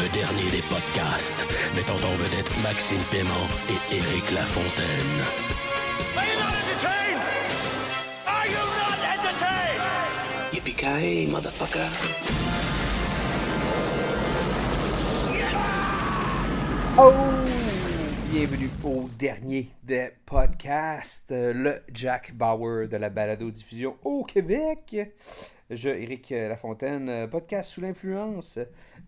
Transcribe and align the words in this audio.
Le 0.00 0.08
dernier 0.14 0.50
des 0.50 0.62
podcasts, 0.62 1.44
mettant 1.76 1.96
en 1.96 2.14
vedette 2.14 2.50
Maxime 2.62 3.02
Paiement 3.10 3.46
et 3.68 3.94
Éric 3.94 4.30
Lafontaine. 4.30 5.20
Are 6.16 6.24
you 6.24 6.38
not 6.38 6.54
entertained? 6.56 7.20
Are 8.26 8.46
you 8.46 8.62
not 8.80 8.96
entertained? 9.12 9.82
Yippee-ki-yay, 10.54 11.26
motherfucker. 11.26 11.90
Oh! 16.96 17.12
Bienvenue 18.30 18.70
au 18.82 19.10
dernier 19.18 19.68
des 19.82 20.12
podcasts, 20.24 21.30
euh, 21.30 21.52
le 21.52 21.82
Jack 21.92 22.32
Bauer 22.32 22.88
de 22.88 22.96
la 22.96 23.10
balado-diffusion 23.10 23.98
au 24.04 24.24
Québec. 24.24 24.96
Je, 25.68 25.90
Éric 25.90 26.30
Lafontaine, 26.30 27.08
euh, 27.10 27.26
podcast 27.26 27.70
sous 27.70 27.82
l'influence 27.82 28.58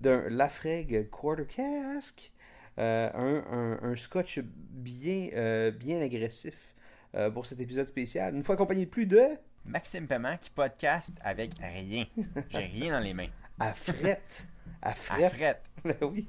d'un 0.03 0.29
Lafreg 0.29 1.09
Quarter 1.11 1.47
Cask, 1.47 2.31
euh, 2.79 3.11
un, 3.15 3.45
un- 3.83 3.91
un 3.93 3.97
scotch 3.97 4.41
bien, 4.43 5.29
euh, 5.35 5.71
bien 5.71 6.01
agressif 6.01 6.75
euh, 7.15 7.31
pour 7.31 7.47
cet 7.47 7.61
épisode 7.61 7.87
spécial. 7.87 8.35
Une 8.35 8.43
fois 8.43 8.57
accompagné 8.57 8.85
de 8.87 8.91
plus 8.91 9.07
de 9.07 9.21
Maxime 9.65 10.07
Paiement 10.09 10.37
qui 10.39 10.51
podcast 10.51 11.13
avec 11.23 11.53
rien. 11.61 12.05
J'ai 12.51 12.59
rien 12.59 12.93
dans 12.93 13.01
les 13.05 13.15
mains. 13.15 13.29
à 13.61 13.73
frette. 13.75 14.47
À 14.83 14.91
À 14.91 14.95
frette. 14.95 15.33
frette. 15.35 15.63
Ben 15.85 15.97
oui. 16.03 16.29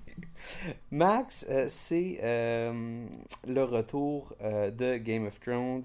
Max, 0.91 1.45
c'est 1.67 2.17
le 2.23 3.63
retour 3.63 4.35
de 4.41 4.97
Game 4.97 5.25
of 5.27 5.39
Thrones. 5.39 5.83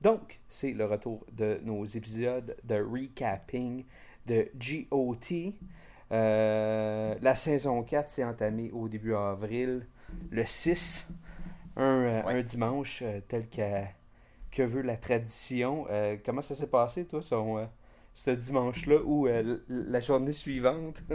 Donc, 0.00 0.38
c'est 0.48 0.72
le 0.72 0.84
retour 0.84 1.26
de 1.32 1.58
nos 1.64 1.84
épisodes 1.84 2.56
de 2.64 2.76
recapping 2.76 3.84
de 4.26 4.48
GOT. 4.54 5.54
Euh, 6.12 7.14
la 7.20 7.34
saison 7.36 7.82
4 7.82 8.10
s'est 8.10 8.24
entamée 8.24 8.70
au 8.72 8.88
début 8.88 9.14
avril, 9.14 9.86
le 10.30 10.44
6, 10.46 11.08
un, 11.76 11.82
euh, 11.82 12.22
Ouais. 12.22 12.38
un 12.38 12.42
dimanche 12.42 13.00
euh, 13.02 13.20
tel 13.28 13.48
que, 13.48 13.84
que 14.50 14.62
veut 14.62 14.82
la 14.82 14.96
tradition. 14.96 15.86
Euh, 15.90 16.16
comment 16.24 16.42
ça 16.42 16.54
s'est 16.56 16.68
passé, 16.68 17.06
toi, 17.06 17.22
son, 17.22 17.68
ce 18.14 18.30
dimanche-là 18.30 18.98
ou 19.04 19.28
euh, 19.28 19.58
la 19.68 20.00
journée 20.00 20.32
suivante? 20.32 21.02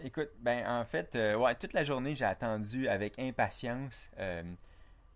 Écoute, 0.00 0.30
ben 0.40 0.64
en 0.68 0.84
fait, 0.84 1.14
euh, 1.14 1.36
ouais, 1.36 1.54
toute 1.54 1.72
la 1.72 1.84
journée 1.84 2.14
j'ai 2.14 2.24
attendu 2.24 2.88
avec 2.88 3.18
impatience 3.18 4.10
euh, 4.18 4.42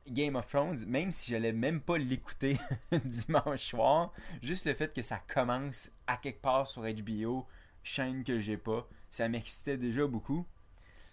Game 0.09 0.36
of 0.36 0.48
Thrones, 0.48 0.84
même 0.86 1.12
si 1.12 1.33
j'allais 1.33 1.53
même 1.53 1.81
pas 1.81 1.98
l'écouter 1.98 2.59
dimanche 3.05 3.70
soir. 3.70 4.12
Juste 4.42 4.66
le 4.66 4.75
fait 4.75 4.94
que 4.94 5.03
ça 5.03 5.20
commence 5.33 5.91
à 6.06 6.16
quelque 6.19 6.42
part 6.42 6.66
sur 6.69 6.83
HBO, 6.84 7.47
chaîne 7.89 8.22
que 8.22 8.41
j'ai 8.41 8.56
pas, 8.56 8.86
ça 9.11 9.28
m'excitait 9.28 9.77
déjà 9.77 10.06
beaucoup. 10.06 10.47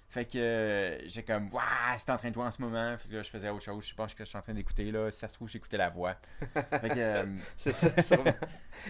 Fait 0.07 0.23
que 0.23 0.37
euh, 0.37 1.07
j'ai 1.07 1.23
comme, 1.23 1.51
waouh, 1.51 1.63
c'est 1.97 2.09
en 2.09 2.17
train 2.17 2.29
de 2.29 2.35
jouer 2.35 2.45
en 2.45 2.51
ce 2.51 2.61
moment. 2.61 2.95
Fait 2.97 3.09
que 3.09 3.15
là, 3.15 3.21
je 3.23 3.29
faisais 3.29 3.49
autre 3.49 3.63
chose. 3.63 3.85
Je 3.85 3.95
pense 3.95 4.13
que 4.13 4.23
je 4.23 4.29
suis 4.29 4.37
en 4.37 4.41
train 4.41 4.53
d'écouter 4.53 4.89
là. 4.91 5.11
Si 5.11 5.19
ça 5.19 5.27
se 5.27 5.33
trouve, 5.33 5.49
j'écoutais 5.49 5.77
la 5.77 5.89
voix. 5.89 6.15
Fait 6.53 6.89
que, 6.89 6.93
euh, 6.97 7.25
C'est 7.57 7.73
ça, 7.73 8.01
sûrement. 8.01 8.33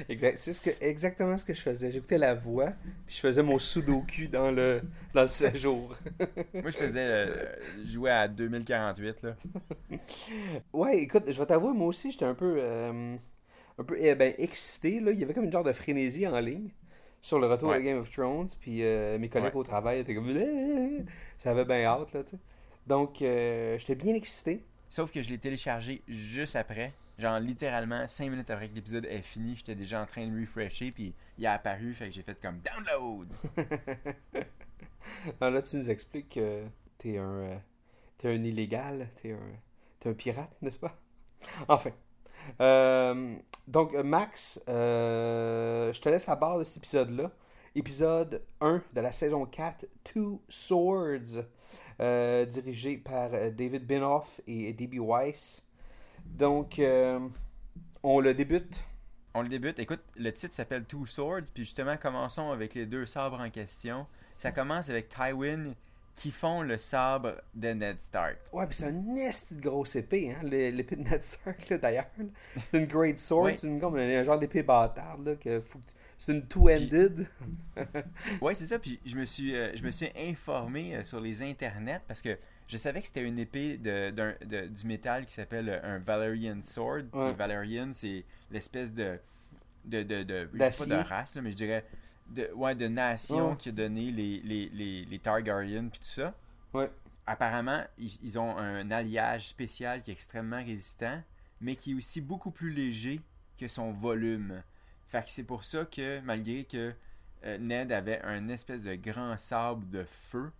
Exact. 0.07 0.37
C'est 0.37 0.53
ce 0.53 0.61
que, 0.61 0.69
exactement 0.81 1.37
ce 1.37 1.45
que 1.45 1.53
je 1.53 1.61
faisais. 1.61 1.91
J'écoutais 1.91 2.17
la 2.17 2.35
voix, 2.35 2.73
puis 3.07 3.15
je 3.15 3.21
faisais 3.21 3.41
mon 3.41 3.57
sudoku 3.57 4.27
dans 4.27 4.51
le, 4.51 4.81
dans 5.13 5.23
le 5.23 5.27
séjour. 5.27 5.95
moi, 6.53 6.69
je 6.69 6.77
faisais 6.77 6.99
euh, 6.99 7.55
jouer 7.85 8.11
à 8.11 8.27
2048 8.27 9.23
là. 9.23 9.35
ouais, 10.73 10.99
écoute, 10.99 11.23
je 11.27 11.39
vais 11.39 11.45
t'avouer, 11.45 11.73
moi 11.73 11.87
aussi, 11.87 12.11
j'étais 12.11 12.25
un 12.25 12.35
peu, 12.35 12.57
euh, 12.59 13.15
un 13.79 13.83
peu 13.83 13.95
eh 13.99 14.13
ben, 14.13 14.33
excité. 14.37 14.99
Là. 14.99 15.11
Il 15.11 15.19
y 15.19 15.23
avait 15.23 15.33
comme 15.33 15.45
une 15.45 15.51
genre 15.51 15.63
de 15.63 15.73
frénésie 15.73 16.27
en 16.27 16.39
ligne 16.39 16.69
sur 17.25 17.39
le 17.39 17.47
retour 17.47 17.69
Ouais. 17.69 17.79
de 17.79 17.83
Game 17.83 17.97
of 17.97 18.09
Thrones, 18.11 18.49
puis 18.59 18.83
euh, 18.83 19.17
mes 19.17 19.29
collègues 19.29 19.55
Ouais. 19.55 19.59
au 19.61 19.63
travail 19.63 19.99
étaient 19.99 20.13
comme... 20.13 20.27
Ça 21.39 21.49
avait 21.51 21.65
bien 21.65 21.83
hâte, 21.83 22.13
là, 22.13 22.23
tu 22.23 22.31
sais. 22.31 22.37
Donc, 22.85 23.19
euh, 23.23 23.79
j'étais 23.79 23.95
bien 23.95 24.13
excité. 24.13 24.63
Sauf 24.91 25.11
que 25.11 25.23
je 25.23 25.29
l'ai 25.29 25.39
téléchargé 25.39 26.03
juste 26.07 26.55
après. 26.55 26.93
Genre 27.17 27.39
littéralement 27.39 28.07
5 28.07 28.29
minutes 28.29 28.49
après 28.51 28.67
que 28.69 28.75
l'épisode 28.75 29.05
est 29.05 29.21
fini, 29.23 29.55
j'étais 29.55 29.73
déjà 29.73 30.01
en 30.01 30.05
train 30.05 30.27
de 30.27 30.39
refresher 30.39 30.91
puis 30.91 31.13
il 31.39 31.47
a 31.47 31.53
apparu, 31.53 31.93
fait 31.93 32.09
que 32.09 32.11
j'ai 32.13 32.21
fait 32.21 32.37
comme 32.39 32.59
download. 32.59 33.27
Alors 35.41 35.53
là, 35.55 35.61
tu 35.61 35.77
nous 35.77 35.89
expliques 35.89 36.29
que 36.35 36.63
t'es 36.97 37.17
un, 37.17 37.23
euh, 37.23 37.57
t'es 38.17 38.27
un 38.27 38.43
illégal, 38.43 39.07
t'es 39.21 39.31
un, 39.31 39.39
t'es 39.99 40.09
un 40.09 40.13
pirate, 40.13 40.51
n'est-ce 40.61 40.77
pas? 40.79 40.95
Enfin. 41.69 41.91
Euh, 42.61 43.35
donc, 43.67 43.93
euh, 43.95 44.03
Max, 44.03 44.61
euh, 44.69 45.91
je 45.91 45.99
te 45.99 46.09
laisse 46.09 46.27
la 46.27 46.35
barre 46.35 46.59
de 46.59 46.63
cet 46.63 46.77
épisode-là. 46.77 47.31
Épisode 47.73 48.41
1 48.61 48.81
de 48.93 49.01
la 49.01 49.11
saison 49.11 49.45
4, 49.45 49.85
Two 50.03 50.41
Swords, 50.47 51.43
euh, 51.99 52.45
dirigé 52.45 52.97
par 52.97 53.29
David 53.29 53.85
Binoff 53.85 54.39
et 54.47 54.71
D.B. 54.71 54.95
Weiss. 54.99 55.65
Donc, 56.25 56.79
euh, 56.79 57.19
on 58.03 58.19
le 58.19 58.33
débute. 58.33 58.83
On 59.33 59.41
le 59.41 59.49
débute. 59.49 59.79
Écoute, 59.79 60.01
le 60.15 60.31
titre 60.31 60.55
s'appelle 60.55 60.85
Two 60.85 61.05
Swords, 61.05 61.43
puis 61.53 61.63
justement 61.65 61.97
commençons 61.97 62.51
avec 62.51 62.73
les 62.75 62.85
deux 62.85 63.05
sabres 63.05 63.41
en 63.41 63.49
question. 63.49 64.05
Ça 64.37 64.51
commence 64.51 64.89
avec 64.89 65.09
Tywin 65.09 65.73
qui 66.15 66.31
font 66.31 66.61
le 66.61 66.77
sabre 66.77 67.41
de 67.53 67.69
Ned 67.73 67.99
Stark. 68.01 68.37
Ouais, 68.53 68.65
puis 68.67 68.75
c'est 68.75 68.85
un 68.85 69.15
esti 69.15 69.55
de 69.55 69.61
grosse 69.61 69.95
épée, 69.97 70.31
hein, 70.31 70.39
l'é- 70.43 70.71
l'épée 70.71 70.95
de 70.95 71.01
Ned 71.03 71.21
Stark, 71.21 71.69
là, 71.69 71.77
d'ailleurs. 71.77 72.05
C'est 72.63 72.77
une 72.77 72.85
great 72.85 73.19
sword, 73.19 73.51
c'est 73.57 73.67
une, 73.67 73.79
comme 73.81 73.97
un, 73.97 74.23
genre 74.23 74.39
d'épée 74.39 74.63
bâtarde, 74.63 75.27
là, 75.27 75.35
que 75.35 75.59
faut 75.61 75.79
c'est 76.17 76.31
une 76.31 76.47
two-handed. 76.47 77.27
Ouais, 78.41 78.53
c'est 78.55 78.67
ça. 78.67 78.79
Puis 78.79 78.99
je 79.05 79.17
me 79.17 79.25
suis, 79.25 79.53
euh, 79.55 79.75
je 79.75 79.83
me 79.83 79.91
suis 79.91 80.09
informé 80.17 80.95
euh, 80.95 81.03
sur 81.03 81.19
les 81.19 81.41
internets 81.41 82.01
parce 82.07 82.21
que 82.21 82.37
je 82.67 82.77
savais 82.77 83.01
que 83.01 83.07
c'était 83.07 83.21
une 83.21 83.37
épée 83.37 83.77
de, 83.77 84.11
d'un- 84.11 84.33
de- 84.45 84.67
du 84.67 84.87
métal 84.87 85.25
qui 85.25 85.33
s'appelle 85.33 85.67
euh, 85.69 85.95
un 85.95 85.99
Valerian 85.99 86.61
Sword. 86.61 87.03
Ouais. 87.13 87.33
Valerian, 87.33 87.89
c'est 87.91 88.23
l'espèce 88.49 88.93
de. 88.93 89.19
de, 89.83 90.03
de, 90.03 90.23
de 90.23 90.49
je 90.53 90.71
sais 90.71 90.87
pas 90.87 90.95
de 91.03 91.07
race, 91.09 91.35
là, 91.35 91.41
mais 91.41 91.51
je 91.51 91.57
dirais. 91.57 91.83
De, 92.27 92.49
ouais, 92.55 92.73
de 92.75 92.87
nation 92.87 93.55
qui 93.55 93.69
a 93.69 93.71
donné 93.71 94.11
les, 94.11 94.41
les, 94.41 94.69
les, 94.69 95.05
les 95.05 95.19
puis 95.19 95.99
tout 95.99 96.05
ça. 96.05 96.33
Ouais. 96.73 96.89
Apparemment, 97.27 97.83
ils, 97.97 98.17
ils 98.23 98.39
ont 98.39 98.57
un 98.57 98.89
alliage 98.91 99.47
spécial 99.47 100.01
qui 100.01 100.11
est 100.11 100.13
extrêmement 100.13 100.63
résistant, 100.63 101.21
mais 101.61 101.75
qui 101.75 101.91
est 101.91 101.95
aussi 101.95 102.21
beaucoup 102.21 102.51
plus 102.51 102.71
léger 102.71 103.21
que 103.57 103.67
son 103.67 103.91
volume. 103.91 104.61
Fait 105.07 105.23
que 105.23 105.29
c'est 105.29 105.43
pour 105.43 105.63
ça 105.63 105.85
que, 105.85 106.19
malgré 106.21 106.65
que 106.65 106.93
euh, 107.45 107.57
Ned 107.57 107.91
avait 107.91 108.21
un 108.23 108.49
espèce 108.49 108.83
de 108.83 108.95
grand 108.95 109.37
sabre 109.37 109.85
de 109.85 110.03
feu, 110.03 110.51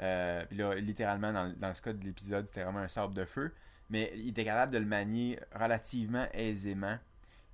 euh, 0.00 0.44
puis 0.46 0.58
là, 0.58 0.74
littéralement, 0.74 1.32
dans, 1.32 1.52
dans 1.56 1.74
ce 1.74 1.82
cas 1.82 1.92
de 1.92 2.04
l'épisode, 2.04 2.46
c'était 2.46 2.64
vraiment 2.64 2.80
un 2.80 2.88
sabre 2.88 3.14
de 3.14 3.24
feu, 3.24 3.54
mais 3.88 4.12
il 4.16 4.28
était 4.28 4.44
capable 4.44 4.72
de 4.72 4.78
le 4.78 4.86
manier 4.86 5.38
relativement 5.54 6.26
aisément. 6.32 6.98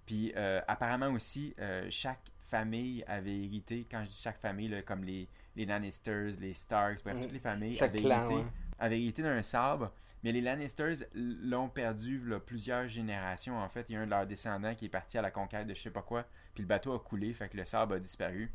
Puis 0.07 0.33
euh, 0.37 0.61
apparemment 0.67 1.09
aussi, 1.09 1.55
euh, 1.61 1.87
chaque 1.91 2.31
famille 2.45 3.05
avait 3.07 3.37
hérité, 3.45 3.87
quand 3.91 4.03
je 4.05 4.11
dis 4.11 4.21
chaque 4.21 4.39
famille, 4.39 4.69
là, 4.69 4.83
comme 4.83 5.05
les, 5.05 5.29
les 5.57 5.67
Lannisters, 5.67 6.33
les 6.41 6.55
Starks, 6.55 7.03
bref, 7.05 7.17
Mm. 7.19 7.23
toutes 7.23 7.33
les 7.33 7.39
familles 7.39 7.75
Chaque 7.75 7.91
avaient 7.91 7.99
clan, 7.99 8.25
hérité, 8.25 8.35
ouais. 8.35 8.45
avaient 8.79 9.01
hérité 9.01 9.23
d'un 9.23 9.43
sabre. 9.43 9.93
Mais 10.23 10.33
les 10.33 10.41
Lannisters 10.41 10.97
l'ont 11.15 11.69
perdu 11.69 12.19
là, 12.25 12.41
plusieurs 12.41 12.89
générations. 12.89 13.59
En 13.59 13.69
fait, 13.69 13.91
il 13.91 13.93
y 13.93 13.97
a 13.97 14.01
un 14.01 14.07
de 14.07 14.11
leurs 14.11 14.27
descendants 14.27 14.75
qui 14.75 14.87
est 14.87 14.89
parti 14.91 15.19
à 15.19 15.23
la 15.23 15.31
conquête 15.31 15.67
de 15.67 15.75
je 15.75 15.83
sais 15.83 15.91
pas 15.91 16.01
quoi, 16.03 16.25
puis 16.55 16.63
le 16.63 16.67
bateau 16.69 16.95
a 16.95 16.99
coulé, 16.99 17.35
fait 17.35 17.49
que 17.49 17.57
le 17.59 17.65
sabre 17.67 17.95
a 17.97 17.99
disparu. 18.01 18.51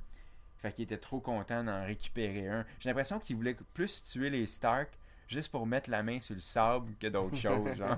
Fait 0.58 0.74
qu'il 0.74 0.84
était 0.84 0.98
trop 0.98 1.20
content 1.20 1.64
d'en 1.64 1.86
récupérer 1.86 2.48
un. 2.50 2.66
J'ai 2.80 2.90
l'impression 2.90 3.20
qu'il 3.20 3.36
voulait 3.38 3.56
plus 3.74 4.04
tuer 4.04 4.30
les 4.30 4.46
Stark 4.46 4.90
juste 5.30 5.50
pour 5.52 5.66
mettre 5.66 5.90
la 5.90 6.04
main 6.04 6.20
sur 6.20 6.36
le 6.36 6.42
sable 6.42 6.92
que 7.00 7.08
d'autres 7.08 7.36
choses, 7.38 7.76
genre. 7.78 7.98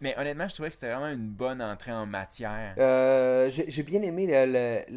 Mais 0.00 0.18
honnêtement, 0.18 0.48
je 0.48 0.54
trouvais 0.54 0.70
que 0.70 0.74
c'était 0.74 0.90
vraiment 0.92 1.08
une 1.12 1.28
bonne 1.28 1.62
entrée 1.62 1.92
en 1.92 2.06
matière. 2.06 2.74
Euh, 2.78 3.48
J'ai 3.50 3.82
bien 3.84 4.02
aimé 4.02 4.26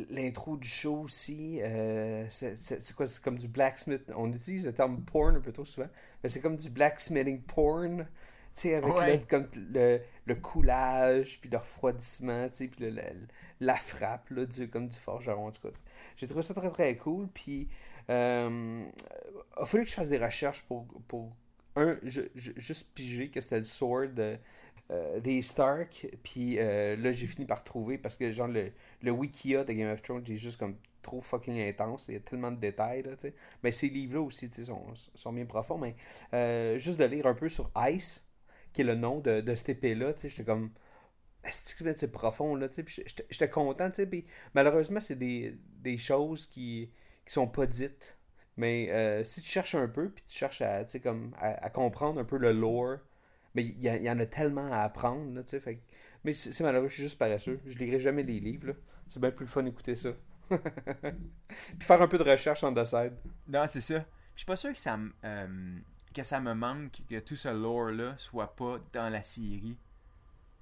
l'intro 0.10 0.58
du 0.58 0.68
show 0.68 1.02
aussi. 1.02 1.60
Euh, 1.62 2.26
c'est 2.30 2.96
quoi? 2.96 3.06
C'est 3.06 3.22
comme 3.22 3.38
du 3.38 3.48
blacksmith. 3.48 4.02
On 4.16 4.32
utilise 4.32 4.66
le 4.66 4.74
terme 4.74 5.02
porn 5.04 5.36
un 5.36 5.42
peu 5.42 5.52
trop 5.52 5.66
souvent. 5.66 5.90
Mais 6.24 6.30
c'est 6.30 6.40
comme 6.40 6.58
du 6.58 6.70
blacksmithing 6.70 7.42
porn. 7.42 8.08
Tu 8.56 8.62
sais, 8.62 8.76
avec 8.76 8.94
Ouais. 8.96 9.18
le, 9.18 9.26
comme 9.26 9.48
le, 9.74 10.00
le 10.26 10.36
coulage, 10.36 11.40
puis 11.42 11.50
le 11.50 11.58
refroidissement, 11.58 12.48
tu 12.50 12.56
sais, 12.56 12.68
puis 12.68 12.90
le- 12.92 13.02
la 13.60 13.76
frappe, 13.76 14.30
là, 14.30 14.46
du, 14.46 14.70
comme 14.70 14.88
du 14.88 14.96
forgeron, 14.98 15.48
en 15.48 15.52
tout 15.52 15.62
cas. 15.68 15.74
J'ai 16.18 16.28
trouvé 16.28 16.44
ça 16.44 16.54
très 16.54 16.70
très 16.70 16.96
cool. 16.98 17.28
Puis, 17.34 17.68
euh, 18.12 18.86
a 19.58 19.66
fallu 19.66 19.86
que 19.86 19.90
je 19.90 19.96
fasse 19.96 20.10
des 20.10 20.24
recherches 20.24 20.62
pour, 20.64 20.86
pour 21.08 21.36
un, 21.76 21.98
juste 22.04 22.94
piger 22.94 23.30
que 23.30 23.42
c'était 23.42 23.60
le 23.60 23.64
sword 23.66 24.10
euh, 24.92 25.20
des 25.20 25.42
Stark. 25.42 26.08
Puis 26.24 26.60
euh, 26.60 26.96
là, 26.98 27.12
j'ai 27.12 27.28
fini 27.28 27.46
par 27.46 27.64
trouver 27.64 27.98
parce 27.98 28.18
que, 28.18 28.32
genre, 28.32 28.48
le, 28.48 28.72
le 29.02 29.12
Wikia 29.12 29.64
de 29.64 29.74
Game 29.74 29.90
of 29.92 30.02
Thrones, 30.02 30.26
j'ai 30.26 30.38
juste 30.38 30.58
comme 30.60 30.78
trop 31.02 31.22
fucking 31.22 31.60
intense. 31.62 32.06
Il 32.10 32.14
y 32.16 32.18
a 32.18 32.20
tellement 32.22 32.52
de 32.52 32.58
détails, 32.60 33.04
là, 33.04 33.12
tu 33.16 33.22
sais. 33.30 33.34
Mais 33.64 33.72
ces 33.72 33.90
livres-là 33.90 34.22
aussi, 34.22 34.50
sont, 34.54 34.84
sont 35.16 35.34
bien 35.34 35.46
profonds. 35.46 35.78
Mais 35.78 35.96
euh, 36.34 36.78
juste 36.78 37.00
de 37.00 37.06
lire 37.06 37.28
un 37.28 37.34
peu 37.36 37.50
sur 37.50 37.72
Ice, 37.90 38.26
qui 38.74 38.82
est 38.82 38.86
le 38.86 38.96
nom 38.96 39.20
de, 39.20 39.42
de 39.42 39.56
cette 39.56 39.70
épée-là, 39.70 40.14
tu 40.14 40.22
sais, 40.22 40.30
j'étais 40.30 40.44
comme. 40.46 40.72
C'est 41.50 42.12
profond, 42.12 42.56
là, 42.56 42.70
tu 42.70 42.84
sais. 42.88 43.04
J'étais- 43.30 43.50
content, 43.50 43.90
tu 43.92 44.04
sais. 44.04 44.26
Malheureusement, 44.56 45.00
c'est 45.02 45.16
des, 45.18 45.58
des 45.82 45.98
choses 45.98 46.46
qui, 46.48 46.90
qui 47.26 47.34
sont 47.34 47.48
pas 47.48 47.66
dites. 47.66 48.18
Mais 48.58 48.90
euh, 48.92 49.24
si 49.24 49.42
tu 49.42 49.50
cherches 49.50 49.76
un 49.76 49.88
peu, 49.88 50.10
puis 50.10 50.24
tu 50.28 50.38
cherches 50.38 50.62
à, 50.62 50.84
comme, 51.02 51.34
à, 51.40 51.70
comprendre 51.70 52.20
un 52.20 52.24
peu 52.24 52.38
le 52.38 52.52
lore, 52.52 52.98
mais 53.56 53.64
il 53.64 53.82
y, 53.82 54.10
en 54.10 54.20
a 54.20 54.26
tellement 54.26 54.72
à 54.72 54.80
apprendre, 54.80 55.44
tu 55.44 55.60
sais. 55.60 55.80
Mais 56.24 56.34
c'est 56.34 56.64
malheureux, 56.64 56.88
je 56.88 56.94
suis 56.94 57.04
juste 57.04 57.18
paresseux. 57.18 57.60
Je 57.66 57.78
lirai 57.78 58.00
jamais 58.00 58.24
les 58.24 58.40
livres. 58.40 58.74
C'est 59.08 59.20
bien 59.20 59.32
plus 59.32 59.46
le 59.46 59.50
fun 59.50 59.64
d'écouter 59.64 59.96
ça. 59.96 60.10
puis 60.50 61.82
faire 61.82 62.02
un 62.02 62.08
peu 62.08 62.18
de 62.18 62.24
recherche 62.24 62.64
en 62.64 62.74
the 62.74 62.86
side. 62.86 63.14
Non, 63.48 63.66
c'est 63.68 63.82
ça. 63.82 64.06
Je 64.34 64.40
suis 64.40 64.46
pas 64.46 64.56
sûr 64.56 64.72
que 64.72 64.80
ça, 64.80 64.98
euh, 65.26 65.78
que 66.14 66.24
ça 66.24 66.40
me 66.40 66.54
manque 66.54 66.94
que 67.10 67.20
tout 67.20 67.36
ce 67.36 67.50
lore-là 67.50 68.16
soit 68.18 68.56
pas 68.56 68.80
dans 68.94 69.10
la 69.10 69.22
série. 69.22 69.78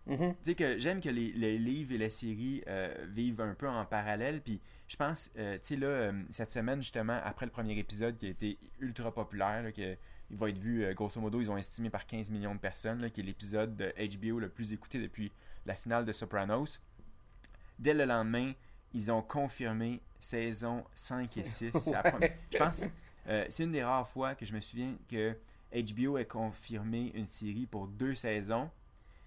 Mhm. 0.08 0.34
Tu 0.34 0.36
sais 0.44 0.56
que 0.56 0.78
j'aime 0.80 1.00
que 1.00 1.10
les, 1.10 1.32
les 1.34 1.58
livres 1.60 1.94
et 1.94 1.98
la 1.98 2.10
série 2.10 2.64
euh, 2.68 2.94
vivent 3.10 3.42
un 3.42 3.54
peu 3.54 3.68
en 3.70 3.86
parallèle. 3.86 4.42
Puis 4.42 4.60
je 4.88 4.96
pense, 4.96 5.30
euh, 5.38 5.56
tu 5.60 5.68
sais, 5.68 5.76
là, 5.76 5.88
euh, 5.88 6.24
cette 6.32 6.52
semaine, 6.52 6.82
justement, 6.82 7.20
après 7.24 7.46
le 7.46 7.52
premier 7.52 7.78
épisode 7.78 8.18
qui 8.18 8.26
a 8.26 8.30
été 8.30 8.58
ultra 8.80 9.14
populaire, 9.14 9.64
là, 9.64 9.72
que, 9.72 9.96
il 10.32 10.38
va 10.38 10.50
être 10.50 10.58
vu, 10.58 10.92
grosso 10.96 11.20
modo, 11.22 11.40
ils 11.42 11.52
ont 11.52 11.58
estimé 11.58 11.90
par 11.90 12.06
15 12.08 12.32
millions 12.32 12.56
de 12.56 12.60
personnes, 12.60 13.02
là, 13.02 13.10
qui 13.10 13.20
est 13.22 13.24
l'épisode 13.24 13.76
de 13.76 13.94
HBO 14.18 14.40
le 14.40 14.50
plus 14.50 14.72
écouté 14.74 15.00
depuis 15.02 15.32
la 15.66 15.76
finale 15.76 16.06
de 16.06 16.12
Sopranos. 16.14 16.80
Dès 17.78 17.94
le 17.94 18.06
lendemain, 18.06 18.54
ils 18.94 19.12
ont 19.12 19.22
confirmé 19.22 20.00
saison 20.20 20.84
5 20.96 21.38
et 21.38 21.44
6. 21.46 21.72
C'est 21.78 21.92
la 21.92 22.04
première- 22.04 22.32
Je 22.52 22.58
pense, 22.58 22.86
c'est 23.50 23.64
une 23.64 23.72
des 23.72 23.84
rares 23.84 24.08
fois 24.10 24.36
que 24.36 24.46
je 24.46 24.54
me 24.54 24.62
souviens 24.62 24.96
que 25.10 25.36
HBO 25.74 26.18
ait 26.18 26.26
confirmé 26.26 27.12
une 27.14 27.28
série 27.28 27.66
pour 27.66 27.88
deux 27.88 28.16
saisons. 28.16 28.70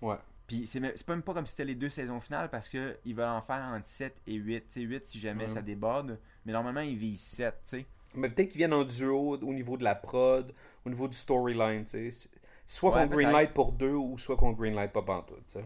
Ouais. 0.00 0.16
Puis 0.46 0.66
c'est 0.66 0.80
même, 0.80 0.92
même 1.08 1.22
pas 1.22 1.32
comme 1.34 1.46
si 1.46 1.52
c'était 1.52 1.64
les 1.64 1.74
deux 1.74 1.88
saisons 1.88 2.20
finales 2.20 2.50
parce 2.50 2.68
que 2.68 2.98
il 3.04 3.14
va 3.14 3.32
en 3.34 3.40
faire 3.42 3.62
entre 3.74 3.86
7 3.86 4.14
et 4.26 4.34
8. 4.34 4.66
Tu 4.66 4.72
sais, 4.72 4.80
8 4.82 5.06
si 5.06 5.18
jamais 5.20 5.44
ça 5.48 5.62
déborde. 5.62 6.18
Mais 6.44 6.52
normalement, 6.52 6.80
il 6.82 6.96
vise 6.98 7.20
7, 7.22 7.54
tu 7.54 7.60
sais. 7.78 7.86
Mais 8.14 8.28
peut-être 8.28 8.48
qu'ils 8.50 8.58
viennent 8.58 8.74
en 8.74 8.84
duo 8.84 9.36
au 9.38 9.52
niveau 9.54 9.76
de 9.76 9.84
la 9.84 9.94
prod, 9.94 10.52
au 10.84 10.90
niveau 10.90 11.08
du 11.08 11.16
storyline, 11.16 11.84
tu 11.84 11.90
sais. 11.90 12.10
C'est- 12.10 12.30
Soit 12.66 12.94
Ouais, 12.94 13.02
qu'on 13.08 13.14
greenlight 13.16 13.52
pour 13.52 13.72
deux, 13.72 13.92
ou 13.94 14.16
soit 14.16 14.36
qu'on 14.36 14.52
greenlight 14.52 14.90
pas 14.92 15.02
pantoute, 15.02 15.44
tu 15.48 15.58
sais. 15.58 15.64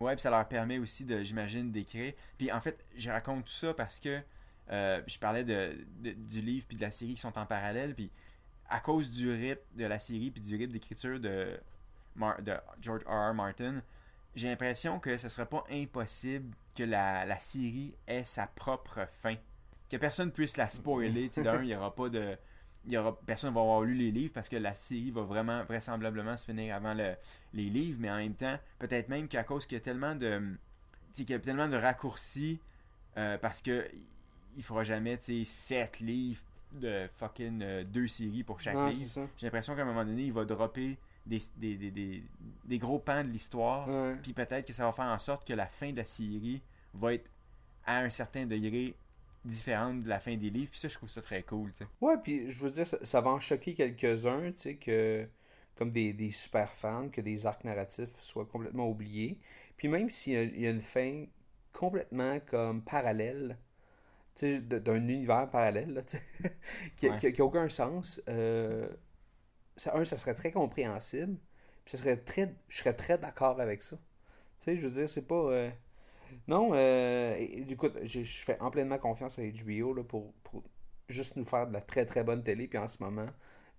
Ouais, 0.00 0.14
puis 0.14 0.22
ça 0.22 0.30
leur 0.30 0.46
permet 0.48 0.78
aussi 0.78 1.04
de, 1.04 1.22
j'imagine, 1.22 1.70
d'écrire. 1.70 2.14
Puis 2.38 2.50
en 2.50 2.60
fait, 2.62 2.82
je 2.96 3.10
raconte 3.10 3.44
tout 3.44 3.52
ça 3.52 3.74
parce 3.74 3.98
que 4.00 4.20
euh, 4.70 5.02
je 5.06 5.18
parlais 5.18 5.44
de, 5.44 5.76
de- 6.02 6.12
du 6.12 6.40
livre 6.40 6.64
puis 6.66 6.76
de 6.76 6.80
la 6.82 6.90
série 6.90 7.14
qui 7.14 7.20
sont 7.20 7.36
en 7.38 7.44
parallèle. 7.44 7.94
Puis 7.94 8.10
à 8.70 8.80
cause 8.80 9.10
du 9.10 9.30
rythme 9.30 9.60
de 9.76 9.84
la 9.84 9.98
série 9.98 10.30
puis 10.30 10.40
du 10.40 10.56
rythme 10.56 10.72
d'écriture 10.72 11.20
de, 11.20 11.58
de 12.40 12.54
George 12.80 13.02
R. 13.04 13.30
R. 13.32 13.34
Martin, 13.34 13.82
j'ai 14.36 14.48
l'impression 14.48 14.98
que 15.00 15.16
ce 15.16 15.28
serait 15.28 15.46
pas 15.46 15.64
impossible 15.70 16.54
que 16.76 16.82
la, 16.84 17.24
la 17.26 17.38
série 17.40 17.94
ait 18.06 18.24
sa 18.24 18.46
propre 18.46 19.06
fin. 19.22 19.36
Que 19.90 19.96
personne 19.96 20.30
puisse 20.30 20.56
la 20.56 20.70
spoiler. 20.70 21.28
Tu 21.28 21.34
sais, 21.34 21.42
d'un, 21.42 21.62
il 21.62 21.68
y 21.70 21.74
aura 21.74 21.94
pas 21.94 22.08
de. 22.08 22.36
Il 22.86 22.92
y 22.92 22.96
aura, 22.96 23.14
personne 23.26 23.52
va 23.52 23.60
avoir 23.60 23.82
lu 23.82 23.94
les 23.94 24.10
livres 24.10 24.32
parce 24.32 24.48
que 24.48 24.56
la 24.56 24.74
série 24.74 25.10
va 25.10 25.22
vraiment 25.22 25.64
vraisemblablement 25.64 26.36
se 26.36 26.46
finir 26.46 26.74
avant 26.76 26.94
le- 26.94 27.14
les 27.52 27.68
livres, 27.68 27.98
mais 28.00 28.10
en 28.10 28.16
même 28.16 28.34
temps, 28.34 28.58
peut-être 28.78 29.08
même 29.10 29.28
qu'à 29.28 29.42
cause 29.44 29.66
qu'il 29.66 29.76
y 29.76 29.80
a 29.80 29.84
tellement 29.84 30.14
de. 30.14 30.38
Tu 31.12 31.16
sais, 31.18 31.24
qu'il 31.24 31.32
y 31.32 31.36
a 31.36 31.40
tellement 31.40 31.68
de 31.68 31.76
raccourcis 31.76 32.60
euh, 33.18 33.36
parce 33.38 33.60
que 33.60 33.86
il 34.56 34.62
fera 34.62 34.82
jamais, 34.84 35.18
tu 35.18 35.44
sais, 35.44 35.44
7 35.44 36.00
livres 36.00 36.40
de 36.72 37.08
fucking 37.18 37.62
euh, 37.62 37.84
deux 37.84 38.06
séries 38.08 38.44
pour 38.44 38.60
chaque 38.60 38.74
Non, 38.76 38.86
livre. 38.86 39.00
J'ai 39.36 39.46
l'impression 39.46 39.74
qu'à 39.74 39.82
un 39.82 39.86
moment 39.86 40.04
donné, 40.04 40.22
il 40.22 40.32
va 40.32 40.44
dropper 40.44 40.96
des, 41.26 41.40
des, 41.56 41.76
des, 41.90 42.22
des, 42.64 42.78
gros 42.78 42.98
pans 42.98 43.22
de 43.24 43.28
l'histoire. 43.28 43.88
Ouais. 43.88 44.16
Puis 44.22 44.32
peut-être 44.32 44.66
que 44.66 44.72
ça 44.72 44.84
va 44.84 44.92
faire 44.92 45.06
en 45.06 45.18
sorte 45.18 45.46
que 45.46 45.52
la 45.52 45.66
fin 45.66 45.92
de 45.92 45.96
la 45.98 46.04
série 46.04 46.62
va 46.94 47.14
être 47.14 47.28
à 47.86 47.98
un 48.00 48.10
certain 48.10 48.46
degré 48.46 48.94
différente 49.44 50.00
de 50.00 50.08
la 50.08 50.20
fin 50.20 50.36
des 50.36 50.50
livres. 50.50 50.70
Puis 50.70 50.80
ça, 50.80 50.88
je 50.88 50.94
trouve 50.94 51.08
ça 51.08 51.22
très 51.22 51.42
cool. 51.42 51.72
Ouais, 52.00 52.16
puis 52.22 52.50
je 52.50 52.58
veux 52.60 52.70
dire, 52.70 52.86
ça, 52.86 52.98
ça 53.04 53.20
va 53.20 53.30
en 53.30 53.40
choquer 53.40 53.74
quelques-uns, 53.74 54.52
tu 54.52 54.58
sais, 54.58 54.74
que 54.76 55.26
comme 55.76 55.92
des, 55.92 56.12
des 56.12 56.30
super 56.30 56.70
fans, 56.72 57.08
que 57.08 57.20
des 57.22 57.46
arcs 57.46 57.64
narratifs 57.64 58.10
soient 58.22 58.44
complètement 58.46 58.88
oubliés. 58.88 59.38
Puis 59.78 59.88
même 59.88 60.10
s'il 60.10 60.56
y 60.58 60.60
y 60.62 60.66
a 60.66 60.70
une 60.70 60.82
fin 60.82 61.24
complètement 61.72 62.38
comme 62.40 62.82
parallèle, 62.82 63.56
tu 64.34 64.54
sais, 64.54 64.58
de- 64.60 64.78
d'un 64.78 64.96
univers 65.08 65.48
parallèle, 65.50 65.94
là, 65.94 66.02
qui, 66.96 67.08
Ouais. 67.08 67.16
qui, 67.18 67.32
qui 67.32 67.40
a 67.40 67.44
aucun 67.44 67.68
sens, 67.70 68.20
euh, 68.28 68.88
ça, 69.80 69.96
un, 69.96 70.04
ça 70.04 70.16
serait 70.16 70.34
très 70.34 70.52
compréhensible, 70.52 71.36
puis 71.84 71.92
ça 71.92 71.98
serait 71.98 72.16
très, 72.18 72.54
je 72.68 72.78
serais 72.78 72.94
très 72.94 73.18
d'accord 73.18 73.60
avec 73.60 73.82
ça. 73.82 73.96
Tu 74.60 74.64
sais, 74.66 74.78
je 74.78 74.88
veux 74.88 74.94
dire, 74.94 75.10
c'est 75.10 75.26
pas... 75.26 75.36
euh, 75.36 75.70
Non, 76.48 76.70
euh, 76.74 77.34
et- 77.38 77.64
du 77.64 77.76
coup, 77.76 77.88
je 78.04 78.24
fais 78.24 78.58
en 78.60 78.70
pleinement 78.70 78.98
confiance 78.98 79.38
à 79.38 79.42
HBO 79.42 79.94
là, 79.94 80.04
pour, 80.04 80.32
pour 80.44 80.64
juste 81.08 81.36
nous 81.36 81.44
faire 81.44 81.66
de 81.68 81.72
la 81.72 81.80
très 81.80 82.06
très 82.06 82.24
bonne 82.24 82.42
télé. 82.44 82.68
Puis 82.68 82.78
en 82.78 82.88
ce 82.88 83.02
moment, 83.02 83.28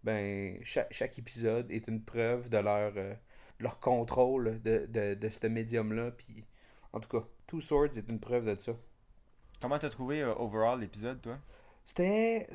ben 0.03 0.59
chaque, 0.63 0.91
chaque 0.93 1.17
épisode 1.19 1.71
est 1.71 1.87
une 1.87 2.03
preuve 2.03 2.49
de 2.49 2.57
leur, 2.57 2.93
euh, 2.97 3.13
de 3.59 3.63
leur 3.63 3.79
contrôle 3.79 4.61
de, 4.63 4.87
de, 4.89 5.13
de 5.15 5.29
ce 5.29 5.47
médium-là. 5.47 6.11
Puis 6.11 6.45
en 6.93 6.99
tout 6.99 7.09
cas, 7.09 7.25
Two 7.47 7.61
Swords 7.61 7.97
est 7.97 8.09
une 8.09 8.19
preuve 8.19 8.45
de 8.45 8.59
ça. 8.61 8.73
Comment 9.61 9.79
t'as 9.79 9.89
trouvé 9.89 10.21
euh, 10.21 10.35
overall 10.35 10.79
l'épisode, 10.81 11.21
toi? 11.21 11.39
C'était. 11.85 12.47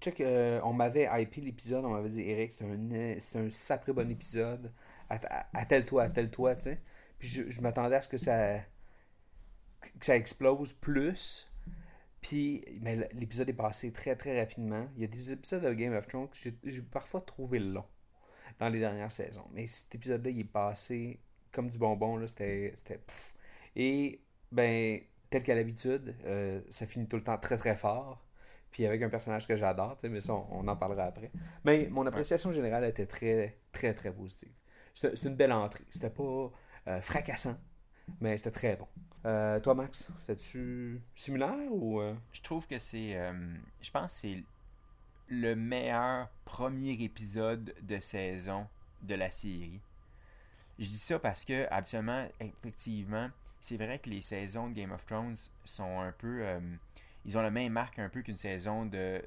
Check, 0.00 0.20
euh, 0.20 0.60
on 0.62 0.72
m'avait 0.72 1.08
hypé 1.10 1.40
l'épisode, 1.40 1.84
on 1.84 1.90
m'avait 1.90 2.10
dit 2.10 2.20
Eric, 2.22 2.52
c'est 2.52 2.64
un, 2.64 3.18
c'est 3.20 3.38
un 3.38 3.50
sacré 3.50 3.92
bon 3.92 4.10
épisode. 4.10 4.72
Attelle-toi, 5.08 6.02
attelle-toi, 6.04 6.56
tu 6.56 6.62
sais. 6.62 6.80
Puis 7.18 7.28
je, 7.28 7.48
je 7.48 7.60
m'attendais 7.60 7.96
à 7.96 8.00
ce 8.00 8.08
que 8.08 8.18
ça. 8.18 8.58
que 9.98 10.04
ça 10.04 10.16
explose 10.16 10.72
plus. 10.74 11.50
Puis, 12.20 12.64
mais 12.80 13.08
l'épisode 13.14 13.48
est 13.48 13.52
passé 13.52 13.92
très 13.92 14.16
très 14.16 14.38
rapidement. 14.40 14.88
Il 14.96 15.02
y 15.02 15.04
a 15.04 15.08
des 15.08 15.32
épisodes 15.32 15.62
de 15.62 15.72
Game 15.72 15.94
of 15.94 16.06
Thrones 16.08 16.28
que 16.28 16.36
j'ai 16.64 16.82
parfois 16.82 17.20
trouvé 17.20 17.58
long 17.58 17.84
dans 18.58 18.68
les 18.68 18.80
dernières 18.80 19.12
saisons. 19.12 19.46
Mais 19.52 19.66
cet 19.66 19.94
épisode-là, 19.94 20.30
il 20.30 20.40
est 20.40 20.44
passé 20.44 21.20
comme 21.52 21.70
du 21.70 21.78
bonbon, 21.78 22.16
là. 22.16 22.26
C'était. 22.26 22.74
c'était. 22.76 23.00
Et, 23.76 24.20
ben, 24.52 25.00
tel 25.30 25.42
qu'à 25.42 25.54
l'habitude, 25.54 26.16
euh, 26.24 26.60
ça 26.70 26.86
finit 26.86 27.06
tout 27.06 27.16
le 27.16 27.24
temps 27.24 27.38
très 27.38 27.58
très 27.58 27.76
fort. 27.76 28.25
Puis 28.76 28.84
avec 28.84 29.00
un 29.00 29.08
personnage 29.08 29.46
que 29.48 29.56
j'adore, 29.56 29.96
tu 29.96 30.02
sais, 30.02 30.08
mais 30.10 30.20
ça, 30.20 30.34
on, 30.34 30.46
on 30.50 30.68
en 30.68 30.76
parlera 30.76 31.04
après. 31.04 31.30
Mais 31.64 31.88
mon 31.90 32.04
appréciation 32.06 32.52
générale 32.52 32.84
était 32.84 33.06
très, 33.06 33.56
très, 33.72 33.94
très 33.94 34.12
positive. 34.12 34.52
C'était 34.92 35.28
une 35.28 35.34
belle 35.34 35.52
entrée. 35.52 35.84
C'était 35.88 36.10
pas 36.10 36.50
euh, 36.86 37.00
fracassant, 37.00 37.56
mais 38.20 38.36
c'était 38.36 38.50
très 38.50 38.76
bon. 38.76 38.86
Euh, 39.24 39.58
toi, 39.60 39.74
Max, 39.74 40.06
c'était-tu 40.26 41.00
similaire 41.14 41.72
ou. 41.72 42.02
euh? 42.02 42.14
Je 42.32 42.42
trouve 42.42 42.66
que 42.66 42.78
c'est. 42.78 43.18
je 43.80 43.90
pense 43.90 44.12
que 44.12 44.18
c'est 44.20 44.44
le 45.28 45.54
meilleur 45.56 46.28
premier 46.44 47.02
épisode 47.02 47.74
de 47.80 47.98
saison 47.98 48.66
de 49.00 49.14
la 49.14 49.30
série. 49.30 49.80
Je 50.78 50.84
dis 50.84 50.98
ça 50.98 51.18
parce 51.18 51.46
que, 51.46 51.66
habituellement, 51.70 52.28
effectivement, 52.40 53.30
c'est 53.58 53.78
vrai 53.78 53.98
que 54.00 54.10
les 54.10 54.20
saisons 54.20 54.68
de 54.68 54.74
Game 54.74 54.92
of 54.92 55.06
Thrones 55.06 55.34
sont 55.64 55.98
un 56.00 56.12
peu. 56.12 56.44
Euh, 57.26 57.28
ils 57.28 57.38
ont 57.38 57.42
le 57.42 57.50
même 57.50 57.72
marque 57.72 57.98
un 57.98 58.08
peu 58.08 58.22
qu'une 58.22 58.36
saison 58.36 58.86
de, 58.86 59.22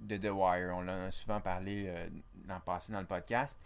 de 0.00 0.16
The 0.16 0.30
Wire. 0.32 0.72
On 0.74 0.82
en 0.82 0.88
a 0.88 1.10
souvent 1.10 1.40
parlé 1.40 1.84
euh, 1.88 2.08
dans 2.46 2.56
le 2.56 2.60
passé 2.60 2.92
dans 2.92 3.00
le 3.00 3.06
podcast. 3.06 3.58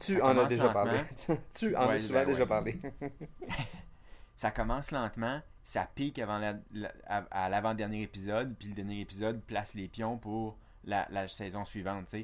Tu 0.00 0.20
en 0.22 0.36
as 0.38 0.44
déjà 0.46 0.64
lentement. 0.64 0.84
parlé. 0.84 1.00
tu 1.54 1.76
en 1.76 1.88
Ouais, 1.88 1.94
as 1.96 2.00
souvent 2.00 2.20
ben 2.20 2.26
déjà 2.26 2.42
ouais. 2.42 2.46
parlé. 2.48 2.80
ça 4.36 4.50
commence 4.50 4.90
lentement, 4.92 5.40
ça 5.64 5.88
pique 5.94 6.18
avant 6.18 6.38
la- 6.38 6.54
la- 6.72 6.92
à, 7.06 7.16
à 7.30 7.48
l'avant-dernier 7.48 8.02
épisode, 8.02 8.54
puis 8.58 8.68
le 8.68 8.74
dernier 8.74 9.00
épisode 9.00 9.40
place 9.42 9.74
les 9.74 9.88
pions 9.88 10.16
pour 10.16 10.56
la, 10.84 11.06
la 11.10 11.26
saison 11.28 11.64
suivante. 11.64 12.14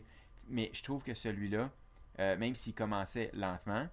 Mais 0.48 0.70
je 0.72 0.82
trouve 0.82 1.02
que 1.02 1.14
celui-là, 1.14 1.70
euh, 2.20 2.36
même 2.36 2.54
s'il 2.54 2.74
commençait 2.74 3.30
lentement, 3.34 3.88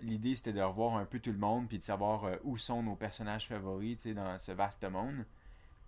l'idée 0.00 0.34
c'était 0.34 0.52
de 0.52 0.60
revoir 0.60 0.96
un 0.96 1.06
peu 1.06 1.20
tout 1.20 1.32
le 1.32 1.38
monde, 1.38 1.68
puis 1.68 1.78
de 1.78 1.84
savoir 1.84 2.24
euh, 2.24 2.36
où 2.44 2.58
sont 2.58 2.82
nos 2.82 2.96
personnages 2.96 3.46
favoris, 3.48 4.06
dans 4.08 4.38
ce 4.38 4.52
vaste 4.52 4.84
monde. 4.84 5.24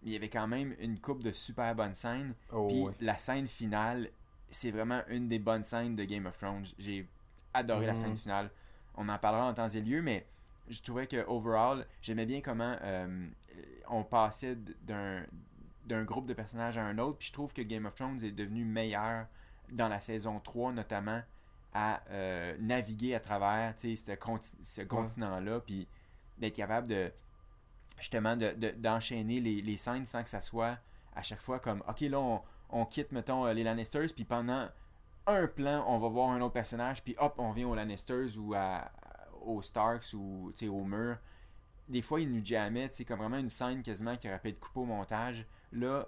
Il 0.03 0.13
y 0.13 0.17
avait 0.17 0.29
quand 0.29 0.47
même 0.47 0.75
une 0.79 0.99
coupe 1.01 1.23
de 1.23 1.33
super 1.33 1.75
bonnes 1.75 1.95
scènes, 1.95 2.35
Oh, 2.53 2.67
puis 2.69 2.83
ouais. 2.83 2.93
la 3.01 3.17
scène 3.17 3.47
finale, 3.47 4.11
c'est 4.51 4.71
vraiment 4.71 5.03
une 5.09 5.29
des 5.29 5.39
bonnes 5.39 5.65
scènes 5.65 5.97
de 5.97 6.05
Game 6.05 6.27
of 6.27 6.37
Thrones. 6.39 6.67
J'ai 6.79 7.09
adoré 7.55 7.87
la 7.87 7.93
Mhm. 7.93 7.99
scène 7.99 8.17
finale. 8.17 8.51
On 8.95 9.09
en 9.09 9.19
parlera 9.19 9.47
en 9.47 9.55
temps 9.55 9.69
et 9.69 9.81
lieu, 9.81 10.03
mais 10.03 10.27
je 10.69 10.81
trouvais 10.83 11.07
que 11.07 11.25
overall, 11.27 11.87
j'aimais 12.03 12.27
bien 12.27 12.41
comment 12.41 12.77
euh, 12.83 13.29
on 13.89 14.05
passait 14.05 14.57
d'un 14.83 15.25
d'un 15.87 16.03
groupe 16.03 16.27
de 16.27 16.35
personnages 16.35 16.77
à 16.79 16.83
un 16.85 16.99
autre. 16.99 17.19
Puis 17.19 17.29
je 17.29 17.33
trouve 17.33 17.53
que 17.53 17.63
Game 17.63 17.87
of 17.87 17.95
Thrones 17.95 18.19
est 18.25 18.33
devenu 18.33 18.65
meilleur 18.65 19.27
dans 19.71 19.87
la 19.89 20.01
saison 20.01 20.41
3 20.41 20.73
notamment, 20.73 21.23
à 21.73 22.03
euh, 22.11 22.57
naviguer 22.59 23.15
à 23.15 23.21
travers 23.21 23.73
ce, 23.79 23.87
conti- 24.17 24.57
ce 24.65 24.81
continent-là, 24.83 25.61
puis 25.61 25.87
d'être 26.39 26.57
capable 26.57 26.89
de 26.89 27.13
justement 27.99 28.37
de- 28.37 28.53
de- 28.53 28.71
d'enchaîner 28.73 29.41
les, 29.41 29.63
les 29.63 29.77
scènes 29.77 30.07
sans 30.07 30.23
que 30.23 30.31
ça 30.31 30.41
soit 30.41 30.79
à 31.15 31.23
chaque 31.23 31.41
fois 31.41 31.59
comme 31.61 31.83
ok 31.89 32.01
là 32.03 32.19
on, 32.21 32.43
on 32.71 32.85
quitte 32.85 33.13
mettons 33.13 33.47
euh, 33.47 33.53
les 33.53 33.65
Lannisters 33.65 34.13
puis 34.15 34.25
pendant 34.25 34.69
un 35.27 35.47
plan 35.47 35.85
on 35.89 35.99
va 35.99 36.09
voir 36.09 36.31
un 36.31 36.41
autre 36.41 36.53
personnage 36.53 37.03
puis 37.03 37.17
hop 37.19 37.35
on 37.39 37.53
vient 37.53 37.69
aux 37.69 37.75
Lannisters 37.75 38.37
ou 38.37 38.55
aux 39.45 39.63
Starks 39.63 40.13
ou 40.15 40.53
au 40.63 40.85
mur 40.85 41.17
des 41.89 42.03
fois 42.03 42.21
il 42.21 42.33
nous 42.33 42.43
tu 42.43 42.55
sais 42.93 43.05
comme 43.05 43.21
vraiment 43.21 43.39
une 43.39 43.49
scène 43.51 43.83
quasiment 43.83 44.17
qui 44.17 44.29
aurait 44.29 44.41
pu 44.41 44.49
être 44.49 44.59
coupée 44.61 44.81
au 44.81 44.85
montage. 44.85 45.47
Là 45.73 46.07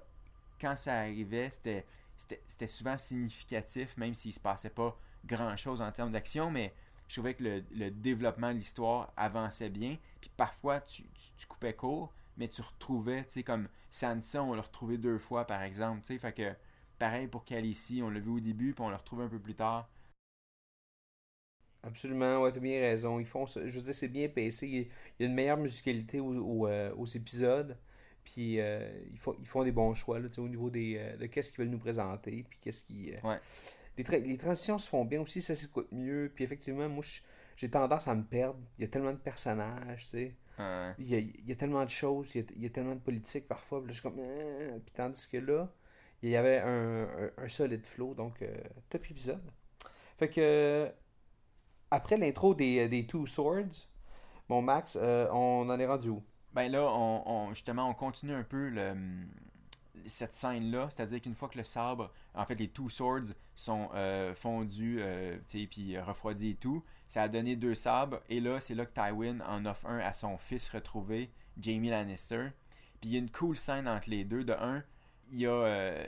quand 0.60 0.76
ça 0.76 0.98
arrivait 0.98 1.50
c'était 1.50 1.86
c'était 2.16 2.42
c'était 2.48 2.66
souvent 2.66 2.98
significatif 2.98 3.96
même 3.96 4.14
s'il 4.14 4.32
se 4.32 4.40
passait 4.40 4.70
pas 4.70 4.96
grand 5.24 5.56
chose 5.56 5.80
en 5.80 5.90
termes 5.92 6.12
d'action 6.12 6.50
mais 6.50 6.74
je 7.08 7.14
trouvais 7.14 7.34
que 7.34 7.42
le, 7.42 7.64
le 7.72 7.90
développement 7.90 8.52
de 8.52 8.58
l'histoire 8.58 9.12
avançait 9.16 9.70
bien. 9.70 9.96
Puis 10.20 10.30
parfois, 10.36 10.80
tu, 10.82 11.02
tu, 11.02 11.30
tu 11.36 11.46
coupais 11.46 11.74
court, 11.74 12.12
mais 12.36 12.48
tu 12.48 12.60
retrouvais, 12.62 13.24
tu 13.24 13.30
sais, 13.32 13.42
comme 13.42 13.68
Sansa, 13.90 14.42
on 14.42 14.54
l'a 14.54 14.62
retrouvé 14.62 14.98
deux 14.98 15.18
fois, 15.18 15.46
par 15.46 15.62
exemple. 15.62 16.00
Tu 16.02 16.06
sais, 16.08 16.18
fait 16.18 16.32
que 16.32 16.54
pareil 16.98 17.26
pour 17.28 17.44
Khaleesi, 17.44 18.02
on 18.02 18.10
l'a 18.10 18.20
vu 18.20 18.30
au 18.30 18.40
début, 18.40 18.72
puis 18.74 18.82
on 18.84 18.90
l'a 18.90 18.96
retrouvé 18.98 19.24
un 19.24 19.28
peu 19.28 19.38
plus 19.40 19.54
tard. 19.54 19.88
Absolument, 21.82 22.42
ouais, 22.42 22.52
t'as 22.52 22.60
bien 22.60 22.80
raison. 22.80 23.18
Ils 23.20 23.26
font 23.26 23.46
ça. 23.46 23.66
Je 23.66 23.76
veux 23.76 23.82
dire, 23.82 23.94
c'est 23.94 24.08
bien 24.08 24.28
pacé. 24.28 24.66
Il 24.68 24.74
y 25.20 25.24
a- 25.24 25.26
une 25.26 25.34
meilleure 25.34 25.56
musicalité 25.56 26.20
aux, 26.20 26.34
aux, 26.34 26.66
euh, 26.66 26.92
aux 26.96 27.06
épisodes. 27.06 27.76
Puis 28.24 28.60
euh, 28.60 28.90
ils, 29.12 29.18
font, 29.18 29.34
ils 29.40 29.46
font 29.46 29.64
des 29.64 29.72
bons 29.72 29.94
choix 29.94 30.18
là, 30.18 30.28
tu 30.28 30.34
sais, 30.34 30.40
au 30.40 30.48
niveau 30.48 30.68
des, 30.70 30.96
euh, 30.98 31.16
de 31.16 31.26
qu'est-ce 31.26 31.50
qu'ils 31.52 31.60
veulent 31.60 31.70
nous 31.72 31.78
présenter. 31.78 32.44
Puis 32.48 32.58
qu'est-ce 32.60 32.82
qui. 32.82 33.12
euh, 33.14 33.18
Ouais. 33.22 33.38
Les, 33.98 34.04
tra- 34.04 34.22
les 34.22 34.38
transitions 34.38 34.78
se 34.78 34.88
font 34.88 35.04
bien 35.04 35.20
aussi, 35.20 35.42
ça 35.42 35.54
s'écoute 35.54 35.88
mieux. 35.92 36.32
Puis 36.34 36.44
effectivement, 36.44 36.88
moi, 36.88 37.04
j'ai 37.56 37.70
tendance 37.70 38.08
à 38.08 38.14
me 38.14 38.24
perdre. 38.24 38.60
Il 38.78 38.82
y 38.82 38.84
a 38.86 38.88
tellement 38.88 39.12
de 39.12 39.18
personnages, 39.18 40.04
tu 40.06 40.10
sais. 40.10 40.36
Il 40.98 41.08
y 41.08 41.14
a, 41.16 41.18
il 41.18 41.46
y 41.48 41.52
a 41.52 41.56
tellement 41.56 41.84
de 41.84 41.90
choses, 41.90 42.30
il 42.34 42.42
y 42.42 42.44
a, 42.44 42.46
il 42.56 42.62
y 42.64 42.66
a 42.66 42.70
tellement 42.70 42.94
de 42.96 43.00
politique 43.00 43.48
parfois. 43.48 43.80
Puis 43.80 43.88
là, 43.88 43.92
je 43.92 44.00
suis 44.00 44.02
comme. 44.08 44.20
Ah 44.20 44.78
Puis 44.84 44.94
tandis 44.94 45.28
que 45.28 45.38
là, 45.38 45.70
il 46.22 46.30
y 46.30 46.36
avait 46.36 46.58
un, 46.60 47.04
un, 47.04 47.30
un 47.44 47.48
solide 47.48 47.86
flow. 47.86 48.14
Donc, 48.14 48.42
euh, 48.42 48.54
top 48.90 49.04
épisode. 49.10 49.42
Fait 50.18 50.28
que. 50.30 50.90
Après 51.90 52.16
l'intro 52.18 52.54
des, 52.54 52.88
des 52.88 53.06
Two 53.06 53.26
Swords, 53.26 53.88
bon, 54.48 54.62
Max, 54.62 54.98
euh, 55.00 55.28
on 55.32 55.68
en 55.68 55.78
est 55.80 55.86
rendu 55.86 56.10
où? 56.10 56.22
Ben 56.52 56.70
là, 56.70 56.82
on, 56.90 57.22
on- 57.26 57.54
justement, 57.54 57.88
on 57.88 57.94
continue 57.94 58.34
un 58.34 58.42
peu 58.44 58.68
le, 58.68 58.94
cette 60.08 60.34
scène-là. 60.34 60.88
C'est-à-dire 60.90 61.20
qu'une 61.20 61.34
fois 61.34 61.48
que 61.48 61.58
le 61.58 61.64
sabre, 61.64 62.12
en 62.34 62.44
fait, 62.44 62.54
les 62.56 62.68
Two 62.68 62.88
Swords 62.88 63.34
sont 63.54 63.90
euh, 63.94 64.34
fondus, 64.34 64.98
euh, 65.00 65.38
puis 65.70 65.98
refroidis 65.98 66.50
et 66.50 66.54
tout, 66.54 66.82
ça 67.06 67.22
a 67.22 67.28
donné 67.28 67.56
deux 67.56 67.74
sabres. 67.74 68.20
Et 68.28 68.40
là, 68.40 68.60
c'est 68.60 68.74
là 68.74 68.86
que 68.86 68.92
Tywin 68.92 69.40
en 69.46 69.64
offre 69.66 69.86
un 69.86 69.98
à 69.98 70.12
son 70.12 70.36
fils 70.38 70.68
retrouvé, 70.70 71.30
Jamie 71.60 71.90
Lannister. 71.90 72.48
Puis 73.00 73.10
il 73.10 73.12
y 73.12 73.16
a 73.16 73.18
une 73.20 73.30
cool 73.30 73.56
scène 73.56 73.88
entre 73.88 74.10
les 74.10 74.24
deux. 74.24 74.44
De 74.44 74.52
un, 74.52 74.82
il 75.30 75.40
y 75.40 75.46
a, 75.46 75.50
euh, 75.50 76.06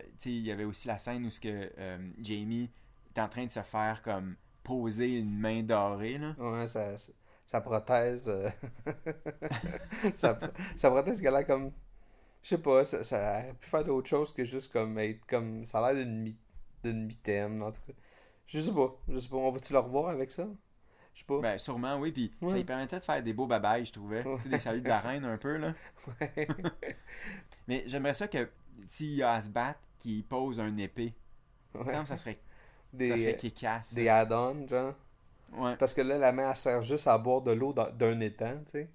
avait 0.52 0.64
aussi 0.64 0.88
la 0.88 0.98
scène 0.98 1.26
où 1.26 1.30
ce 1.30 1.40
que 1.40 1.70
euh, 1.78 2.10
Jamie 2.20 2.70
est 3.14 3.20
en 3.20 3.28
train 3.28 3.44
de 3.44 3.50
se 3.50 3.62
faire 3.62 4.02
comme 4.02 4.36
poser 4.62 5.18
une 5.18 5.38
main 5.38 5.62
dorée, 5.62 6.18
là. 6.18 6.34
Ouais, 6.38 6.66
ça, 6.66 6.96
ça, 6.96 7.12
ça 7.46 7.60
prothèse. 7.60 8.28
euh, 8.28 8.50
ça, 10.14 10.38
ça 10.76 10.90
prothèse 10.90 11.20
qu'elle 11.20 11.34
a 11.34 11.44
comme. 11.44 11.72
Je 12.42 12.48
sais 12.48 12.58
pas, 12.58 12.84
ça, 12.84 13.04
ça 13.04 13.18
aurait 13.18 13.54
pu 13.60 13.68
faire 13.68 13.84
d'autre 13.84 14.08
chose 14.08 14.32
que 14.32 14.44
juste 14.44 14.72
comme 14.72 14.98
être 14.98 15.24
comme. 15.26 15.64
Ça 15.66 15.84
a 15.84 15.92
l'air 15.92 16.04
d'une 16.04 16.20
mi- 16.22 16.36
d'une 16.82 17.62
en 17.62 17.70
tout 17.72 17.82
cas. 17.86 17.92
Je 18.46 18.60
sais 18.60 18.72
pas, 18.72 18.96
je 19.08 19.18
sais 19.18 19.28
pas. 19.28 19.36
On 19.36 19.50
va-tu 19.50 19.72
le 19.72 19.78
revoir 19.78 20.08
avec 20.08 20.30
ça? 20.30 20.46
Je 21.14 21.20
sais 21.20 21.26
pas. 21.26 21.40
Ben, 21.40 21.58
sûrement, 21.58 21.98
oui. 21.98 22.12
Puis 22.12 22.32
ça 22.40 22.54
lui 22.54 22.64
permettait 22.64 22.98
de 22.98 23.04
faire 23.04 23.22
des 23.22 23.32
beaux 23.32 23.46
babayes, 23.46 23.84
je 23.84 23.92
trouvais. 23.92 24.22
Tu 24.24 24.42
sais, 24.42 24.48
des 24.48 24.58
saluts 24.58 24.80
de 24.80 24.88
la 24.88 25.00
reine 25.00 25.24
un 25.24 25.36
peu, 25.36 25.56
là. 25.56 25.74
Ouais. 26.20 26.46
Mais 27.68 27.84
j'aimerais 27.86 28.14
ça 28.14 28.26
que 28.28 28.48
s'il 28.86 29.14
y 29.14 29.22
a 29.22 29.32
à 29.34 29.40
se 29.40 29.48
battre, 29.48 29.80
qu'il 29.98 30.24
pose 30.24 30.58
un 30.60 30.76
épée. 30.78 31.14
Ouais. 31.74 31.84
que 31.84 32.04
ça 32.06 32.16
serait, 32.16 32.40
Des, 32.92 33.08
ça 33.08 33.16
serait 33.16 33.36
qu'il 33.36 33.52
casse. 33.52 33.92
des 33.94 34.08
add-ons, 34.08 34.66
genre. 34.66 34.94
Ouais. 35.52 35.76
Parce 35.76 35.94
que 35.94 36.00
là, 36.00 36.16
la 36.16 36.32
main, 36.32 36.48
elle 36.50 36.56
sert 36.56 36.82
juste 36.82 37.06
à 37.06 37.18
boire 37.18 37.42
de 37.42 37.50
l'eau 37.52 37.72
d'un 37.72 38.20
étang, 38.20 38.58
tu 38.66 38.70
sais. 38.72 38.90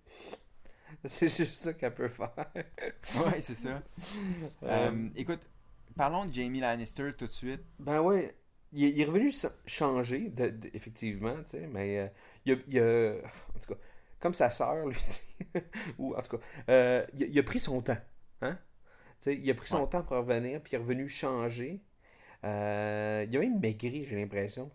C'est 1.05 1.27
juste 1.27 1.53
ça 1.55 1.73
qu'elle 1.73 1.93
peut 1.93 2.09
faire. 2.09 2.33
ouais, 3.13 3.41
c'est 3.41 3.55
ça. 3.55 3.81
Euh, 4.67 5.09
écoute, 5.15 5.49
parlons 5.95 6.25
de 6.25 6.33
Jamie 6.33 6.59
Lannister 6.59 7.11
tout 7.17 7.27
de 7.27 7.31
suite. 7.31 7.63
Ben 7.79 8.01
ouais, 8.01 8.35
il 8.73 8.83
est, 8.85 8.89
il 8.91 9.01
est 9.01 9.05
revenu 9.05 9.31
changer, 9.65 10.29
de, 10.29 10.49
de- 10.49 10.69
effectivement, 10.73 11.35
tu 11.43 11.51
sais, 11.51 11.67
mais 11.67 11.99
euh, 11.99 12.07
il, 12.45 12.53
a, 12.53 12.55
il 12.67 12.79
a- 12.79 13.15
en 13.55 13.59
tout 13.59 13.73
cas, 13.73 13.79
comme 14.19 14.33
sa 14.33 14.49
sœur, 14.49 14.85
lui, 14.87 14.95
sais, 15.07 15.21
ou 15.97 16.15
en 16.15 16.21
tout 16.21 16.37
cas, 16.37 16.43
euh, 16.69 17.05
il, 17.13 17.23
a, 17.23 17.27
il 17.27 17.39
a 17.39 17.43
pris 17.43 17.59
son 17.59 17.81
temps, 17.81 17.97
hein? 18.41 18.57
Tu 19.21 19.31
sais, 19.31 19.37
il 19.37 19.49
a 19.51 19.55
pris 19.55 19.67
son 19.69 19.85
Ouais. 19.85 19.87
temps 19.87 20.03
pour 20.03 20.17
revenir, 20.17 20.61
puis 20.61 20.73
il 20.73 20.75
est 20.77 20.79
revenu 20.79 21.09
changer. 21.09 21.81
Euh, 22.45 23.25
il 23.29 23.37
a 23.37 23.41
même 23.41 23.59
maigri, 23.59 24.05
j'ai 24.05 24.17
l'impression. 24.17 24.71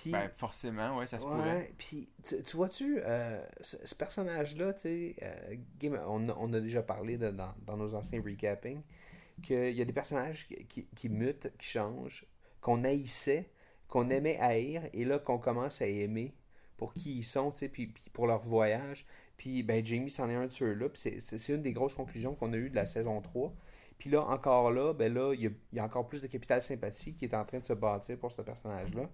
Puis, 0.00 0.10
Ben, 0.10 0.28
forcément, 0.30 0.96
ouais, 0.98 1.06
ça 1.06 1.18
se 1.18 1.24
pourrait. 1.36 1.72
Puis 1.76 2.08
tu, 2.24 2.42
tu 2.42 2.56
vois-tu, 2.56 2.98
euh, 3.00 3.44
ce, 3.60 3.76
ce 3.86 3.94
personnage-là, 3.94 4.72
tu 4.74 4.80
sais, 4.80 5.16
euh, 5.22 5.96
on, 6.06 6.26
a- 6.28 6.36
on 6.38 6.52
a 6.54 6.60
déjà 6.60 6.82
parlé 6.82 7.18
de- 7.18 7.30
dans, 7.30 7.52
dans 7.66 7.76
nos 7.76 7.94
anciens 7.94 8.22
recapping, 8.22 8.80
qu'il 9.42 9.72
y 9.72 9.82
a 9.82 9.84
des 9.84 9.92
personnages 9.92 10.46
qui, 10.48 10.64
qui, 10.66 10.86
qui 10.94 11.08
mutent, 11.08 11.50
qui 11.58 11.66
changent, 11.68 12.24
qu'on 12.60 12.84
haïssait, 12.84 13.50
qu'on 13.88 14.08
aimait 14.10 14.38
haïr, 14.38 14.82
et 14.94 15.04
là 15.04 15.18
qu'on 15.18 15.38
commence 15.38 15.82
à 15.82 15.86
aimer 15.86 16.34
pour 16.78 16.94
qui 16.94 17.16
ils 17.18 17.24
sont, 17.24 17.50
tu 17.50 17.58
sais, 17.58 17.68
puis, 17.68 17.86
puis 17.88 18.04
pour 18.12 18.26
leur 18.26 18.40
voyage. 18.42 19.06
Puis, 19.36 19.62
ben, 19.62 19.84
Jamie, 19.84 20.10
c'en 20.10 20.28
est 20.30 20.34
un 20.34 20.46
de 20.46 20.52
ceux-là, 20.52 20.88
puis 20.88 21.20
c'est- 21.20 21.48
une 21.48 21.62
des 21.62 21.72
grosses 21.72 21.94
conclusions 21.94 22.34
qu'on 22.34 22.52
a 22.52 22.56
eues 22.56 22.70
de 22.70 22.76
la 22.76 22.86
saison 22.86 23.20
3. 23.20 23.52
Puis 23.98 24.10
là, 24.10 24.22
encore 24.22 24.70
là, 24.72 24.92
ben 24.94 25.12
là, 25.12 25.32
il 25.34 25.42
y 25.46 25.76
y 25.76 25.78
a 25.78 25.84
encore 25.84 26.08
plus 26.08 26.22
de 26.22 26.26
capital 26.26 26.60
sympathie 26.60 27.14
qui 27.14 27.24
est 27.24 27.34
en 27.34 27.44
train 27.44 27.58
de 27.60 27.64
se 27.66 27.72
bâtir 27.72 28.16
pour 28.18 28.32
ce 28.32 28.42
personnage-là. 28.42 29.08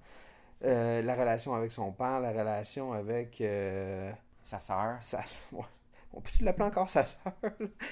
Euh, 0.64 1.02
la 1.02 1.14
relation 1.14 1.54
avec 1.54 1.70
son 1.72 1.92
père, 1.92 2.20
la 2.20 2.30
relation 2.30 2.92
avec 2.92 3.40
euh, 3.40 4.12
Sa 4.42 4.58
sœur. 4.58 5.00
sa... 5.00 5.18
ouais. 5.52 5.62
On 6.12 6.20
peut-tu 6.20 6.42
l'appeler 6.42 6.64
encore 6.64 6.88
sa 6.88 7.04
sœur? 7.06 7.32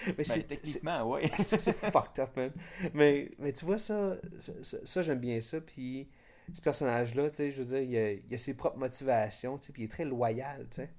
Mais 0.06 0.14
Ben, 0.14 0.24
c'est 0.24 0.42
techniquement, 0.44 1.04
ouais. 1.10 1.30
c'est 1.38 1.60
fucked 1.92 2.18
up, 2.18 2.36
man. 2.36 2.50
Mais, 2.94 3.30
mais 3.38 3.52
tu 3.52 3.64
vois, 3.66 3.78
ça, 3.78 4.16
ça, 4.62 5.02
j'aime 5.02 5.18
bien 5.20 5.40
ça. 5.40 5.60
Puis 5.60 6.08
ce 6.52 6.60
personnage-là, 6.60 7.30
tu 7.30 7.36
sais, 7.36 7.50
je 7.50 7.62
veux 7.62 7.66
dire, 7.68 7.80
il 7.82 7.96
a, 7.96 8.12
il 8.12 8.34
a 8.34 8.38
ses 8.38 8.54
propres 8.54 8.78
motivations, 8.78 9.58
tu 9.58 9.66
sais, 9.66 9.72
puis 9.72 9.82
il 9.82 9.84
est 9.84 9.88
très 9.90 10.04
loyal, 10.04 10.66
tu 10.70 10.76
sais. 10.76 10.90